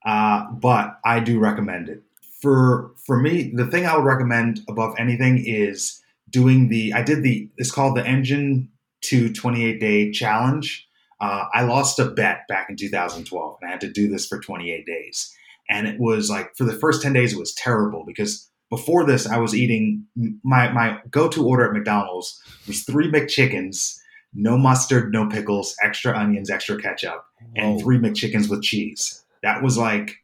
uh, 0.06 0.52
but 0.52 1.00
I 1.06 1.20
do 1.20 1.40
recommend 1.40 1.90
it. 1.90 2.02
For 2.42 2.92
for 3.06 3.20
me, 3.20 3.52
the 3.54 3.68
thing 3.68 3.86
I 3.86 3.96
would 3.96 4.06
recommend 4.06 4.62
above 4.70 4.96
anything 4.98 5.44
is 5.46 6.02
doing 6.30 6.70
the. 6.70 6.94
I 6.94 7.02
did 7.02 7.24
the. 7.24 7.50
It's 7.58 7.72
called 7.72 7.98
the 7.98 8.06
Engine 8.06 8.70
2 9.02 9.34
28 9.34 9.80
Day 9.80 10.12
Challenge. 10.12 10.88
Uh, 11.22 11.46
I 11.54 11.64
lost 11.64 12.00
a 12.00 12.06
bet 12.06 12.48
back 12.48 12.70
in 12.70 12.78
2012, 12.78 13.58
and 13.62 13.68
I 13.68 13.72
had 13.72 13.82
to 13.82 13.92
do 13.92 14.08
this 14.08 14.26
for 14.26 14.40
28 14.40 14.86
days. 14.86 15.36
And 15.70 15.86
it 15.86 16.00
was 16.00 16.30
like 16.30 16.56
for 16.56 16.64
the 16.64 16.74
first 16.74 17.02
10 17.02 17.12
days, 17.12 17.34
it 17.34 17.40
was 17.40 17.54
terrible 17.54 18.06
because 18.08 18.50
before 18.70 19.06
this, 19.06 19.28
I 19.28 19.38
was 19.38 19.54
eating 19.54 20.06
my 20.44 20.72
my 20.72 21.00
go 21.12 21.28
to 21.28 21.46
order 21.46 21.66
at 21.68 21.74
McDonald's 21.74 22.42
was 22.68 22.84
three 22.84 23.12
McChickens 23.12 24.00
no 24.34 24.58
mustard, 24.58 25.12
no 25.12 25.28
pickles, 25.28 25.76
extra 25.82 26.18
onions, 26.18 26.50
extra 26.50 26.80
ketchup, 26.80 27.26
and 27.56 27.82
three 27.82 27.98
McChickens 27.98 28.50
with 28.50 28.62
cheese. 28.62 29.24
That 29.44 29.64
was 29.64 29.78
like 29.78 30.18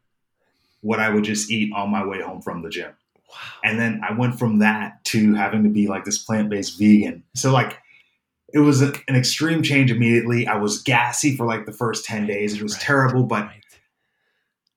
what 0.82 1.00
I 1.00 1.10
would 1.10 1.24
just 1.24 1.50
eat 1.50 1.74
on 1.74 1.90
my 1.90 2.06
way 2.06 2.22
home 2.22 2.42
from 2.42 2.62
the 2.62 2.70
gym. 2.70 2.92
Wow. 3.30 3.36
And 3.64 3.80
then 3.80 4.02
I 4.08 4.14
went 4.14 4.38
from 4.38 4.60
that 4.60 5.04
to 5.06 5.34
having 5.34 5.64
to 5.64 5.70
be 5.70 5.88
like 5.88 6.04
this 6.06 6.20
plant 6.20 6.50
based 6.50 6.78
vegan. 6.78 7.24
So, 7.34 7.52
like, 7.52 7.80
it 8.54 8.60
was 8.60 8.82
a- 8.82 8.94
an 9.08 9.16
extreme 9.16 9.64
change 9.64 9.92
immediately. 9.92 10.48
I 10.48 10.56
was 10.58 10.82
gassy 10.82 11.36
for 11.36 11.46
like 11.46 11.66
the 11.66 11.74
first 11.74 12.06
10 12.06 12.28
days. 12.28 12.54
It 12.54 12.62
was 12.64 12.74
Right, 12.74 12.82
terrible, 12.82 13.24
but 13.24 13.46
right. 13.48 13.64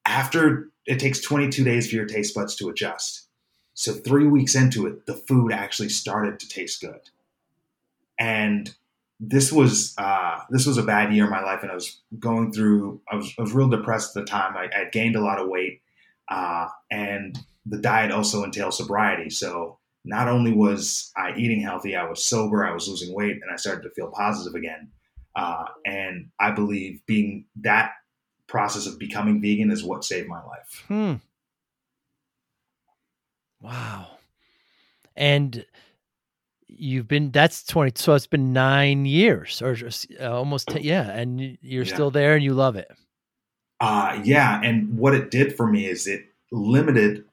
after 0.07 0.71
it 0.87 0.99
takes 0.99 1.21
22 1.21 1.63
days 1.65 1.89
for 1.91 1.97
your 1.97 2.07
taste 2.07 2.35
buds 2.35 2.57
to 2.57 2.69
adjust. 2.71 3.27
So, 3.75 3.93
three 3.93 4.27
weeks 4.27 4.55
into 4.55 4.87
it, 4.87 5.07
the 5.07 5.15
food 5.15 5.53
actually 5.53 5.91
started 5.91 6.41
to 6.41 6.49
taste 6.49 6.81
good. 6.81 7.11
And 8.19 8.75
this 9.21 9.53
was 9.53 9.95
uh, 9.99 10.41
this 10.51 10.67
was 10.67 10.79
a 10.79 10.83
bad 10.83 11.13
year 11.13 11.25
in 11.25 11.31
my 11.31 11.43
life, 11.43 11.63
and 11.63 11.71
I 11.71 11.75
was 11.75 12.01
going 12.19 12.53
through. 12.53 13.01
I 13.11 13.17
was, 13.17 13.33
I 13.39 13.43
was 13.43 13.53
real 13.53 13.69
depressed 13.69 14.17
at 14.17 14.25
the 14.25 14.31
time. 14.31 14.57
I, 14.57 14.65
I 14.65 14.85
gained 14.93 15.17
a 15.17 15.21
lot 15.21 15.41
of 15.41 15.49
weight, 15.49 15.83
uh, 16.29 16.69
and 16.91 17.39
the 17.67 17.79
diet 17.79 18.13
also 18.13 18.45
entails 18.45 18.77
sobriety. 18.77 19.31
So 19.31 19.79
not 20.05 20.29
only 20.29 20.53
was 20.53 21.13
I 21.17 21.35
eating 21.37 21.61
healthy, 21.61 21.97
I 21.97 22.09
was 22.09 22.25
sober. 22.25 22.65
I 22.65 22.73
was 22.73 22.89
losing 22.89 23.15
weight, 23.15 23.33
and 23.33 23.51
I 23.53 23.57
started 23.57 23.83
to 23.83 23.91
feel 23.91 24.09
positive 24.09 24.55
again. 24.55 24.91
Uh, 25.35 25.65
and 25.85 26.31
I 26.41 26.53
believe 26.53 27.05
being 27.07 27.47
that 27.61 27.93
process 28.47 28.87
of 28.87 28.99
becoming 28.99 29.41
vegan 29.41 29.71
is 29.71 29.85
what 29.85 30.05
saved 30.05 30.29
my 30.29 30.43
life. 30.43 30.85
Hmm. 30.89 31.15
Wow. 33.61 34.19
And 35.17 35.65
you've 36.69 37.09
been 37.09 37.31
that's 37.31 37.65
20 37.65 37.93
so 37.97 38.15
it's 38.15 38.27
been 38.27 38.53
9 38.53 39.05
years 39.07 39.61
or 39.63 39.75
just, 39.75 40.07
uh, 40.21 40.31
almost 40.33 40.69
10, 40.69 40.83
yeah 40.83 41.11
and 41.11 41.59
you're 41.63 41.85
Yeah. 41.85 41.95
still 41.95 42.11
there 42.11 42.35
and 42.35 42.45
you 42.45 42.53
love 42.55 42.77
it. 42.77 42.89
Uh, 43.81 44.21
yeah, 44.25 44.61
and 44.63 44.99
what 44.99 45.15
it 45.15 45.31
did 45.31 45.57
for 45.57 45.67
me 45.69 45.87
is 45.87 46.07
it 46.07 46.23
limited 46.53 47.25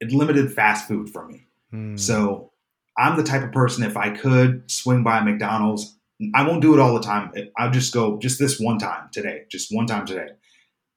it 0.00 0.12
limited 0.12 0.52
fast 0.52 0.88
food 0.88 1.10
for 1.10 1.26
me. 1.28 1.46
Hmm. 1.70 1.96
So 1.96 2.50
I'm 2.98 3.16
the 3.16 3.22
type 3.22 3.42
of 3.42 3.52
person 3.52 3.84
if 3.84 3.96
I 3.96 4.10
could 4.10 4.68
swing 4.70 5.02
by 5.02 5.20
McDonald's, 5.20 5.96
I 6.34 6.46
won't 6.46 6.60
do 6.62 6.74
it 6.74 6.80
all 6.80 6.94
the 6.94 7.00
time. 7.00 7.32
I'll 7.56 7.70
just 7.70 7.92
go 7.94 8.18
just 8.18 8.38
this 8.38 8.60
one 8.60 8.78
time 8.78 9.08
today, 9.12 9.42
just 9.50 9.68
one 9.74 9.86
time 9.86 10.06
today, 10.06 10.28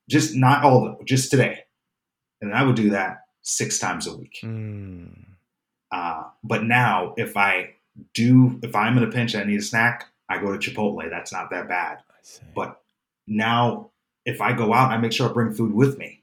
just 0.09 0.35
not 0.35 0.63
all 0.63 0.87
of 0.87 0.99
it, 0.99 1.05
just 1.07 1.31
today, 1.31 1.59
and 2.41 2.53
I 2.53 2.63
would 2.63 2.75
do 2.75 2.89
that 2.91 3.17
six 3.43 3.79
times 3.79 4.05
a 4.07 4.15
week. 4.17 4.37
Hmm. 4.41 5.05
Uh, 5.95 6.25
but 6.43 6.65
now 6.65 7.13
if 7.15 7.37
I 7.37 7.75
do, 8.13 8.59
if 8.61 8.75
I'm 8.75 8.97
in 8.97 9.03
a 9.03 9.07
pinch 9.07 9.33
and 9.33 9.43
I 9.43 9.45
need 9.45 9.59
a 9.59 9.63
snack, 9.63 10.07
I 10.27 10.39
go 10.39 10.55
to 10.55 10.59
Chipotle. 10.59 11.09
That's 11.09 11.31
not 11.31 11.49
that 11.51 11.69
bad. 11.69 11.99
But 12.53 12.81
now, 13.27 13.91
if 14.25 14.41
I 14.41 14.51
go 14.51 14.73
out, 14.73 14.91
I 14.91 14.97
make 14.97 15.13
sure 15.13 15.29
I 15.29 15.31
bring 15.31 15.53
food 15.53 15.73
with 15.73 15.97
me, 15.97 16.21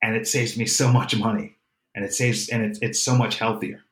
and 0.00 0.16
it 0.16 0.26
saves 0.26 0.56
me 0.56 0.64
so 0.64 0.90
much 0.90 1.14
money, 1.16 1.56
and 1.94 2.06
it 2.06 2.14
saves, 2.14 2.48
and 2.48 2.64
it's 2.64 2.78
it's 2.80 3.00
so 3.00 3.14
much 3.16 3.38
healthier. 3.38 3.82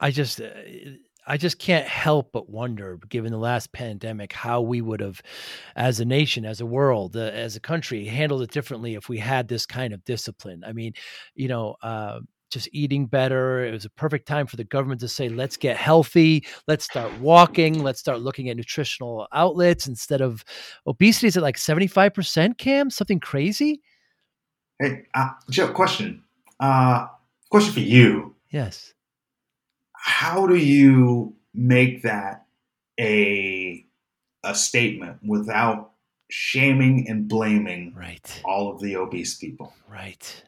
I 0.00 0.10
just 0.10 0.40
uh, 0.40 0.50
I 1.26 1.36
just 1.36 1.58
can't 1.58 1.86
help 1.86 2.30
but 2.32 2.48
wonder, 2.48 2.98
given 3.08 3.32
the 3.32 3.38
last 3.38 3.72
pandemic, 3.72 4.32
how 4.32 4.60
we 4.60 4.80
would 4.80 5.00
have, 5.00 5.20
as 5.74 5.98
a 6.00 6.04
nation, 6.04 6.44
as 6.44 6.60
a 6.60 6.66
world, 6.66 7.16
uh, 7.16 7.20
as 7.20 7.56
a 7.56 7.60
country, 7.60 8.04
handled 8.04 8.42
it 8.42 8.50
differently 8.50 8.94
if 8.94 9.08
we 9.08 9.18
had 9.18 9.48
this 9.48 9.66
kind 9.66 9.92
of 9.92 10.04
discipline. 10.04 10.62
I 10.66 10.72
mean, 10.72 10.92
you 11.34 11.48
know, 11.48 11.76
uh, 11.82 12.20
just 12.50 12.68
eating 12.72 13.06
better. 13.06 13.64
It 13.64 13.72
was 13.72 13.84
a 13.84 13.90
perfect 13.90 14.28
time 14.28 14.46
for 14.46 14.56
the 14.56 14.64
government 14.64 15.00
to 15.00 15.08
say, 15.08 15.28
let's 15.28 15.56
get 15.56 15.76
healthy, 15.76 16.46
let's 16.68 16.84
start 16.84 17.12
walking, 17.20 17.82
let's 17.82 17.98
start 17.98 18.20
looking 18.20 18.48
at 18.48 18.56
nutritional 18.56 19.26
outlets 19.32 19.88
instead 19.88 20.20
of 20.20 20.44
obesity. 20.86 21.26
Is 21.26 21.36
at 21.36 21.42
like 21.42 21.56
75%, 21.56 22.56
Cam? 22.56 22.90
Something 22.90 23.20
crazy? 23.20 23.82
Hey, 24.78 25.06
uh, 25.14 25.30
Joe, 25.50 25.72
question, 25.72 26.22
uh, 26.60 27.06
question 27.50 27.72
for 27.72 27.80
you: 27.80 28.34
Yes. 28.50 28.94
How 30.06 30.46
do 30.46 30.54
you 30.56 31.34
make 31.52 32.02
that 32.02 32.46
a 32.98 33.84
a 34.44 34.54
statement 34.54 35.18
without 35.26 35.90
shaming 36.30 37.08
and 37.08 37.26
blaming 37.28 37.92
Right. 37.94 38.40
all 38.44 38.72
of 38.72 38.80
the 38.80 38.96
obese 38.96 39.34
people? 39.36 39.74
Right. 39.88 40.42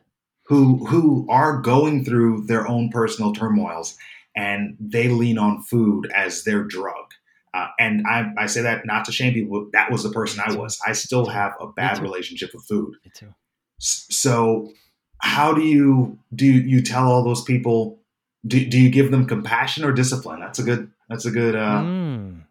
who 0.44 0.86
who 0.86 1.26
are 1.28 1.60
going 1.60 2.04
through 2.04 2.46
their 2.46 2.66
own 2.68 2.88
personal 2.90 3.32
turmoils 3.34 3.96
and 4.36 4.76
they 4.80 5.08
lean 5.08 5.36
on 5.38 5.62
food 5.62 6.10
as 6.14 6.44
their 6.44 6.62
drug. 6.62 7.06
Uh, 7.52 7.66
and 7.80 8.06
I, 8.06 8.32
I 8.38 8.46
say 8.46 8.62
that 8.62 8.86
not 8.86 9.04
to 9.06 9.12
shame 9.12 9.34
people. 9.34 9.68
That 9.72 9.90
was 9.90 10.04
the 10.04 10.10
person 10.10 10.40
I 10.46 10.54
was. 10.54 10.78
I 10.86 10.92
still 10.92 11.26
have 11.26 11.52
a 11.60 11.66
bad 11.66 11.98
relationship 11.98 12.50
with 12.54 12.64
food. 12.64 12.94
Me 13.04 13.10
too. 13.12 13.34
So, 13.80 14.72
how 15.18 15.52
do 15.52 15.62
you 15.62 16.18
do? 16.34 16.46
You 16.46 16.80
tell 16.82 17.10
all 17.10 17.24
those 17.24 17.42
people? 17.42 17.97
Do, 18.46 18.64
do 18.64 18.78
you 18.78 18.90
give 18.90 19.10
them 19.10 19.26
compassion 19.26 19.84
or 19.84 19.92
discipline? 19.92 20.40
That's 20.40 20.58
a 20.58 20.62
good. 20.62 20.90
That's 21.08 21.26
a 21.26 21.30
good. 21.30 21.56
Uh, 21.56 21.82
Mm. 21.82 22.44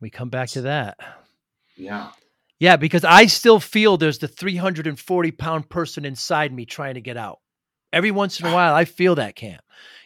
We 0.00 0.08
come 0.10 0.30
back 0.30 0.48
to 0.50 0.62
that. 0.62 0.98
Yeah. 1.76 2.10
Yeah, 2.58 2.76
because 2.76 3.04
I 3.04 3.26
still 3.26 3.60
feel 3.60 3.96
there's 3.96 4.18
the 4.18 4.28
340 4.28 5.30
pound 5.32 5.68
person 5.68 6.04
inside 6.04 6.52
me 6.52 6.66
trying 6.66 6.94
to 6.94 7.00
get 7.00 7.16
out. 7.16 7.40
Every 7.92 8.10
once 8.10 8.40
in 8.40 8.46
a 8.46 8.52
while, 8.52 8.74
I 8.74 8.84
feel 8.84 9.16
that 9.16 9.34
camp, 9.34 9.62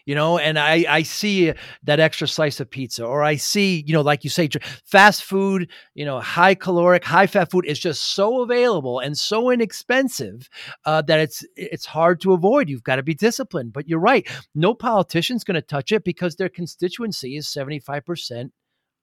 you 0.06 0.14
know, 0.14 0.38
and 0.38 0.58
I, 0.58 0.84
I 0.88 1.02
see 1.02 1.52
that 1.82 2.00
extra 2.00 2.26
slice 2.26 2.60
of 2.60 2.70
pizza, 2.70 3.04
or 3.04 3.22
I 3.22 3.36
see, 3.36 3.84
you 3.86 3.92
know, 3.92 4.00
like 4.00 4.24
you 4.24 4.30
say, 4.30 4.48
fast 4.84 5.24
food, 5.24 5.70
you 5.94 6.04
know, 6.04 6.20
high 6.20 6.54
caloric, 6.54 7.04
high 7.04 7.26
fat 7.26 7.50
food 7.50 7.66
is 7.66 7.78
just 7.78 8.02
so 8.02 8.42
available 8.42 9.00
and 9.00 9.16
so 9.16 9.50
inexpensive 9.50 10.48
uh, 10.84 11.02
that 11.02 11.20
it's 11.20 11.44
it's 11.56 11.86
hard 11.86 12.20
to 12.22 12.32
avoid. 12.32 12.68
You've 12.68 12.84
got 12.84 12.96
to 12.96 13.02
be 13.02 13.14
disciplined. 13.14 13.72
But 13.72 13.88
you're 13.88 13.98
right, 13.98 14.26
no 14.54 14.74
politician's 14.74 15.44
going 15.44 15.56
to 15.56 15.62
touch 15.62 15.92
it 15.92 16.04
because 16.04 16.36
their 16.36 16.48
constituency 16.48 17.36
is 17.36 17.48
75 17.48 18.04
percent 18.04 18.52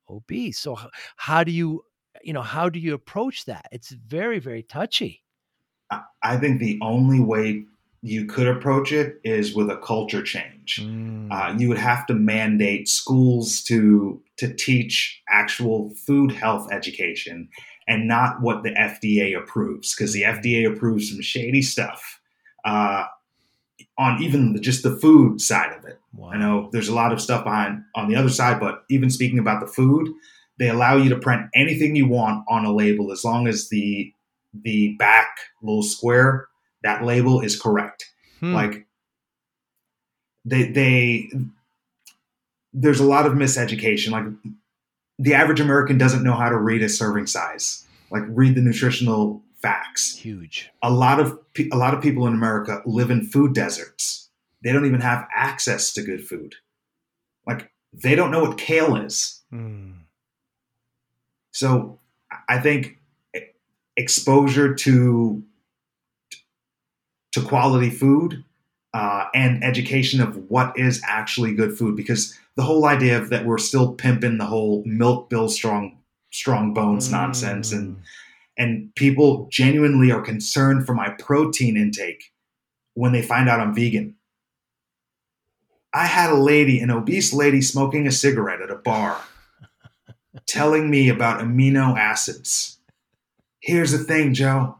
obese. 0.10 0.60
So 0.60 0.78
how 1.18 1.44
do 1.44 1.52
you 1.52 1.84
you 2.24 2.34
know 2.34 2.42
how 2.42 2.70
do 2.70 2.80
you 2.80 2.94
approach 2.94 3.46
that 3.46 3.68
it's 3.72 3.90
very 3.90 4.40
very 4.40 4.64
touchy 4.64 5.24
I 6.24 6.38
think 6.38 6.60
the 6.60 6.80
only 6.82 7.20
way 7.20 7.66
you 8.02 8.26
could 8.26 8.48
approach 8.48 8.92
it 8.92 9.22
is 9.24 9.54
with 9.54 9.70
a 9.70 9.78
culture 9.78 10.24
change. 10.24 10.80
Uh, 11.32 11.54
you 11.58 11.70
would 11.70 11.78
have 11.78 12.06
to 12.08 12.14
mandate 12.14 12.90
schools 12.90 13.62
to 13.64 14.22
to 14.38 14.54
teach 14.54 15.22
actual 15.30 15.92
food 15.92 16.32
health 16.32 16.72
education 16.72 17.48
and 17.88 18.08
not 18.08 18.42
what 18.42 18.64
the 18.64 18.72
FDA 18.72 19.38
approves, 19.38 19.94
because 19.94 20.14
the 20.14 20.24
FDA 20.24 20.72
approves 20.72 21.12
some 21.12 21.22
shady 21.22 21.62
stuff 21.62 22.20
uh, 22.66 23.06
on 23.98 24.22
even 24.22 24.54
the, 24.54 24.60
just 24.60 24.84
the 24.84 24.96
food 24.96 25.42
side 25.42 25.78
of 25.78 25.86
it. 25.86 26.00
wow. 26.14 26.32
I 26.32 26.38
know 26.38 26.70
there's 26.72 26.88
a 26.88 26.96
lot 26.96 27.12
of 27.12 27.22
stuff 27.22 27.44
behind 27.44 27.84
on 27.96 28.10
the 28.10 28.16
other 28.16 28.30
side, 28.30 28.60
but 28.60 28.84
even 28.90 29.10
speaking 29.10 29.40
about 29.40 29.62
the 29.62 29.68
food, 29.68 30.10
they 30.58 30.70
allow 30.70 30.96
you 30.96 31.10
to 31.10 31.20
print 31.20 31.44
anything 31.54 31.96
you 31.96 32.08
want 32.08 32.46
on 32.48 32.66
a 32.66 32.74
label 32.74 33.12
as 33.12 33.24
long 33.24 33.48
as 33.48 33.70
the 33.70 34.14
the 34.54 34.96
back 34.98 35.30
little 35.62 35.84
square 35.84 36.48
that 36.84 37.04
label 37.04 37.42
is 37.42 37.60
correct 37.60 38.06
Hmm. 38.40 38.54
like 38.54 38.88
they 40.46 40.64
they 40.72 41.30
there's 42.74 43.00
a 43.00 43.06
lot 43.06 43.28
of 43.28 43.34
miseducation 43.34 44.10
like 44.12 44.26
the 45.22 45.36
average 45.36 45.60
American 45.60 46.00
doesn't 46.00 46.24
know 46.24 46.34
how 46.34 46.50
to 46.50 46.58
read 46.58 46.82
a 46.82 46.90
serving 46.90 47.28
size, 47.28 47.86
like 48.10 48.24
read 48.28 48.56
the 48.56 48.62
nutritional 48.62 49.44
facts. 49.62 50.16
Huge. 50.18 50.72
A 50.82 50.92
lot 50.92 51.20
of 51.20 51.38
a 51.72 51.78
lot 51.78 51.94
of 51.94 52.02
people 52.02 52.26
in 52.26 52.34
America 52.34 52.82
live 52.88 53.12
in 53.12 53.24
food 53.28 53.54
deserts. 53.54 54.30
They 54.64 54.74
don't 54.74 54.88
even 54.88 55.02
have 55.02 55.28
access 55.36 55.94
to 55.94 56.02
good 56.02 56.26
food. 56.26 56.56
Like 57.46 57.72
they 57.94 58.16
don't 58.16 58.32
know 58.32 58.42
what 58.42 58.58
kale 58.58 58.96
is. 58.96 59.42
Mm. 59.54 59.94
So 61.52 62.00
I 62.50 62.58
think 62.60 62.98
exposure 63.96 64.74
to 64.74 65.44
to 67.32 67.42
quality 67.42 67.90
food 67.90 68.44
uh, 68.94 69.26
and 69.34 69.64
education 69.64 70.22
of 70.22 70.36
what 70.50 70.78
is 70.78 71.02
actually 71.06 71.54
good 71.54 71.78
food, 71.78 71.96
because 71.96 72.38
the 72.56 72.64
whole 72.64 72.86
idea 72.86 73.18
of 73.18 73.30
that 73.30 73.46
we're 73.46 73.58
still 73.58 73.94
pimping 73.94 74.38
the 74.38 74.46
whole 74.46 74.84
milk 74.86 75.30
bill 75.30 75.48
strong 75.50 75.98
strong 76.32 76.74
bones 76.74 77.12
nonsense 77.12 77.72
and 77.72 77.96
Mm. 77.96 78.02
and 78.58 78.96
people 78.96 79.48
genuinely 79.52 80.12
are 80.12 80.22
concerned 80.22 80.86
for 80.86 80.94
my 80.94 81.10
protein 81.10 81.78
intake 81.78 82.32
when 82.94 83.12
they 83.14 83.22
find 83.22 83.48
out 83.50 83.60
I'm 83.60 83.74
vegan. 83.74 84.16
I 85.94 86.06
had 86.06 86.30
a 86.30 86.36
lady, 86.36 86.80
an 86.80 86.90
obese 86.92 87.34
lady, 87.34 87.62
smoking 87.62 88.08
a 88.08 88.12
cigarette 88.12 88.62
at 88.62 88.70
a 88.72 88.76
bar, 88.76 89.20
telling 90.48 90.90
me 90.90 91.10
about 91.10 91.42
amino 91.42 91.98
acids. 91.98 92.78
Here's 93.60 93.92
the 93.92 93.98
thing, 93.98 94.34
Joe. 94.34 94.78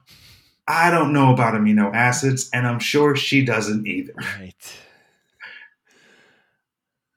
I 0.72 0.90
don't 0.90 1.12
know 1.12 1.34
about 1.34 1.54
amino 1.54 1.94
acids, 1.94 2.50
and 2.54 2.66
I'm 2.66 2.80
sure 2.80 3.14
she 3.14 3.44
doesn't 3.44 3.86
either. 3.86 4.14
right. 4.40 4.80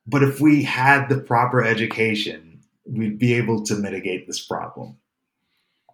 But 0.06 0.24
if 0.24 0.40
we 0.40 0.64
had 0.64 1.08
the 1.08 1.18
proper 1.18 1.62
education, 1.62 2.60
we'd 2.84 3.18
be 3.18 3.34
able 3.34 3.62
to 3.66 3.76
mitigate 3.76 4.26
this 4.26 4.44
problem. 4.44 4.96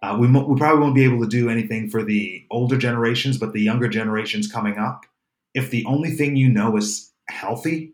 Uh, 0.01 0.17
we, 0.19 0.27
mo- 0.27 0.47
we 0.47 0.57
probably 0.57 0.81
won't 0.81 0.95
be 0.95 1.03
able 1.03 1.21
to 1.21 1.29
do 1.29 1.49
anything 1.49 1.87
for 1.87 2.03
the 2.03 2.43
older 2.49 2.77
generations, 2.77 3.37
but 3.37 3.53
the 3.53 3.61
younger 3.61 3.87
generations 3.87 4.51
coming 4.51 4.79
up, 4.79 5.05
if 5.53 5.69
the 5.69 5.85
only 5.85 6.09
thing 6.09 6.35
you 6.35 6.49
know 6.49 6.75
is 6.75 7.11
healthy, 7.29 7.93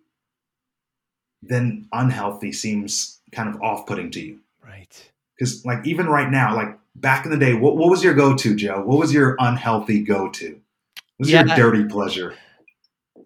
then 1.42 1.88
unhealthy 1.92 2.54
seems 2.54 3.20
kind 3.34 3.50
of 3.54 3.62
off 3.62 3.86
putting 3.86 4.10
to 4.12 4.22
you. 4.22 4.40
Right. 4.66 5.12
Because, 5.38 5.66
like, 5.66 5.86
even 5.86 6.08
right 6.08 6.32
now, 6.32 6.56
like 6.56 6.80
back 7.00 7.26
in 7.26 7.32
the 7.32 7.38
day, 7.38 7.54
what, 7.54 7.78
what 7.78 7.90
was 7.90 8.04
your 8.04 8.14
go 8.14 8.36
to, 8.36 8.56
Joe? 8.56 8.82
What 8.84 9.00
was 9.00 9.14
your 9.14 9.36
unhealthy 9.40 10.04
go 10.04 10.30
to? 10.30 10.50
What 10.54 10.60
was 11.20 11.30
Yeah. 11.30 11.46
your 11.46 11.56
dirty 11.56 11.86
pleasure? 11.86 12.34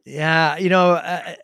Yeah, 0.05 0.57
you 0.57 0.69
know, 0.69 0.91
uh, 0.93 1.35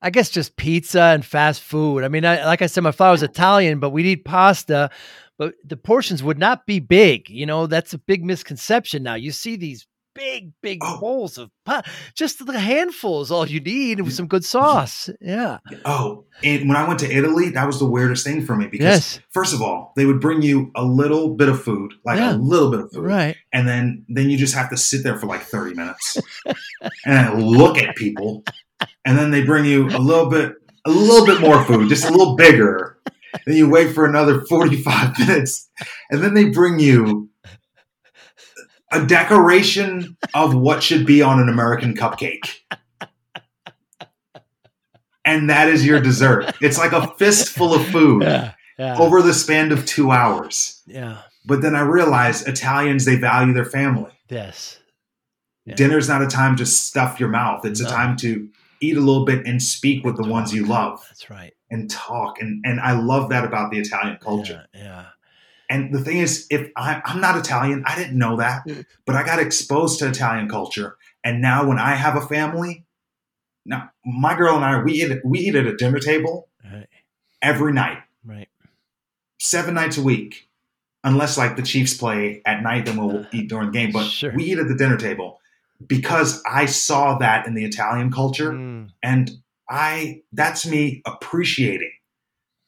I 0.00 0.10
guess 0.10 0.30
just 0.30 0.56
pizza 0.56 1.00
and 1.02 1.24
fast 1.24 1.62
food. 1.62 2.04
I 2.04 2.08
mean, 2.08 2.24
I, 2.24 2.44
like 2.44 2.62
I 2.62 2.66
said, 2.66 2.84
my 2.84 2.92
father 2.92 3.12
was 3.12 3.22
Italian, 3.24 3.80
but 3.80 3.90
we'd 3.90 4.06
eat 4.06 4.24
pasta, 4.24 4.90
but 5.38 5.54
the 5.64 5.76
portions 5.76 6.22
would 6.22 6.38
not 6.38 6.66
be 6.66 6.78
big. 6.78 7.28
You 7.28 7.46
know, 7.46 7.66
that's 7.66 7.94
a 7.94 7.98
big 7.98 8.24
misconception 8.24 9.02
now. 9.02 9.14
You 9.14 9.32
see 9.32 9.56
these 9.56 9.87
big, 10.18 10.52
big 10.62 10.78
Oh. 10.82 10.98
bowls 11.00 11.38
of 11.38 11.50
pa- 11.64 11.82
just 12.14 12.44
the 12.44 12.58
handful 12.58 13.22
is 13.22 13.30
all 13.30 13.46
you 13.48 13.60
need 13.60 14.00
with 14.00 14.12
some 14.12 14.26
good 14.26 14.44
sauce. 14.44 15.08
Yeah. 15.20 15.58
Oh, 15.84 16.24
and 16.42 16.68
when 16.68 16.76
I 16.76 16.86
went 16.86 16.98
to 17.00 17.10
Italy, 17.10 17.50
that 17.50 17.66
was 17.66 17.78
the 17.78 17.86
weirdest 17.86 18.24
thing 18.26 18.44
for 18.44 18.56
me 18.56 18.66
because 18.66 18.84
Yes. 18.84 19.20
first 19.32 19.54
of 19.54 19.62
all, 19.62 19.92
they 19.96 20.04
would 20.06 20.20
bring 20.20 20.42
you 20.42 20.70
a 20.74 20.84
little 20.84 21.34
bit 21.36 21.48
of 21.48 21.62
food, 21.62 21.92
like 22.04 22.18
Yeah. 22.18 22.34
a 22.34 22.36
little 22.36 22.70
bit 22.70 22.80
of 22.80 22.92
food, 22.92 23.04
Right. 23.04 23.36
and 23.52 23.66
then 23.68 24.04
then 24.08 24.28
you 24.30 24.36
just 24.36 24.54
have 24.54 24.70
to 24.70 24.76
sit 24.76 25.02
there 25.04 25.16
for 25.18 25.26
like 25.26 25.42
thirty 25.42 25.74
minutes 25.74 26.16
and 27.06 27.42
look 27.42 27.78
at 27.78 27.96
people, 27.96 28.44
and 29.04 29.16
then 29.18 29.30
they 29.30 29.42
bring 29.42 29.64
you 29.64 29.86
a 29.88 29.98
little 29.98 30.26
bit 30.28 30.52
a 30.86 30.90
little 30.90 31.26
bit 31.26 31.40
more 31.40 31.62
food, 31.64 31.88
just 31.88 32.04
a 32.06 32.10
little 32.10 32.34
bigger. 32.36 32.98
Then 33.46 33.56
you 33.56 33.68
wait 33.68 33.92
for 33.94 34.06
another 34.06 34.40
forty 34.48 34.80
five 34.82 35.18
minutes, 35.18 35.68
and 36.10 36.22
then 36.22 36.34
they 36.34 36.46
bring 36.48 36.78
you 36.80 37.28
a 38.92 39.04
decoration 39.04 40.16
of 40.34 40.54
what 40.54 40.82
should 40.82 41.04
be 41.06 41.20
on 41.22 41.40
an 41.40 41.48
American 41.48 41.94
cupcake. 41.94 42.60
And 45.24 45.50
that 45.50 45.68
is 45.68 45.84
your 45.84 46.00
dessert. 46.00 46.54
It's 46.62 46.78
like 46.78 46.92
a 46.92 47.06
fistful 47.18 47.74
of 47.74 47.84
food 47.88 48.22
Yeah. 48.22 48.52
Yeah. 48.78 48.96
over 48.98 49.20
the 49.20 49.34
span 49.34 49.72
of 49.72 49.84
two 49.84 50.10
hours. 50.10 50.82
yeah. 50.86 51.18
But 51.44 51.62
then 51.62 51.74
I 51.74 51.80
realized 51.80 52.46
Italians, 52.46 53.06
they 53.06 53.16
value 53.16 53.54
their 53.54 53.64
family. 53.64 54.12
Yes. 54.28 54.78
Yeah. 55.64 55.74
Dinner's 55.76 56.06
not 56.08 56.22
a 56.22 56.26
time 56.26 56.56
to 56.56 56.66
stuff 56.66 57.18
your 57.18 57.30
mouth. 57.30 57.64
It's 57.64 57.80
No. 57.80 57.88
a 57.88 57.90
time 57.90 58.16
to 58.18 58.48
eat 58.82 58.96
a 58.96 59.00
little 59.00 59.24
bit 59.24 59.46
and 59.46 59.62
speak 59.62 60.04
with 60.04 60.16
the 60.16 60.28
ones 60.28 60.52
you 60.54 60.66
love 60.66 61.02
That's 61.08 61.30
right. 61.30 61.52
and 61.70 61.90
talk. 61.90 62.40
And, 62.40 62.62
and 62.66 62.80
I 62.80 62.92
love 62.92 63.30
that 63.30 63.44
about 63.44 63.70
the 63.70 63.78
Italian 63.78 64.18
culture. 64.20 64.66
Yeah. 64.74 64.82
yeah. 64.84 65.04
And 65.70 65.92
the 65.94 66.00
thing 66.00 66.18
is, 66.18 66.46
if 66.50 66.70
I, 66.76 67.02
I'm 67.04 67.20
not 67.20 67.36
Italian, 67.36 67.84
I 67.86 67.94
didn't 67.96 68.16
know 68.18 68.36
that, 68.38 68.66
but 69.04 69.14
I 69.16 69.22
got 69.22 69.38
exposed 69.38 69.98
to 69.98 70.08
Italian 70.08 70.48
culture. 70.48 70.96
And 71.22 71.42
now 71.42 71.66
when 71.66 71.78
I 71.78 71.94
have 71.94 72.16
a 72.16 72.22
family, 72.26 72.86
now 73.66 73.90
my 74.04 74.34
girl 74.36 74.56
and 74.56 74.64
I, 74.64 74.82
we 74.82 74.92
eat, 75.02 75.20
we 75.24 75.40
eat 75.40 75.54
at 75.56 75.66
a 75.66 75.76
dinner 75.76 75.98
table 75.98 76.48
Right. 76.64 76.86
every 77.42 77.72
night. 77.72 77.98
Right. 78.24 78.48
seven 79.38 79.74
nights 79.74 79.96
a 79.98 80.02
week, 80.02 80.48
unless 81.04 81.38
like 81.38 81.56
the 81.56 81.62
Chiefs 81.62 81.94
play 81.96 82.42
at 82.44 82.62
night, 82.62 82.86
then 82.86 82.96
we'll 82.96 83.26
eat 83.32 83.48
during 83.48 83.66
the 83.66 83.72
game. 83.72 83.92
But 83.92 84.06
Sure. 84.06 84.32
we 84.34 84.44
eat 84.44 84.58
at 84.58 84.68
the 84.68 84.74
dinner 84.74 84.96
table 84.96 85.40
because 85.86 86.42
I 86.50 86.66
saw 86.66 87.18
that 87.18 87.46
in 87.46 87.54
the 87.54 87.64
Italian 87.64 88.10
culture, 88.10 88.52
Mm, 88.52 88.90
and 89.02 89.30
I 89.70 90.22
that's 90.32 90.66
me 90.66 91.02
appreciating 91.06 91.92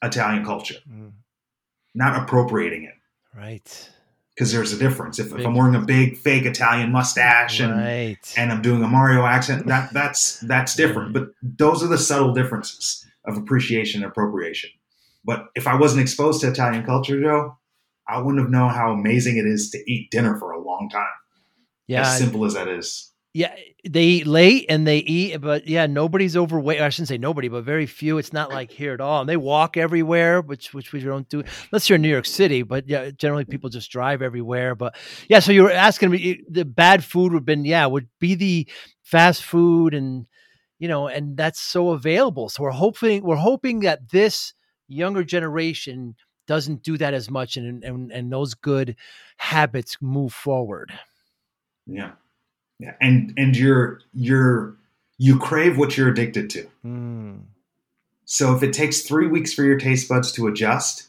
Italian 0.03 0.45
culture, 0.45 0.77
mm, 0.89 1.13
not 1.95 2.23
appropriating 2.23 2.85
it. 2.85 2.90
Right. 3.41 3.91
Because 4.35 4.53
there's 4.53 4.73
a 4.73 4.79
difference. 4.79 5.19
If, 5.19 5.35
if 5.35 5.45
I'm 5.47 5.55
wearing 5.55 5.75
a 5.75 5.81
big 5.81 6.17
fake 6.17 6.47
Italian 6.47 6.91
mustache 6.93 7.61
and 7.61 7.73
Right. 7.73 8.35
and 8.37 8.51
I'm 8.53 8.63
doing 8.63 8.83
a 8.83 8.89
Mario 8.89 9.27
accent, 9.27 9.67
that 9.67 9.93
that's 9.99 10.41
that's 10.41 10.75
different. 10.75 11.13
But 11.13 11.29
those 11.43 11.83
are 11.83 11.89
the 11.89 11.99
subtle 11.99 12.33
differences 12.33 13.05
of 13.27 13.37
appreciation 13.37 14.03
and 14.03 14.11
appropriation. 14.11 14.71
But 15.25 15.49
if 15.55 15.67
I 15.67 15.75
wasn't 15.75 16.01
exposed 16.01 16.41
to 16.41 16.49
Italian 16.49 16.85
culture, 16.87 17.21
Joe, 17.21 17.59
I 18.09 18.19
wouldn't 18.19 18.43
have 18.43 18.51
known 18.51 18.71
how 18.71 18.93
amazing 18.93 19.37
it 19.37 19.45
is 19.47 19.71
to 19.71 19.93
eat 19.93 20.11
dinner 20.11 20.39
for 20.39 20.53
a 20.53 20.61
long 20.63 20.89
time. 20.91 21.07
yeah. 21.87 22.03
As 22.03 22.17
simple 22.19 22.45
as 22.47 22.55
that 22.55 22.69
is. 22.69 23.13
Yeah, 23.33 23.55
they 23.89 24.05
eat 24.05 24.27
late 24.27 24.67
and 24.69 24.85
they 24.85 24.99
eat, 24.99 25.41
but 25.41 25.69
yeah, 25.69 25.87
nobody's 25.87 26.37
overweight. 26.37 26.81
I 26.81 26.89
shouldn't 26.89 27.09
say 27.09 27.19
nobody, 27.19 27.47
but 27.47 27.63
very 27.63 27.87
few. 27.87 28.19
It's 28.19 28.33
not 28.33 28.51
like 28.51 28.73
here 28.73 28.93
at 28.93 29.01
all. 29.01 29.21
And 29.21 29.29
they 29.29 29.37
walk 29.37 29.77
everywhere, 29.77 30.41
which 30.41 30.75
which 30.75 30.93
we 30.93 30.99
don't 30.99 31.29
do. 31.29 31.45
Unless 31.71 31.89
you're 31.89 31.95
in 31.95 32.03
New 32.03 32.09
York 32.09 32.27
City, 32.27 32.63
but 32.63 32.89
yeah, 32.89 33.13
generally 33.13 33.45
mm-hmm. 33.45 33.53
people 33.53 33.71
just 33.71 33.89
drive 33.89 34.21
everywhere. 34.21 34.75
But 34.75 34.97
yeah, 35.29 35.39
so 35.39 35.53
you 35.53 35.63
were 35.63 35.71
asking 35.71 36.11
me 36.11 36.43
the 36.49 36.65
bad 36.65 37.05
food 37.05 37.33
would 37.33 37.41
have 37.41 37.45
been 37.45 37.65
yeah 37.65 37.87
would 37.87 38.09
be 38.19 38.35
the 38.35 38.69
fast 39.03 39.45
food 39.45 39.95
and 39.95 40.27
you 40.81 40.89
know 40.89 41.07
and 41.07 41.37
that's 41.37 41.61
so 41.61 41.91
available. 41.91 42.49
So 42.49 42.65
we're 42.65 42.71
hoping 42.71 43.23
we're 43.23 43.37
hoping 43.37 43.81
that 43.81 44.11
this 44.11 44.55
younger 44.89 45.23
generation 45.23 46.17
doesn't 46.49 46.83
do 46.83 46.99
that 46.99 47.15
as 47.15 47.31
much 47.31 47.57
and 47.57 47.85
and 47.85 48.11
and 48.11 48.33
those 48.33 48.55
good 48.55 48.97
habits 49.37 49.99
move 50.01 50.33
forward. 50.33 50.93
Yeah. 51.87 52.13
Yeah. 52.81 52.95
And 53.01 53.33
and 53.37 53.57
you're 53.57 54.01
you're 54.15 54.75
you 55.19 55.39
crave 55.39 55.77
what 55.79 55.97
you're 55.97 56.09
addicted 56.09 56.49
to. 56.51 56.67
Mm, 56.85 57.43
So 58.25 58.57
if 58.57 58.63
it 58.63 58.73
takes 58.73 59.03
three 59.03 59.27
weeks 59.29 59.53
for 59.53 59.63
your 59.65 59.79
taste 59.79 60.09
buds 60.09 60.33
to 60.33 60.47
adjust, 60.47 61.09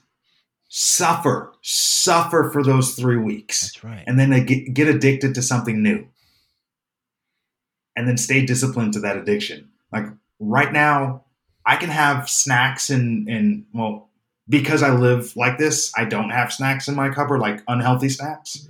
suffer, 0.67 1.53
suffer 1.61 2.49
for 2.51 2.61
those 2.61 2.93
three 2.95 3.15
weeks. 3.17 3.82
right. 3.84 4.03
and 4.05 4.19
then 4.19 4.30
they 4.30 4.43
get, 4.43 4.74
get 4.74 4.88
addicted 4.89 5.34
to 5.36 5.41
something 5.41 5.82
new 5.82 6.07
and 7.95 8.07
then 8.07 8.17
stay 8.17 8.45
disciplined 8.45 8.93
to 8.93 8.99
that 8.99 9.17
addiction 9.17 9.69
like 9.91 10.05
right 10.39 10.72
now 10.74 11.24
i 11.65 11.76
can 11.76 11.89
have 11.89 12.30
snacks 12.30 12.89
and 12.89 13.28
and 13.28 13.65
well 13.74 14.09
because 14.47 14.82
i 14.82 14.89
live 14.91 15.36
like 15.36 15.57
this 15.57 15.91
i 15.97 16.05
don't 16.05 16.30
have 16.30 16.51
snacks 16.53 16.88
in 16.88 16.95
my 16.95 17.09
cupboard 17.09 17.39
like 17.39 17.61
unhealthy 17.67 18.09
snacks 18.09 18.67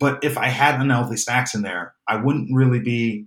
but 0.00 0.18
if 0.24 0.36
i 0.36 0.48
had 0.48 0.80
unhealthy 0.80 1.16
snacks 1.16 1.54
in 1.54 1.62
there 1.62 1.94
i 2.08 2.16
wouldn't 2.16 2.48
really 2.52 2.80
be 2.80 3.26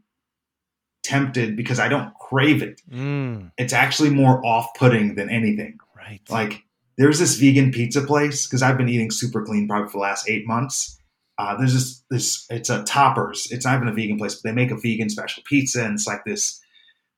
tempted 1.03 1.55
because 1.55 1.79
i 1.79 1.87
don't 1.87 2.13
crave 2.19 2.61
it 2.61 2.81
Mm, 2.91 3.51
it's 3.57 3.73
actually 3.73 4.09
more 4.09 4.45
off-putting 4.45 5.15
than 5.15 5.29
anything 5.29 5.77
right. 5.95 6.19
like 6.29 6.63
there's 6.97 7.19
this 7.19 7.35
vegan 7.37 7.71
pizza 7.71 8.01
place 8.01 8.45
because 8.45 8.61
I've 8.61 8.77
been 8.77 8.89
eating 8.89 9.11
super 9.11 9.43
clean 9.43 9.67
probably 9.67 9.87
for 9.87 9.93
the 9.93 10.01
last 10.01 10.29
eight 10.29 10.45
months. 10.47 10.99
Uh, 11.37 11.57
there's 11.57 11.73
this 11.73 12.03
this 12.09 12.45
it's 12.49 12.69
a 12.69 12.83
toppers. 12.83 13.47
It's 13.51 13.65
not 13.65 13.77
even 13.77 13.87
a 13.87 13.93
vegan 13.93 14.17
place, 14.17 14.35
but 14.35 14.49
they 14.49 14.53
make 14.53 14.71
a 14.71 14.77
vegan 14.77 15.09
special 15.09 15.41
pizza, 15.45 15.83
and 15.83 15.95
it's 15.95 16.05
like 16.05 16.23
this 16.25 16.61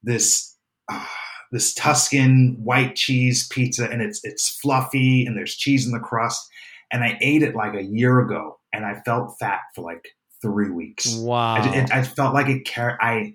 this 0.03 0.55
uh, 0.89 1.05
this 1.51 1.73
Tuscan 1.73 2.55
white 2.63 2.95
cheese 2.95 3.47
pizza, 3.49 3.89
and 3.89 4.01
it's 4.01 4.23
it's 4.23 4.47
fluffy, 4.47 5.25
and 5.25 5.35
there's 5.37 5.55
cheese 5.55 5.85
in 5.85 5.91
the 5.91 5.99
crust. 5.99 6.49
And 6.91 7.03
I 7.03 7.17
ate 7.19 7.43
it 7.43 7.55
like 7.55 7.73
a 7.73 7.83
year 7.83 8.21
ago, 8.21 8.59
and 8.76 8.86
I 8.86 9.01
felt 9.01 9.38
fat 9.39 9.59
for 9.73 9.82
like 9.84 10.07
three 10.41 10.69
weeks. 10.69 11.15
Wow. 11.15 11.55
I, 11.55 11.76
it, 11.76 11.91
I 11.91 12.03
felt 12.03 12.34
like 12.34 12.47
it 12.47 12.69
car- 12.71 12.97
I 13.01 13.34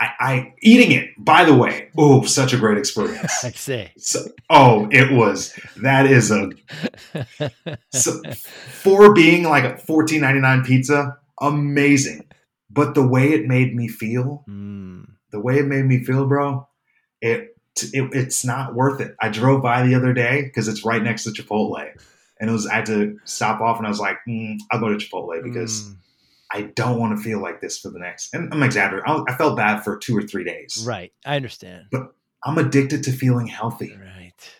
I, 0.00 0.10
I 0.18 0.54
eating 0.62 0.92
it. 0.92 1.10
By 1.18 1.44
the 1.44 1.54
way, 1.54 1.90
oh, 1.98 2.22
such 2.24 2.54
a 2.54 2.56
great 2.56 2.78
experience. 2.78 3.44
I 3.44 3.50
see. 3.50 3.88
So, 3.98 4.20
oh, 4.48 4.88
it 4.90 5.12
was. 5.12 5.58
That 5.82 6.06
is 6.06 6.30
a 6.30 6.50
so, 7.92 8.20
for 8.82 9.12
being 9.12 9.44
like 9.44 9.64
a 9.64 9.76
fourteen 9.76 10.22
ninety 10.22 10.40
nine 10.40 10.64
pizza, 10.64 11.18
amazing. 11.40 12.26
But 12.70 12.94
the 12.94 13.06
way 13.06 13.32
it 13.32 13.46
made 13.46 13.74
me 13.74 13.88
feel, 13.88 14.44
Mm. 14.48 15.06
the 15.32 15.40
way 15.40 15.58
it 15.58 15.66
made 15.66 15.84
me 15.84 16.02
feel, 16.04 16.26
bro, 16.26 16.68
it, 17.20 17.56
it 17.92 18.08
it's 18.14 18.44
not 18.44 18.74
worth 18.74 19.00
it. 19.00 19.14
I 19.20 19.28
drove 19.28 19.60
by 19.62 19.86
the 19.86 19.94
other 19.96 20.12
day 20.14 20.42
because 20.42 20.68
it's 20.68 20.84
right 20.84 21.02
next 21.02 21.24
to 21.24 21.30
Chipotle, 21.30 21.90
and 22.40 22.50
it 22.50 22.52
was 22.52 22.66
I 22.66 22.76
had 22.76 22.86
to 22.86 23.18
stop 23.24 23.60
off, 23.60 23.78
and 23.78 23.86
I 23.86 23.90
was 23.90 24.00
like, 24.00 24.16
mm, 24.26 24.58
I'll 24.72 24.80
go 24.80 24.88
to 24.88 24.96
Chipotle 24.96 25.42
because 25.42 25.82
Mm. 25.82 25.96
I 26.52 26.62
don't 26.62 26.98
want 26.98 27.16
to 27.16 27.22
feel 27.22 27.40
like 27.40 27.60
this 27.60 27.78
for 27.78 27.90
the 27.90 28.00
next. 28.00 28.34
And 28.34 28.52
I'm 28.52 28.62
exaggerating. 28.64 29.24
I, 29.28 29.36
felt 29.36 29.56
bad 29.56 29.84
for 29.84 29.96
two 29.96 30.16
or 30.16 30.22
three 30.22 30.42
days. 30.42 30.82
Right. 30.84 31.12
I 31.24 31.36
understand. 31.36 31.84
But 31.92 32.12
I'm 32.44 32.58
addicted 32.58 33.04
to 33.04 33.12
feeling 33.12 33.46
healthy. 33.46 33.96
Right. 33.96 34.50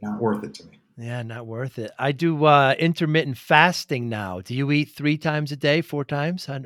Not 0.00 0.20
worth 0.20 0.44
it 0.44 0.54
to 0.54 0.66
me. 0.66 0.78
Yeah, 0.98 1.22
not 1.22 1.46
worth 1.46 1.78
it. 1.78 1.90
I 1.98 2.12
do 2.12 2.44
uh, 2.44 2.74
intermittent 2.78 3.38
fasting 3.38 4.08
now. 4.08 4.40
Do 4.40 4.54
you 4.54 4.70
eat 4.70 4.90
three 4.90 5.18
times 5.18 5.52
a 5.52 5.56
day, 5.56 5.82
four 5.82 6.04
times? 6.04 6.48
I 6.48 6.60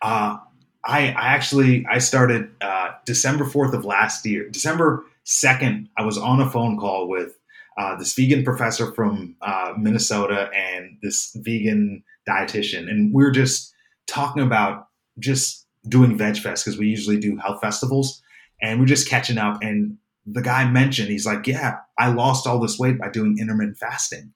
Uh, 0.00 0.38
I, 0.84 1.08
I 1.08 1.26
actually 1.34 1.84
I 1.90 1.98
started 1.98 2.50
uh, 2.60 2.92
December 3.04 3.44
fourth 3.44 3.74
of 3.74 3.84
last 3.84 4.24
year. 4.24 4.48
December 4.48 5.04
second, 5.24 5.88
I 5.96 6.04
was 6.04 6.18
on 6.18 6.40
a 6.40 6.48
phone 6.48 6.78
call 6.78 7.08
with 7.08 7.36
uh, 7.78 7.96
this 7.96 8.14
vegan 8.14 8.44
professor 8.44 8.92
from 8.92 9.36
uh, 9.42 9.74
Minnesota 9.78 10.50
and 10.54 10.98
this 11.02 11.32
vegan 11.36 12.02
dietitian, 12.28 12.88
and 12.88 13.12
we 13.12 13.24
are 13.24 13.30
just 13.30 13.72
talking 14.06 14.42
about 14.42 14.88
just 15.18 15.66
doing 15.88 16.16
Veg 16.16 16.38
Fest 16.38 16.64
because 16.64 16.78
we 16.78 16.86
usually 16.86 17.18
do 17.18 17.36
health 17.36 17.60
festivals, 17.60 18.22
and 18.60 18.80
we're 18.80 18.86
just 18.86 19.08
catching 19.08 19.38
up. 19.38 19.62
And 19.62 19.98
the 20.26 20.42
guy 20.42 20.68
mentioned 20.68 21.08
he's 21.08 21.26
like, 21.26 21.46
"Yeah, 21.46 21.78
I 21.98 22.08
lost 22.08 22.46
all 22.46 22.60
this 22.60 22.78
weight 22.78 22.98
by 22.98 23.08
doing 23.08 23.38
intermittent 23.38 23.78
fasting," 23.78 24.32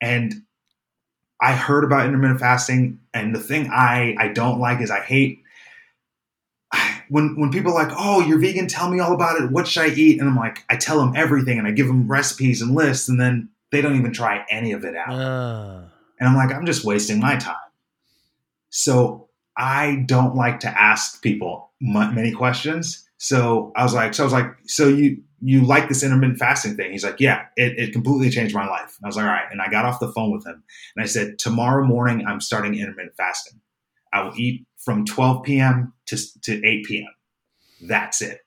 and 0.00 0.34
I 1.40 1.54
heard 1.54 1.84
about 1.84 2.06
intermittent 2.06 2.40
fasting, 2.40 3.00
and 3.12 3.34
the 3.34 3.40
thing 3.40 3.68
I 3.70 4.14
I 4.18 4.28
don't 4.28 4.60
like 4.60 4.80
is 4.80 4.90
I 4.90 5.00
hate 5.00 5.41
when 7.12 7.36
when 7.38 7.50
people 7.50 7.72
are 7.72 7.84
like, 7.84 7.94
"Oh, 7.96 8.20
you're 8.20 8.38
vegan, 8.38 8.66
tell 8.66 8.88
me 8.90 8.98
all 9.00 9.12
about 9.12 9.40
it. 9.40 9.50
What 9.50 9.68
should 9.68 9.82
I 9.84 9.88
eat?" 9.94 10.18
And 10.20 10.28
I'm 10.28 10.36
like, 10.36 10.64
I 10.70 10.76
tell 10.76 10.98
them 10.98 11.12
everything, 11.14 11.58
and 11.58 11.66
I 11.68 11.70
give 11.72 11.86
them 11.86 12.08
recipes 12.10 12.62
and 12.62 12.74
lists, 12.74 13.08
and 13.08 13.20
then 13.20 13.50
they 13.70 13.80
don't 13.82 13.96
even 13.96 14.12
try 14.12 14.44
any 14.50 14.72
of 14.72 14.84
it 14.84 14.94
out. 14.96 15.08
Ah, 15.10 15.84
And 16.18 16.28
I'm 16.28 16.36
like, 16.36 16.52
I'm 16.54 16.66
just 16.66 16.84
wasting 16.84 17.20
my 17.20 17.36
time. 17.36 17.56
So 18.70 19.28
I 19.56 20.04
don't 20.06 20.34
like 20.34 20.60
to 20.60 20.68
ask 20.68 21.22
people 21.22 21.70
m- 21.82 22.14
many 22.14 22.32
questions. 22.32 23.08
So 23.18 23.72
I 23.76 23.82
was 23.82 23.94
like, 23.94 24.14
so 24.14 24.22
I 24.24 24.26
was 24.26 24.32
like, 24.32 24.50
so 24.66 24.88
you 24.88 25.22
you 25.44 25.64
like 25.64 25.88
this 25.88 26.02
intermittent 26.04 26.38
fasting 26.38 26.76
thing? 26.76 26.92
He's 26.92 27.04
like, 27.04 27.18
yeah, 27.18 27.46
it, 27.56 27.76
it 27.76 27.92
completely 27.92 28.30
changed 28.30 28.54
my 28.54 28.66
life. 28.66 28.96
And 28.98 29.04
I 29.04 29.08
was 29.08 29.16
like, 29.16 29.24
all 29.26 29.32
right. 29.32 29.46
And 29.50 29.60
I 29.60 29.68
got 29.68 29.84
off 29.84 29.98
the 29.98 30.12
phone 30.12 30.30
with 30.30 30.46
him 30.46 30.62
and 30.94 31.02
I 31.02 31.06
said, 31.06 31.38
tomorrow 31.40 31.84
morning 31.84 32.24
I'm 32.26 32.40
starting 32.40 32.74
intermittent 32.76 33.16
fasting. 33.16 33.60
I 34.12 34.22
will 34.22 34.34
eat 34.36 34.66
from 34.84 35.04
12 35.04 35.42
p.m. 35.44 35.92
to 36.06 36.40
to 36.42 36.64
8 36.64 36.84
p.m. 36.86 37.08
That's 37.88 38.22
it. 38.22 38.40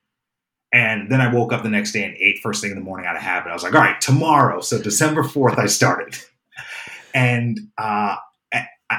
And 0.73 1.09
then 1.09 1.21
I 1.21 1.33
woke 1.33 1.53
up 1.53 1.63
the 1.63 1.69
next 1.69 1.93
day 1.93 2.03
and 2.03 2.15
ate 2.17 2.39
first 2.43 2.61
thing 2.61 2.71
in 2.71 2.77
the 2.77 2.83
morning 2.83 3.05
out 3.05 3.15
of 3.15 3.21
habit. 3.21 3.49
I 3.49 3.53
was 3.53 3.63
like, 3.63 3.73
all 3.73 3.81
right, 3.81 3.99
tomorrow. 4.01 4.59
So 4.59 4.81
December 4.81 5.23
4th, 5.23 5.57
I 5.57 5.67
started. 5.67 6.17
And 7.13 7.57
uh, 7.77 8.17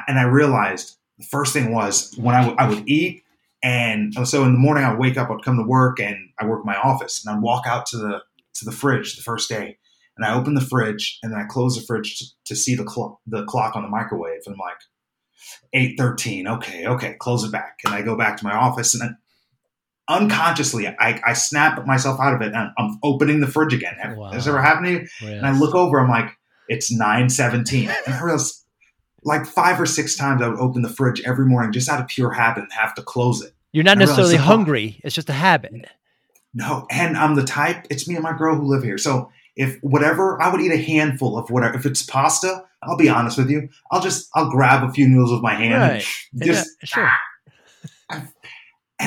and 0.08 0.18
I 0.18 0.22
realized 0.24 0.96
the 1.18 1.26
first 1.26 1.52
thing 1.52 1.72
was 1.72 2.14
when 2.16 2.34
I, 2.34 2.40
w- 2.40 2.56
I 2.58 2.68
would 2.68 2.88
eat, 2.88 3.24
and 3.62 4.14
so 4.26 4.44
in 4.44 4.52
the 4.52 4.58
morning 4.58 4.84
I 4.84 4.90
would 4.90 4.98
wake 4.98 5.16
up, 5.16 5.30
I'd 5.30 5.42
come 5.42 5.56
to 5.56 5.62
work, 5.62 6.00
and 6.00 6.16
I 6.40 6.46
work 6.46 6.60
in 6.60 6.66
my 6.66 6.76
office, 6.76 7.24
and 7.24 7.34
I'd 7.34 7.42
walk 7.42 7.66
out 7.66 7.86
to 7.86 7.98
the 7.98 8.20
to 8.54 8.64
the 8.64 8.72
fridge 8.72 9.16
the 9.16 9.22
first 9.22 9.48
day, 9.48 9.78
and 10.16 10.24
I 10.24 10.34
open 10.34 10.54
the 10.54 10.60
fridge, 10.60 11.18
and 11.22 11.32
then 11.32 11.40
I 11.40 11.44
close 11.44 11.76
the 11.76 11.84
fridge 11.84 12.18
to, 12.18 12.24
to 12.46 12.56
see 12.56 12.74
the 12.74 12.84
clock 12.84 13.18
the 13.26 13.44
clock 13.44 13.76
on 13.76 13.82
the 13.82 13.88
microwave, 13.88 14.40
and 14.46 14.54
I'm 14.54 14.58
like, 14.58 14.76
eight 15.72 15.96
thirteen, 15.98 16.46
okay, 16.48 16.86
okay, 16.86 17.14
close 17.18 17.44
it 17.44 17.52
back, 17.52 17.78
and 17.84 17.94
I 17.94 18.02
go 18.02 18.16
back 18.16 18.36
to 18.38 18.44
my 18.44 18.54
office, 18.54 18.94
and 18.94 19.02
then 19.02 19.16
unconsciously 20.08 20.86
I, 20.86 21.20
I 21.26 21.32
snap 21.32 21.84
myself 21.86 22.20
out 22.20 22.34
of 22.34 22.40
it, 22.42 22.52
and 22.54 22.70
I'm 22.78 22.98
opening 23.02 23.40
the 23.40 23.46
fridge 23.46 23.74
again. 23.74 23.94
Has 24.00 24.16
Wow. 24.16 24.30
this 24.30 24.46
ever 24.46 24.60
happened 24.62 24.86
to 24.86 24.92
you? 24.92 25.08
And 25.38 25.46
I 25.46 25.52
look 25.58 25.74
over, 25.74 25.98
I'm 26.00 26.08
like, 26.08 26.30
it's 26.68 26.92
917. 26.92 27.88
And 28.06 28.14
I 28.14 28.22
realized 28.22 28.64
like 29.24 29.44
five 29.46 29.80
or 29.80 29.86
six 29.86 30.16
times 30.16 30.40
I 30.42 30.48
would 30.48 30.58
open 30.60 30.82
the 30.82 30.88
fridge 30.88 31.20
every 31.24 31.46
morning 31.46 31.72
just 31.72 31.88
out 31.88 32.00
of 32.00 32.06
pure 32.06 32.30
habit 32.30 32.62
and 32.62 32.72
have 32.72 32.94
to 32.94 33.02
close 33.02 33.42
it. 33.42 33.52
You're 33.72 33.84
not 33.84 33.98
necessarily 33.98 34.36
hungry. 34.36 35.00
It's 35.02 35.14
just 35.14 35.28
a 35.28 35.32
habit. 35.34 35.72
No, 36.54 36.86
and 36.90 37.16
I'm 37.16 37.34
the 37.34 37.44
type, 37.44 37.86
it's 37.90 38.08
me 38.08 38.14
and 38.14 38.22
my 38.22 38.36
girl 38.36 38.54
who 38.54 38.62
live 38.62 38.82
here. 38.82 38.96
So 38.98 39.30
if 39.56 39.78
whatever, 39.82 40.40
I 40.40 40.50
would 40.52 40.60
eat 40.60 40.70
a 40.72 40.76
handful 40.76 41.36
of 41.38 41.50
whatever. 41.50 41.76
If 41.76 41.86
it's 41.86 42.02
pasta, 42.02 42.64
I'll 42.82 42.96
be 42.96 43.08
honest 43.08 43.38
with 43.38 43.50
you. 43.50 43.68
I'll 43.90 44.00
just, 44.02 44.28
I'll 44.34 44.50
grab 44.50 44.88
a 44.88 44.92
few 44.92 45.08
noodles 45.08 45.32
with 45.32 45.42
my 45.42 45.54
hand. 45.54 45.80
Right. 45.82 46.04
and 46.32 46.40
Yeah, 46.46 46.52
Just, 46.52 46.68
sure. 46.84 47.10
and 48.10 48.22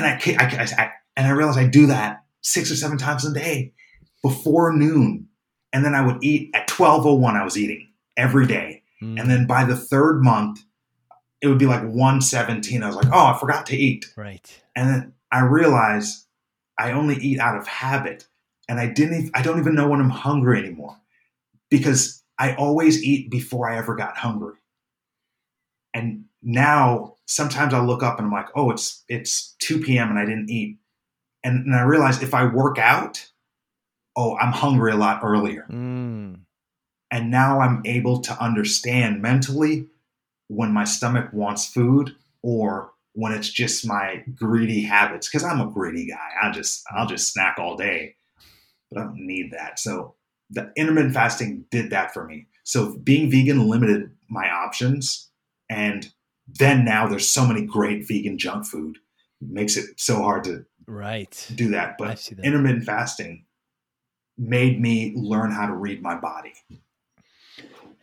I, 0.06 0.20
I, 0.40 0.68
I, 0.78 0.92
and 1.16 1.28
I 1.28 1.32
realized 1.32 1.60
I 1.60 1.68
do 1.68 1.88
that 1.88 2.24
six 2.42 2.72
or 2.72 2.76
seven 2.76 2.98
times 2.98 3.26
a 3.26 3.34
day 3.34 3.74
before 4.22 4.74
noon. 4.74 5.28
And 5.72 5.86
then 5.86 5.94
I 5.94 6.06
would 6.06 6.24
eat 6.24 6.50
at 6.56 6.70
1201, 6.70 7.36
I 7.36 7.44
was 7.44 7.58
eating 7.58 7.88
every 8.18 8.48
day. 8.48 8.84
Mm, 9.02 9.20
And 9.22 9.30
then 9.30 9.46
by 9.48 9.64
the 9.66 9.76
third 9.76 10.24
month, 10.24 10.62
it 11.42 11.48
would 11.48 11.60
be 11.60 11.68
like 11.68 11.82
117. 11.84 12.84
I 12.84 12.88
was 12.88 12.96
like, 12.96 13.08
oh, 13.14 13.26
I 13.28 13.38
forgot 13.40 13.66
to 13.68 13.78
eat. 13.78 14.12
right. 14.18 14.62
And 14.76 14.90
then 14.90 15.14
I 15.32 15.42
realized 15.42 16.26
I 16.78 16.92
only 16.92 17.16
eat 17.16 17.40
out 17.40 17.58
of 17.58 17.68
habit. 17.68 18.26
And 18.70 18.80
I 18.80 18.86
didn't 18.88 19.18
even, 19.18 19.32
I 19.34 19.42
don't 19.42 19.60
even 19.60 19.76
know 19.76 19.90
when 19.90 20.00
I'm 20.00 20.12
hungry 20.12 20.60
anymore 20.60 20.96
because 21.70 22.24
I 22.38 22.54
always 22.56 23.04
eat 23.04 23.30
before 23.30 23.70
I 23.70 23.78
ever 23.78 23.96
got 23.96 24.16
hungry. 24.16 24.56
And 25.94 26.26
now 26.42 27.16
sometimes 27.26 27.74
I'll 27.74 27.86
look 27.86 28.04
up 28.04 28.18
and 28.20 28.28
I'm 28.28 28.32
like, 28.32 28.50
oh, 28.56 28.72
it's 28.72 29.04
it's 29.10 29.56
2 29.60 29.82
p.m. 29.82 30.10
and 30.10 30.20
I 30.20 30.26
didn't 30.26 30.50
eat. 30.50 30.78
And, 31.44 31.66
and 31.66 31.76
I 31.76 31.82
realize 31.82 32.22
if 32.22 32.34
I 32.34 32.46
work 32.46 32.78
out, 32.78 33.28
oh, 34.16 34.38
I'm 34.38 34.54
hungry 34.54 34.92
a 34.92 34.98
lot 34.98 35.22
earlier. 35.24 35.66
Mm, 35.70 36.42
And 37.12 37.32
now 37.32 37.60
I'm 37.62 37.82
able 37.86 38.22
to 38.22 38.44
understand 38.44 39.22
mentally 39.22 39.88
when 40.48 40.72
my 40.72 40.84
stomach 40.84 41.34
wants 41.34 41.66
food 41.66 42.16
or 42.44 42.92
when 43.14 43.32
it's 43.32 43.50
just 43.50 43.86
my 43.86 44.24
greedy 44.36 44.82
habits. 44.82 45.28
Because 45.28 45.44
I'm 45.44 45.60
a 45.62 45.72
greedy 45.72 46.06
guy. 46.08 46.30
I 46.42 46.52
just 46.52 46.84
I'll 46.92 47.08
just 47.08 47.34
snack 47.34 47.58
all 47.58 47.76
day. 47.76 48.16
But 48.92 49.02
I 49.02 49.04
don't 49.06 49.26
need 49.26 49.52
that. 49.52 49.80
So 49.80 50.16
the 50.50 50.72
intermittent 50.76 51.14
fasting 51.14 51.66
did 51.70 51.92
that 51.92 52.14
for 52.14 52.26
me. 52.26 52.48
So 52.64 52.98
being 52.98 53.30
vegan 53.30 53.68
limited 53.68 54.12
my 54.30 54.50
options. 54.50 55.30
And 55.70 56.12
then 56.48 56.84
now 56.86 57.08
there's 57.08 57.28
so 57.28 57.46
many 57.46 57.66
great 57.66 58.08
vegan 58.08 58.38
junk 58.38 58.66
food. 58.66 58.98
It 59.42 59.50
makes 59.50 59.78
it 59.78 60.00
so 60.00 60.16
hard 60.18 60.44
to 60.46 60.66
right. 60.88 61.52
do 61.56 61.70
that. 61.70 61.98
But 61.98 62.18
that. 62.18 62.46
intermittent 62.46 62.86
fasting 62.86 63.46
made 64.38 64.80
me 64.80 65.14
learn 65.16 65.52
how 65.52 65.68
to 65.68 65.74
read 65.74 66.02
my 66.02 66.16
body. 66.16 66.54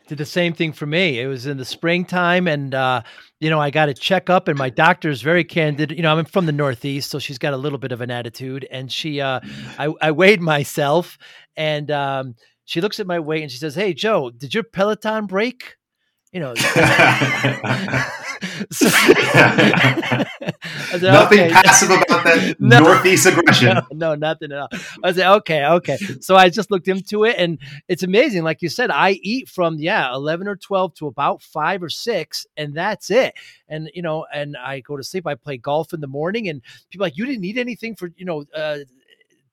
Did 0.06 0.18
the 0.18 0.24
same 0.24 0.52
thing 0.52 0.72
for 0.72 0.86
me. 0.86 1.20
It 1.20 1.26
was 1.26 1.46
in 1.46 1.56
the 1.56 1.64
springtime, 1.64 2.46
and 2.46 2.74
uh, 2.74 3.02
you 3.40 3.50
know, 3.50 3.60
I 3.60 3.70
got 3.70 3.88
a 3.88 3.94
checkup, 3.94 4.48
and 4.48 4.58
my 4.58 4.70
doctor's 4.70 5.22
very 5.22 5.44
candid. 5.44 5.90
You 5.90 6.02
know, 6.02 6.16
I'm 6.16 6.24
from 6.24 6.46
the 6.46 6.52
Northeast, 6.52 7.10
so 7.10 7.18
she's 7.18 7.38
got 7.38 7.52
a 7.52 7.56
little 7.56 7.78
bit 7.78 7.92
of 7.92 8.00
an 8.00 8.10
attitude, 8.10 8.66
and 8.70 8.90
she, 8.90 9.20
uh, 9.20 9.40
I, 9.78 9.92
I 10.00 10.10
weighed 10.12 10.40
myself, 10.40 11.18
and 11.56 11.90
um, 11.90 12.34
she 12.64 12.80
looks 12.80 13.00
at 13.00 13.06
my 13.06 13.18
weight, 13.18 13.42
and 13.42 13.50
she 13.50 13.58
says, 13.58 13.74
"Hey, 13.74 13.94
Joe, 13.94 14.30
did 14.30 14.54
your 14.54 14.64
Peloton 14.64 15.26
break?" 15.26 15.76
You 16.36 16.42
know. 16.42 16.54
so- 18.70 18.88
said, 18.90 20.26
Nothing 21.02 21.40
"Okay." 21.40 21.50
passive 21.50 21.88
about 21.90 22.24
that 22.24 22.56
No. 22.60 22.80
northeast 22.80 23.24
aggression. 23.26 23.68
no, 23.74 23.82
no, 23.92 24.14
nothing 24.14 24.52
at 24.52 24.58
all. 24.58 24.68
I 25.02 25.12
said, 25.12 25.32
okay, 25.36 25.64
okay. 25.64 25.96
So 26.20 26.36
I 26.36 26.50
just 26.50 26.70
looked 26.70 26.88
into 26.88 27.24
it, 27.24 27.36
and 27.38 27.58
it's 27.88 28.02
amazing. 28.02 28.44
Like 28.44 28.60
you 28.60 28.68
said, 28.68 28.90
I 28.90 29.12
eat 29.22 29.48
from 29.48 29.76
yeah, 29.78 30.12
eleven 30.12 30.46
or 30.46 30.56
twelve 30.56 30.92
to 30.96 31.06
about 31.06 31.40
five 31.40 31.82
or 31.82 31.88
six, 31.88 32.46
and 32.54 32.74
that's 32.74 33.10
it. 33.10 33.32
And 33.66 33.90
you 33.94 34.02
know, 34.02 34.26
and 34.30 34.58
I 34.58 34.80
go 34.80 34.98
to 34.98 35.02
sleep. 35.02 35.26
I 35.26 35.36
play 35.36 35.56
golf 35.56 35.94
in 35.94 36.02
the 36.02 36.06
morning, 36.06 36.50
and 36.50 36.60
people 36.90 37.04
are 37.04 37.06
like, 37.08 37.16
you 37.16 37.24
didn't 37.24 37.44
eat 37.44 37.56
anything 37.56 37.96
for 37.96 38.10
you 38.14 38.26
know. 38.26 38.44
Uh, 38.54 38.80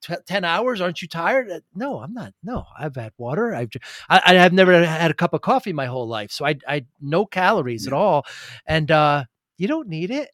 t- 0.04 0.14
10 0.26 0.43
hours 0.45 0.82
aren't 0.82 1.01
you 1.01 1.08
tired 1.08 1.49
Uh, 1.49 1.60
no 1.74 1.99
i'm 1.99 2.14
not 2.14 2.34
no 2.43 2.66
i've 2.78 2.95
had 2.95 3.12
water 3.18 3.56
i've 3.56 3.70
I, 4.10 4.34
have 4.36 4.54
never 4.54 4.86
had 4.86 5.10
a 5.12 5.14
cup 5.16 5.34
of 5.34 5.41
coffee 5.41 5.74
my 5.74 5.86
whole 5.88 6.08
life 6.08 6.32
so 6.32 6.45
i 6.45 6.56
i 6.68 6.86
no 7.01 7.26
calories 7.26 7.88
at 7.88 7.93
all 7.93 8.26
and 8.68 8.91
uh 8.91 9.24
you 9.58 9.68
don't 9.68 9.88
need 9.88 10.12
it 10.12 10.30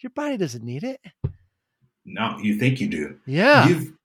your 0.00 0.10
body 0.10 0.36
doesn't 0.36 0.62
need 0.64 0.84
it 0.84 1.00
No, 2.04 2.38
you 2.40 2.58
think 2.58 2.80
you 2.80 2.88
do. 2.88 3.16
yeah 3.26 3.66
You 3.68 3.96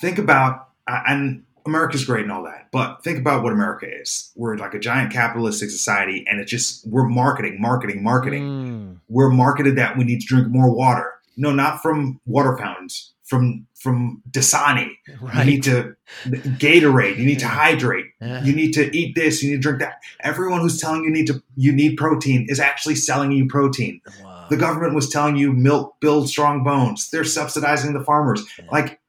think 0.00 0.18
about, 0.18 0.70
and 0.88 1.44
America's 1.66 2.04
great 2.04 2.24
and 2.24 2.32
all 2.32 2.42
that, 2.44 2.68
but 2.72 3.02
think 3.04 3.18
about 3.18 3.42
what 3.44 3.52
America 3.52 3.86
is. 3.88 4.32
We're 4.34 4.56
like 4.56 4.74
a 4.74 4.78
giant 4.80 5.12
capitalistic 5.12 5.70
society, 5.70 6.24
and 6.28 6.40
it's 6.40 6.50
just 6.50 6.86
we're 6.86 7.08
marketing, 7.08 7.60
marketing, 7.60 8.02
marketing. 8.02 8.42
Mm. 8.42 9.00
We're 9.08 9.30
marketed 9.30 9.76
that 9.76 9.96
we 9.96 10.04
need 10.04 10.20
to 10.20 10.26
drink 10.26 10.48
more 10.48 10.74
water. 10.74 11.12
no, 11.36 11.52
not 11.52 11.80
from 11.80 12.20
water 12.26 12.56
fountains, 12.58 13.13
from 13.24 13.66
from 13.74 14.22
Dasani. 14.30 14.90
Right. 15.20 15.38
You 15.38 15.44
need 15.44 15.62
to 15.64 15.96
Gatorade. 16.26 17.18
You 17.18 17.26
need 17.26 17.40
to 17.40 17.48
hydrate. 17.48 18.06
Yeah. 18.20 18.44
You 18.44 18.54
need 18.54 18.72
to 18.72 18.94
eat 18.96 19.14
this. 19.14 19.42
You 19.42 19.50
need 19.50 19.56
to 19.56 19.62
drink 19.62 19.80
that. 19.80 20.02
Everyone 20.20 20.60
who's 20.60 20.80
telling 20.80 21.04
you 21.04 21.10
need 21.10 21.26
to 21.26 21.42
you 21.56 21.72
need 21.72 21.96
protein 21.96 22.46
is 22.48 22.60
actually 22.60 22.94
selling 22.94 23.32
you 23.32 23.46
protein. 23.46 24.00
Wow. 24.22 24.46
The 24.50 24.56
government 24.56 24.94
was 24.94 25.08
telling 25.08 25.36
you 25.36 25.52
milk 25.52 25.96
builds 26.00 26.30
strong 26.30 26.62
bones. 26.64 27.10
They're 27.10 27.24
subsidizing 27.24 27.94
the 27.94 28.04
farmers. 28.04 28.44
Yeah. 28.58 28.66
Like, 28.70 29.00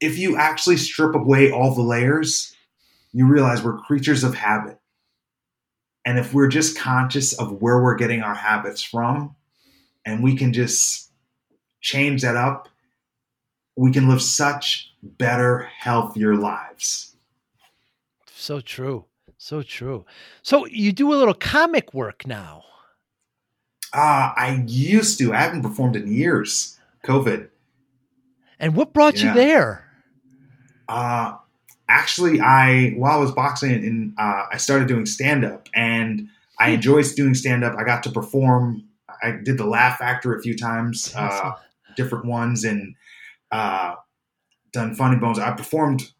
if 0.00 0.18
you 0.18 0.36
actually 0.36 0.76
strip 0.76 1.14
away 1.14 1.50
all 1.50 1.74
the 1.74 1.82
layers, 1.82 2.54
you 3.12 3.26
realize 3.26 3.62
we're 3.62 3.78
creatures 3.78 4.22
of 4.22 4.34
habit. 4.34 4.78
And 6.04 6.18
if 6.18 6.34
we're 6.34 6.48
just 6.48 6.76
conscious 6.76 7.32
of 7.32 7.62
where 7.62 7.82
we're 7.82 7.96
getting 7.96 8.20
our 8.20 8.34
habits 8.34 8.82
from, 8.82 9.34
and 10.04 10.22
we 10.22 10.36
can 10.36 10.52
just 10.52 11.10
change 11.80 12.20
that 12.20 12.36
up, 12.36 12.68
we 13.76 13.90
can 13.92 14.08
live 14.08 14.22
such 14.22 14.92
better, 15.02 15.68
healthier 15.78 16.36
lives. 16.36 17.16
So 18.26 18.60
true. 18.60 19.06
So 19.38 19.62
true. 19.62 20.04
So 20.42 20.66
you 20.66 20.92
do 20.92 21.12
a 21.12 21.16
little 21.16 21.34
comic 21.34 21.92
work 21.92 22.26
now. 22.26 22.64
Uh, 23.92 24.32
I 24.36 24.64
used 24.66 25.18
to. 25.18 25.32
I 25.32 25.38
haven't 25.38 25.62
performed 25.62 25.96
in 25.96 26.12
years. 26.12 26.78
COVID. 27.06 27.48
And 28.58 28.74
what 28.74 28.92
brought 28.92 29.14
you 29.22 29.32
there? 29.34 29.84
Uh, 30.88 31.36
actually, 31.88 32.40
I 32.40 32.90
while 32.90 33.18
I 33.18 33.20
was 33.20 33.32
boxing, 33.32 33.72
and 33.72 34.14
uh, 34.18 34.46
I 34.52 34.56
started 34.56 34.88
doing 34.88 35.06
stand 35.06 35.44
up, 35.44 35.68
and 35.74 36.28
I 36.58 36.68
Hmm. 36.68 36.74
enjoyed 36.74 37.04
doing 37.16 37.34
stand 37.34 37.62
up. 37.64 37.76
I 37.76 37.84
got 37.84 38.02
to 38.04 38.10
perform. 38.10 38.84
I 39.22 39.32
did 39.32 39.58
the 39.58 39.66
Laugh 39.66 39.98
Factory 39.98 40.38
a 40.38 40.42
few 40.42 40.56
times, 40.56 41.12
uh, 41.16 41.52
different 41.96 42.24
ones, 42.26 42.64
and 42.64 42.94
uh, 43.54 43.94
done 44.72 44.94
Funny 44.94 45.16
Bones. 45.16 45.38
I 45.38 45.52
performed 45.52 46.12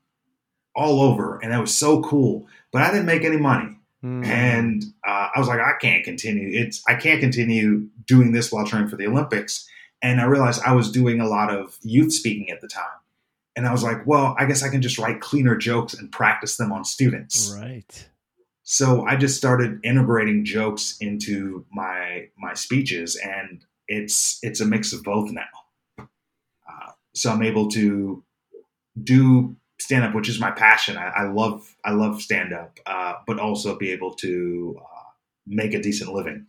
all 0.74 1.01
over, 1.03 1.39
and 1.43 1.53
that 1.53 1.61
was 1.61 1.74
so 1.76 2.03
cool. 2.03 2.47
But 2.72 2.82
I 2.82 2.91
didn't 2.91 3.07
make 3.07 3.24
any 3.24 3.37
money, 3.39 3.70
Mm. 4.05 4.26
and 4.26 4.85
uh, 5.07 5.28
I 5.35 5.39
was 5.39 5.49
like, 5.49 5.61
I 5.61 5.72
can't 5.80 6.05
continue. 6.05 6.51
It's 6.61 6.82
I 6.87 6.95
can't 6.95 7.20
continue 7.20 7.89
doing 8.07 8.32
this 8.32 8.53
while 8.53 8.66
training 8.66 8.89
for 8.89 8.97
the 8.97 9.07
Olympics. 9.07 9.66
And 10.03 10.20
I 10.20 10.24
realized 10.24 10.61
I 10.62 10.72
was 10.74 10.93
doing 10.93 11.20
a 11.20 11.26
lot 11.26 11.49
of 11.51 11.78
youth 11.82 12.12
speaking 12.12 12.51
at 12.51 12.61
the 12.61 12.68
time. 12.68 12.99
And 13.57 13.66
I 13.66 13.72
was 13.72 13.82
like, 13.82 14.07
well, 14.07 14.35
I 14.39 14.45
guess 14.45 14.62
I 14.62 14.68
can 14.68 14.82
just 14.82 14.99
write 14.99 15.20
cleaner 15.22 15.57
jokes 15.57 15.95
and 15.95 16.12
practice 16.12 16.59
them 16.59 16.70
on 16.72 16.85
students. 16.85 17.51
right. 17.59 18.09
So 18.66 19.07
I 19.07 19.16
just 19.16 19.37
started 19.39 19.80
integrating 19.85 20.45
jokes 20.45 20.97
into 21.01 21.64
my 21.72 22.28
my 22.37 22.53
speeches, 22.55 23.16
and 23.16 23.64
it's 23.89 24.39
it's 24.43 24.61
a 24.61 24.66
mix 24.66 24.93
of 24.93 25.03
both 25.03 25.30
now. 25.30 25.49
So 27.14 27.30
I'm 27.30 27.42
able 27.42 27.68
to 27.70 28.22
do 29.02 29.56
stand 29.80 30.04
up, 30.04 30.14
which 30.14 30.28
is 30.28 30.40
my 30.40 30.50
passion. 30.50 30.96
I, 30.96 31.08
I 31.08 31.22
love 31.30 31.74
I 31.84 31.92
love 31.92 32.20
stand 32.22 32.52
up, 32.52 32.78
uh, 32.86 33.14
but 33.26 33.38
also 33.38 33.76
be 33.76 33.90
able 33.92 34.14
to 34.16 34.76
uh, 34.80 35.10
make 35.46 35.74
a 35.74 35.80
decent 35.82 36.12
living 36.12 36.46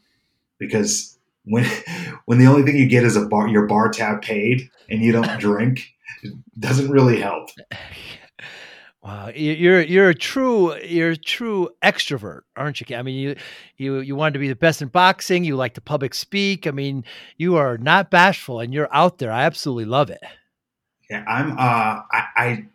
because 0.59 1.17
when 1.43 1.65
when 2.25 2.37
the 2.39 2.47
only 2.47 2.63
thing 2.63 2.77
you 2.77 2.87
get 2.87 3.03
is 3.03 3.15
a 3.15 3.25
bar 3.27 3.47
your 3.47 3.67
bar 3.67 3.89
tab 3.89 4.21
paid 4.21 4.69
and 4.89 5.01
you 5.01 5.11
don't 5.11 5.39
drink, 5.39 5.93
it 6.23 6.33
doesn't 6.59 6.89
really 6.89 7.19
help. 7.21 7.49
Wow, 9.03 9.27
You- 9.35 9.51
you're 9.53 9.81
you're 9.81 10.09
a 10.09 10.15
true 10.15 10.75
you're 10.77 11.11
a 11.11 11.15
true 11.17 11.69
extrovert, 11.83 12.41
aren't 12.55 12.81
you? 12.81 12.95
I 12.97 13.03
mean, 13.03 13.15
you 13.15 13.35
you 13.77 13.99
you 13.99 14.15
wanted 14.15 14.33
to 14.33 14.39
be 14.39 14.47
the 14.47 14.55
best 14.55 14.81
in 14.81 14.87
boxing. 14.87 15.43
You 15.43 15.55
like 15.55 15.75
to 15.75 15.81
public 15.81 16.15
speak. 16.15 16.65
I 16.65 16.71
mean, 16.71 17.03
you 17.37 17.55
are 17.55 17.77
not 17.77 18.09
bashful, 18.09 18.59
and 18.61 18.73
you're 18.73 18.91
out 18.91 19.19
there. 19.19 19.31
I 19.31 19.43
absolutely 19.43 19.85
love 19.85 20.09
it. 20.09 20.23
Yeah, 21.09 21.23
I'm. 21.27 21.51
Uh, 21.53 22.01
I, 22.11 22.23
I, 22.35 22.65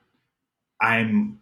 I'm. 0.81 1.39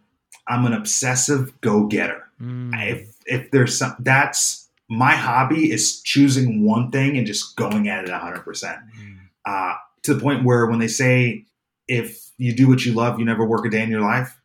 I'm 0.47 0.65
an 0.65 0.73
obsessive 0.73 1.59
go-getter. 1.61 2.23
Mm. 2.41 2.71
If 2.91 3.15
if 3.25 3.51
there's 3.51 3.77
some, 3.77 3.95
that's 3.99 4.67
my 4.89 5.11
hobby 5.11 5.71
is 5.71 6.01
choosing 6.01 6.63
one 6.65 6.89
thing 6.89 7.17
and 7.17 7.27
just 7.27 7.55
going 7.55 7.87
at 7.87 8.05
it 8.05 8.11
100. 8.11 8.39
percent 8.41 8.77
Mm. 8.99 9.17
uh, 9.45 9.75
To 10.03 10.13
the 10.15 10.19
point 10.21 10.43
where 10.43 10.65
when 10.65 10.79
they 10.79 10.87
say 10.87 11.45
if 11.87 12.29
you 12.37 12.53
do 12.55 12.67
what 12.67 12.83
you 12.85 12.93
love, 12.93 13.19
you 13.19 13.25
never 13.25 13.45
work 13.45 13.65
a 13.65 13.69
day 13.69 13.83
in 13.83 13.89
your 13.91 14.01
life. 14.01 14.35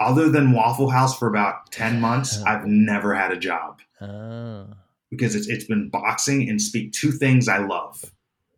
Other 0.00 0.28
than 0.28 0.52
Waffle 0.52 0.90
House 0.90 1.18
for 1.18 1.26
about 1.26 1.72
10 1.72 2.00
months, 2.06 2.40
I've 2.44 2.66
never 2.66 3.14
had 3.14 3.32
a 3.32 3.36
job 3.36 3.80
Oh. 4.00 4.66
because 5.10 5.34
it's 5.34 5.48
it's 5.48 5.64
been 5.64 5.88
boxing 5.88 6.48
and 6.48 6.62
speak 6.62 6.92
two 6.92 7.10
things 7.10 7.48
I 7.48 7.58
love, 7.58 8.04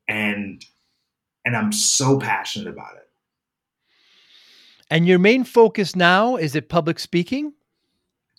and 0.06 0.62
and 1.44 1.56
I'm 1.56 1.72
so 1.72 2.18
passionate 2.18 2.68
about 2.68 2.96
it. 2.96 3.08
And 4.90 5.06
your 5.06 5.18
main 5.18 5.44
focus 5.44 5.94
now 5.94 6.36
is 6.36 6.54
it 6.56 6.68
public 6.68 6.98
speaking? 6.98 7.52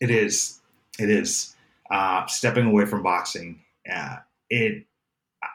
It 0.02 0.10
is. 0.10 0.60
It 1.00 1.10
is. 1.10 1.56
Uh, 1.90 2.26
stepping 2.28 2.66
away 2.66 2.86
from 2.86 3.04
boxing. 3.04 3.62
Uh, 3.92 4.18
it. 4.50 4.86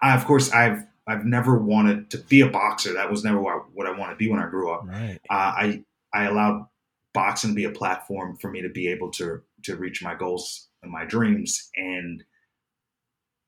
I, 0.03 0.15
of 0.15 0.25
course, 0.25 0.51
I've 0.53 0.87
I've 1.07 1.25
never 1.25 1.59
wanted 1.59 2.11
to 2.11 2.19
be 2.19 2.41
a 2.41 2.49
boxer. 2.49 2.95
That 2.95 3.11
was 3.11 3.23
never 3.23 3.41
what, 3.41 3.71
what 3.73 3.87
I 3.87 3.97
wanted 3.97 4.15
to 4.15 4.19
be 4.19 4.29
when 4.29 4.41
I 4.41 4.49
grew 4.49 4.71
up. 4.71 4.87
Right. 4.87 5.19
Uh, 5.31 5.35
I 5.35 5.85
I 6.13 6.25
allowed 6.25 6.67
boxing 7.15 7.51
to 7.51 7.55
be 7.55 7.65
a 7.65 7.71
platform 7.71 8.37
for 8.37 8.51
me 8.51 8.63
to 8.63 8.69
be 8.69 8.89
able 8.89 9.11
to 9.13 9.43
to 9.65 9.77
reach 9.77 10.03
my 10.03 10.15
goals 10.15 10.69
and 10.83 10.91
my 10.91 11.05
dreams. 11.05 11.71
And 11.77 12.25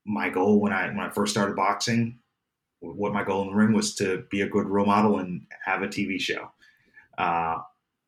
my 0.06 0.30
goal 0.30 0.60
when 0.60 0.72
I 0.72 0.88
when 0.88 1.00
I 1.00 1.10
first 1.10 1.32
started 1.32 1.56
boxing, 1.56 2.18
what 2.80 3.12
my 3.12 3.24
goal 3.24 3.42
in 3.42 3.48
the 3.48 3.54
ring 3.54 3.72
was 3.72 3.94
to 3.96 4.24
be 4.30 4.40
a 4.40 4.48
good 4.48 4.66
role 4.66 4.86
model 4.86 5.18
and 5.18 5.46
have 5.64 5.82
a 5.82 5.88
TV 5.88 6.20
show. 6.20 6.50
Uh, 7.16 7.58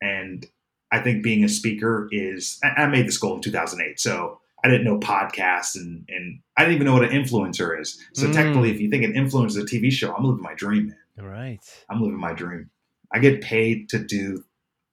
and 0.01 0.45
I 0.91 0.99
think 0.99 1.23
being 1.23 1.43
a 1.43 1.49
speaker 1.49 2.07
is. 2.11 2.59
I 2.63 2.83
I 2.83 2.87
made 2.87 3.07
this 3.07 3.17
goal 3.17 3.35
in 3.35 3.41
2008, 3.41 3.99
so 3.99 4.39
I 4.63 4.69
didn't 4.69 4.85
know 4.85 4.99
podcasts 4.99 5.75
and 5.75 6.05
and 6.09 6.39
I 6.57 6.63
didn't 6.63 6.75
even 6.75 6.85
know 6.87 6.93
what 6.93 7.03
an 7.03 7.11
influencer 7.11 7.79
is. 7.79 7.99
So 8.13 8.27
Mm. 8.27 8.33
technically, 8.33 8.71
if 8.71 8.79
you 8.79 8.89
think 8.89 9.03
an 9.03 9.13
influencer 9.13 9.47
is 9.47 9.57
a 9.57 9.63
TV 9.65 9.91
show, 9.91 10.13
I'm 10.13 10.23
living 10.25 10.41
my 10.43 10.53
dream, 10.53 10.87
man. 10.87 11.25
Right. 11.25 11.59
I'm 11.89 12.01
living 12.01 12.19
my 12.19 12.33
dream. 12.33 12.69
I 13.13 13.19
get 13.19 13.41
paid 13.41 13.89
to 13.89 13.99
do 13.99 14.43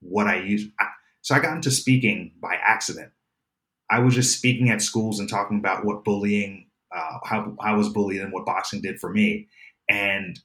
what 0.01 0.26
I 0.26 0.41
use. 0.41 0.66
I, 0.81 0.87
so 1.22 1.35
I 1.35 1.41
got 1.41 1.55
into 1.57 1.70
speaking 1.70 2.33
by 2.41 2.55
accident. 2.55 3.12
I 3.91 4.01
was 4.01 4.14
just 4.14 4.37
speaking 4.37 4.70
at 4.70 4.83
schools 4.83 5.18
and 5.20 5.29
talking 5.29 5.59
about 5.59 5.85
what 5.85 6.05
bullying, 6.05 6.66
uh, 6.95 7.18
how, 7.24 7.57
how 7.61 7.72
I 7.72 7.72
was 7.74 7.89
bullied 7.89 8.20
and 8.20 8.33
what 8.33 8.45
boxing 8.47 8.83
did 8.83 9.01
for 9.01 9.11
me. 9.11 9.49
And 9.89 10.39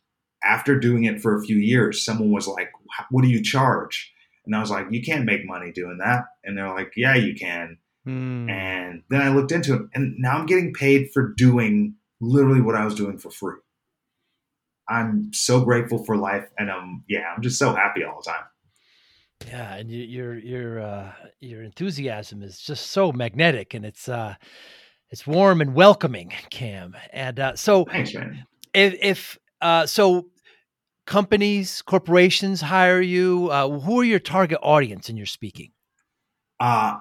after 0.43 0.79
doing 0.79 1.05
it 1.05 1.21
for 1.21 1.35
a 1.37 1.43
few 1.43 1.57
years, 1.57 2.03
someone 2.03 2.31
was 2.31 2.47
like, 2.47 2.71
What 3.11 3.23
do 3.23 3.29
you 3.29 3.41
charge? 3.41 4.11
And 4.45 4.55
I 4.55 4.59
was 4.59 4.71
like, 4.71 4.87
You 4.89 5.01
can't 5.01 5.25
make 5.25 5.45
money 5.45 5.71
doing 5.71 5.99
that. 5.99 6.25
And 6.43 6.57
they're 6.57 6.73
like, 6.73 6.93
Yeah, 6.95 7.15
you 7.15 7.35
can. 7.35 7.77
Mm. 8.07 8.49
And 8.49 9.03
then 9.09 9.21
I 9.21 9.29
looked 9.29 9.51
into 9.53 9.75
it, 9.75 9.81
and 9.93 10.15
now 10.17 10.37
I'm 10.37 10.45
getting 10.45 10.73
paid 10.73 11.11
for 11.13 11.29
doing 11.29 11.95
literally 12.19 12.61
what 12.61 12.75
I 12.75 12.83
was 12.83 12.95
doing 12.95 13.17
for 13.17 13.31
free. 13.31 13.55
I'm 14.89 15.31
so 15.33 15.63
grateful 15.63 16.03
for 16.03 16.17
life, 16.17 16.49
and 16.57 16.69
I'm 16.69 17.03
yeah, 17.07 17.33
I'm 17.33 17.41
just 17.41 17.57
so 17.57 17.73
happy 17.73 18.03
all 18.03 18.21
the 18.21 18.29
time. 18.29 18.43
Yeah, 19.47 19.75
and 19.75 19.89
you- 19.89 20.03
your 20.03 20.37
your 20.37 20.79
uh, 20.81 21.11
your 21.39 21.63
enthusiasm 21.63 22.43
is 22.43 22.59
just 22.59 22.87
so 22.87 23.13
magnetic, 23.13 23.73
and 23.73 23.85
it's 23.85 24.09
uh, 24.09 24.35
it's 25.09 25.25
warm 25.25 25.61
and 25.61 25.73
welcoming, 25.73 26.33
Cam. 26.49 26.97
And 27.11 27.39
uh, 27.39 27.55
so, 27.55 27.85
Thanks, 27.85 28.13
man. 28.13 28.45
If, 28.73 28.95
if 29.01 29.39
uh, 29.61 29.85
so, 29.85 30.27
companies, 31.05 31.81
corporations 31.81 32.61
hire 32.61 33.01
you. 33.01 33.49
Uh, 33.51 33.79
who 33.79 33.99
are 33.99 34.03
your 34.03 34.19
target 34.19 34.59
audience 34.61 35.09
in 35.09 35.17
your 35.17 35.25
speaking? 35.25 35.71
Uh, 36.59 36.99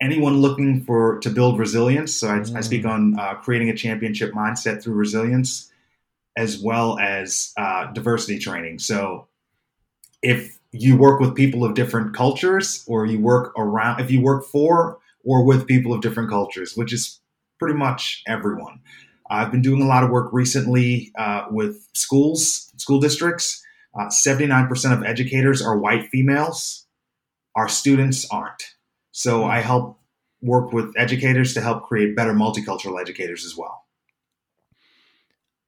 anyone 0.00 0.38
looking 0.38 0.82
for 0.84 1.18
to 1.20 1.30
build 1.30 1.58
resilience? 1.58 2.14
So 2.14 2.28
I, 2.28 2.36
I 2.36 2.40
Mm. 2.40 2.64
speak 2.64 2.84
on 2.84 3.18
uh, 3.18 3.34
creating 3.34 3.70
a 3.70 3.76
championship 3.76 4.32
mindset 4.32 4.82
through 4.82 4.94
resilience, 4.94 5.72
as 6.36 6.58
well 6.62 6.98
as 6.98 7.52
uh, 7.56 7.92
diversity 7.92 8.38
training. 8.38 8.78
So 8.78 9.28
if 10.22 10.58
you 10.72 10.96
work 10.96 11.20
with 11.20 11.34
people 11.34 11.64
of 11.64 11.74
different 11.74 12.14
cultures, 12.14 12.84
or 12.86 13.06
you 13.06 13.18
work 13.20 13.52
around, 13.58 14.00
if 14.00 14.10
you 14.10 14.20
work 14.20 14.44
for 14.44 14.98
or 15.24 15.44
with 15.44 15.66
people 15.66 15.92
of 15.92 16.00
different 16.00 16.30
cultures, 16.30 16.76
which 16.76 16.92
is 16.92 17.20
pretty 17.58 17.76
much 17.76 18.22
everyone. 18.26 18.80
I've 19.30 19.50
been 19.50 19.62
doing 19.62 19.82
a 19.82 19.86
lot 19.86 20.04
of 20.04 20.10
work 20.10 20.32
recently 20.32 21.12
uh, 21.18 21.46
with 21.50 21.86
schools, 21.94 22.72
school 22.76 23.00
districts. 23.00 23.62
Uh, 23.98 24.06
79% 24.06 24.92
of 24.92 25.04
educators 25.04 25.60
are 25.62 25.78
white 25.78 26.08
females. 26.08 26.86
Our 27.54 27.68
students 27.68 28.26
aren't. 28.30 28.62
So 29.10 29.44
I 29.44 29.60
help 29.60 29.98
work 30.40 30.72
with 30.72 30.92
educators 30.96 31.54
to 31.54 31.60
help 31.60 31.84
create 31.84 32.14
better 32.14 32.32
multicultural 32.32 33.00
educators 33.00 33.44
as 33.44 33.56
well. 33.56 33.84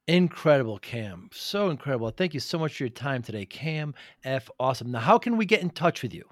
Incredible, 0.07 0.79
Cam. 0.79 1.31
So 1.33 1.71
incredible. 1.71 2.11
Thank 2.11 2.35
you 2.35 2.41
so 2.41 2.59
much 2.59 2.77
for 2.77 2.85
your 2.85 2.91
time 2.91 3.23
today, 3.23 3.47
Cam 3.47 3.95
F. 4.25 4.51
Awesome. 4.59 4.91
Now, 4.91 5.01
how 5.01 5.19
can 5.19 5.37
we 5.37 5.47
get 5.47 5.63
in 5.63 5.71
touch 5.71 6.03
with 6.03 6.15
you? 6.15 6.25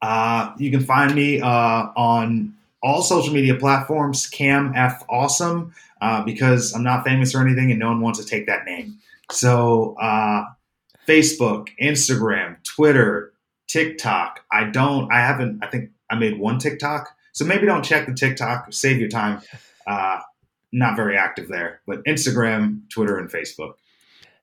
Uh, 0.00 0.52
you 0.58 0.70
can 0.70 0.80
find 0.80 1.14
me 1.14 1.40
uh, 1.40 1.46
on 1.46 2.54
all 2.82 3.02
social 3.02 3.32
media 3.32 3.54
platforms, 3.54 4.26
Cam 4.26 4.72
F 4.74 5.04
Awesome, 5.08 5.74
uh, 6.00 6.22
because 6.24 6.72
I'm 6.74 6.82
not 6.82 7.04
famous 7.04 7.34
or 7.34 7.40
anything 7.40 7.70
and 7.70 7.78
no 7.78 7.88
one 7.88 8.00
wants 8.00 8.18
to 8.18 8.26
take 8.26 8.46
that 8.46 8.64
name. 8.64 8.98
So, 9.30 9.96
uh, 10.00 10.44
Facebook, 11.06 11.68
Instagram, 11.80 12.62
Twitter, 12.64 13.32
TikTok. 13.68 14.40
I 14.52 14.64
don't, 14.64 15.12
I 15.12 15.20
haven't, 15.20 15.64
I 15.64 15.68
think 15.68 15.90
I 16.10 16.16
made 16.16 16.38
one 16.38 16.58
TikTok. 16.58 17.16
So 17.32 17.44
maybe 17.44 17.66
don't 17.66 17.84
check 17.84 18.06
the 18.06 18.14
TikTok, 18.14 18.72
save 18.72 19.00
your 19.00 19.08
time. 19.08 19.40
Uh, 19.86 20.20
not 20.72 20.96
very 20.96 21.16
active 21.16 21.48
there, 21.48 21.80
but 21.86 22.04
Instagram, 22.04 22.88
Twitter, 22.90 23.18
and 23.18 23.30
Facebook. 23.30 23.74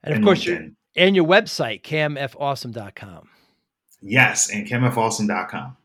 And 0.04 0.14
of 0.14 0.18
and 0.18 0.26
course, 0.26 0.46
your, 0.46 0.70
and 0.96 1.16
your 1.16 1.26
website, 1.26 1.82
camfawesome.com. 1.82 3.30
Yes, 4.02 4.50
and 4.50 4.68
camfawesome.com. 4.68 5.78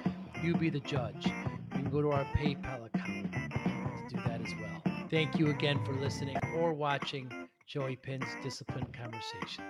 You 0.43 0.55
be 0.55 0.69
the 0.69 0.81
judge. 0.81 1.25
You 1.25 1.33
can 1.71 1.89
go 1.91 2.03
to 2.03 2.11
our 2.11 2.27
PayPal 2.37 2.85
account 2.85 3.33
to 3.33 4.15
do 4.15 4.23
that 4.27 4.43
as 4.43 4.53
well. 4.61 5.07
Thank 5.11 5.39
you 5.39 5.49
again 5.49 5.83
for 5.87 5.95
listening 5.95 6.37
or 6.59 6.75
watching 6.75 7.33
Joey 7.67 7.97
Pinz 7.97 8.27
Discipline 8.43 8.87
Conversations. 8.93 9.61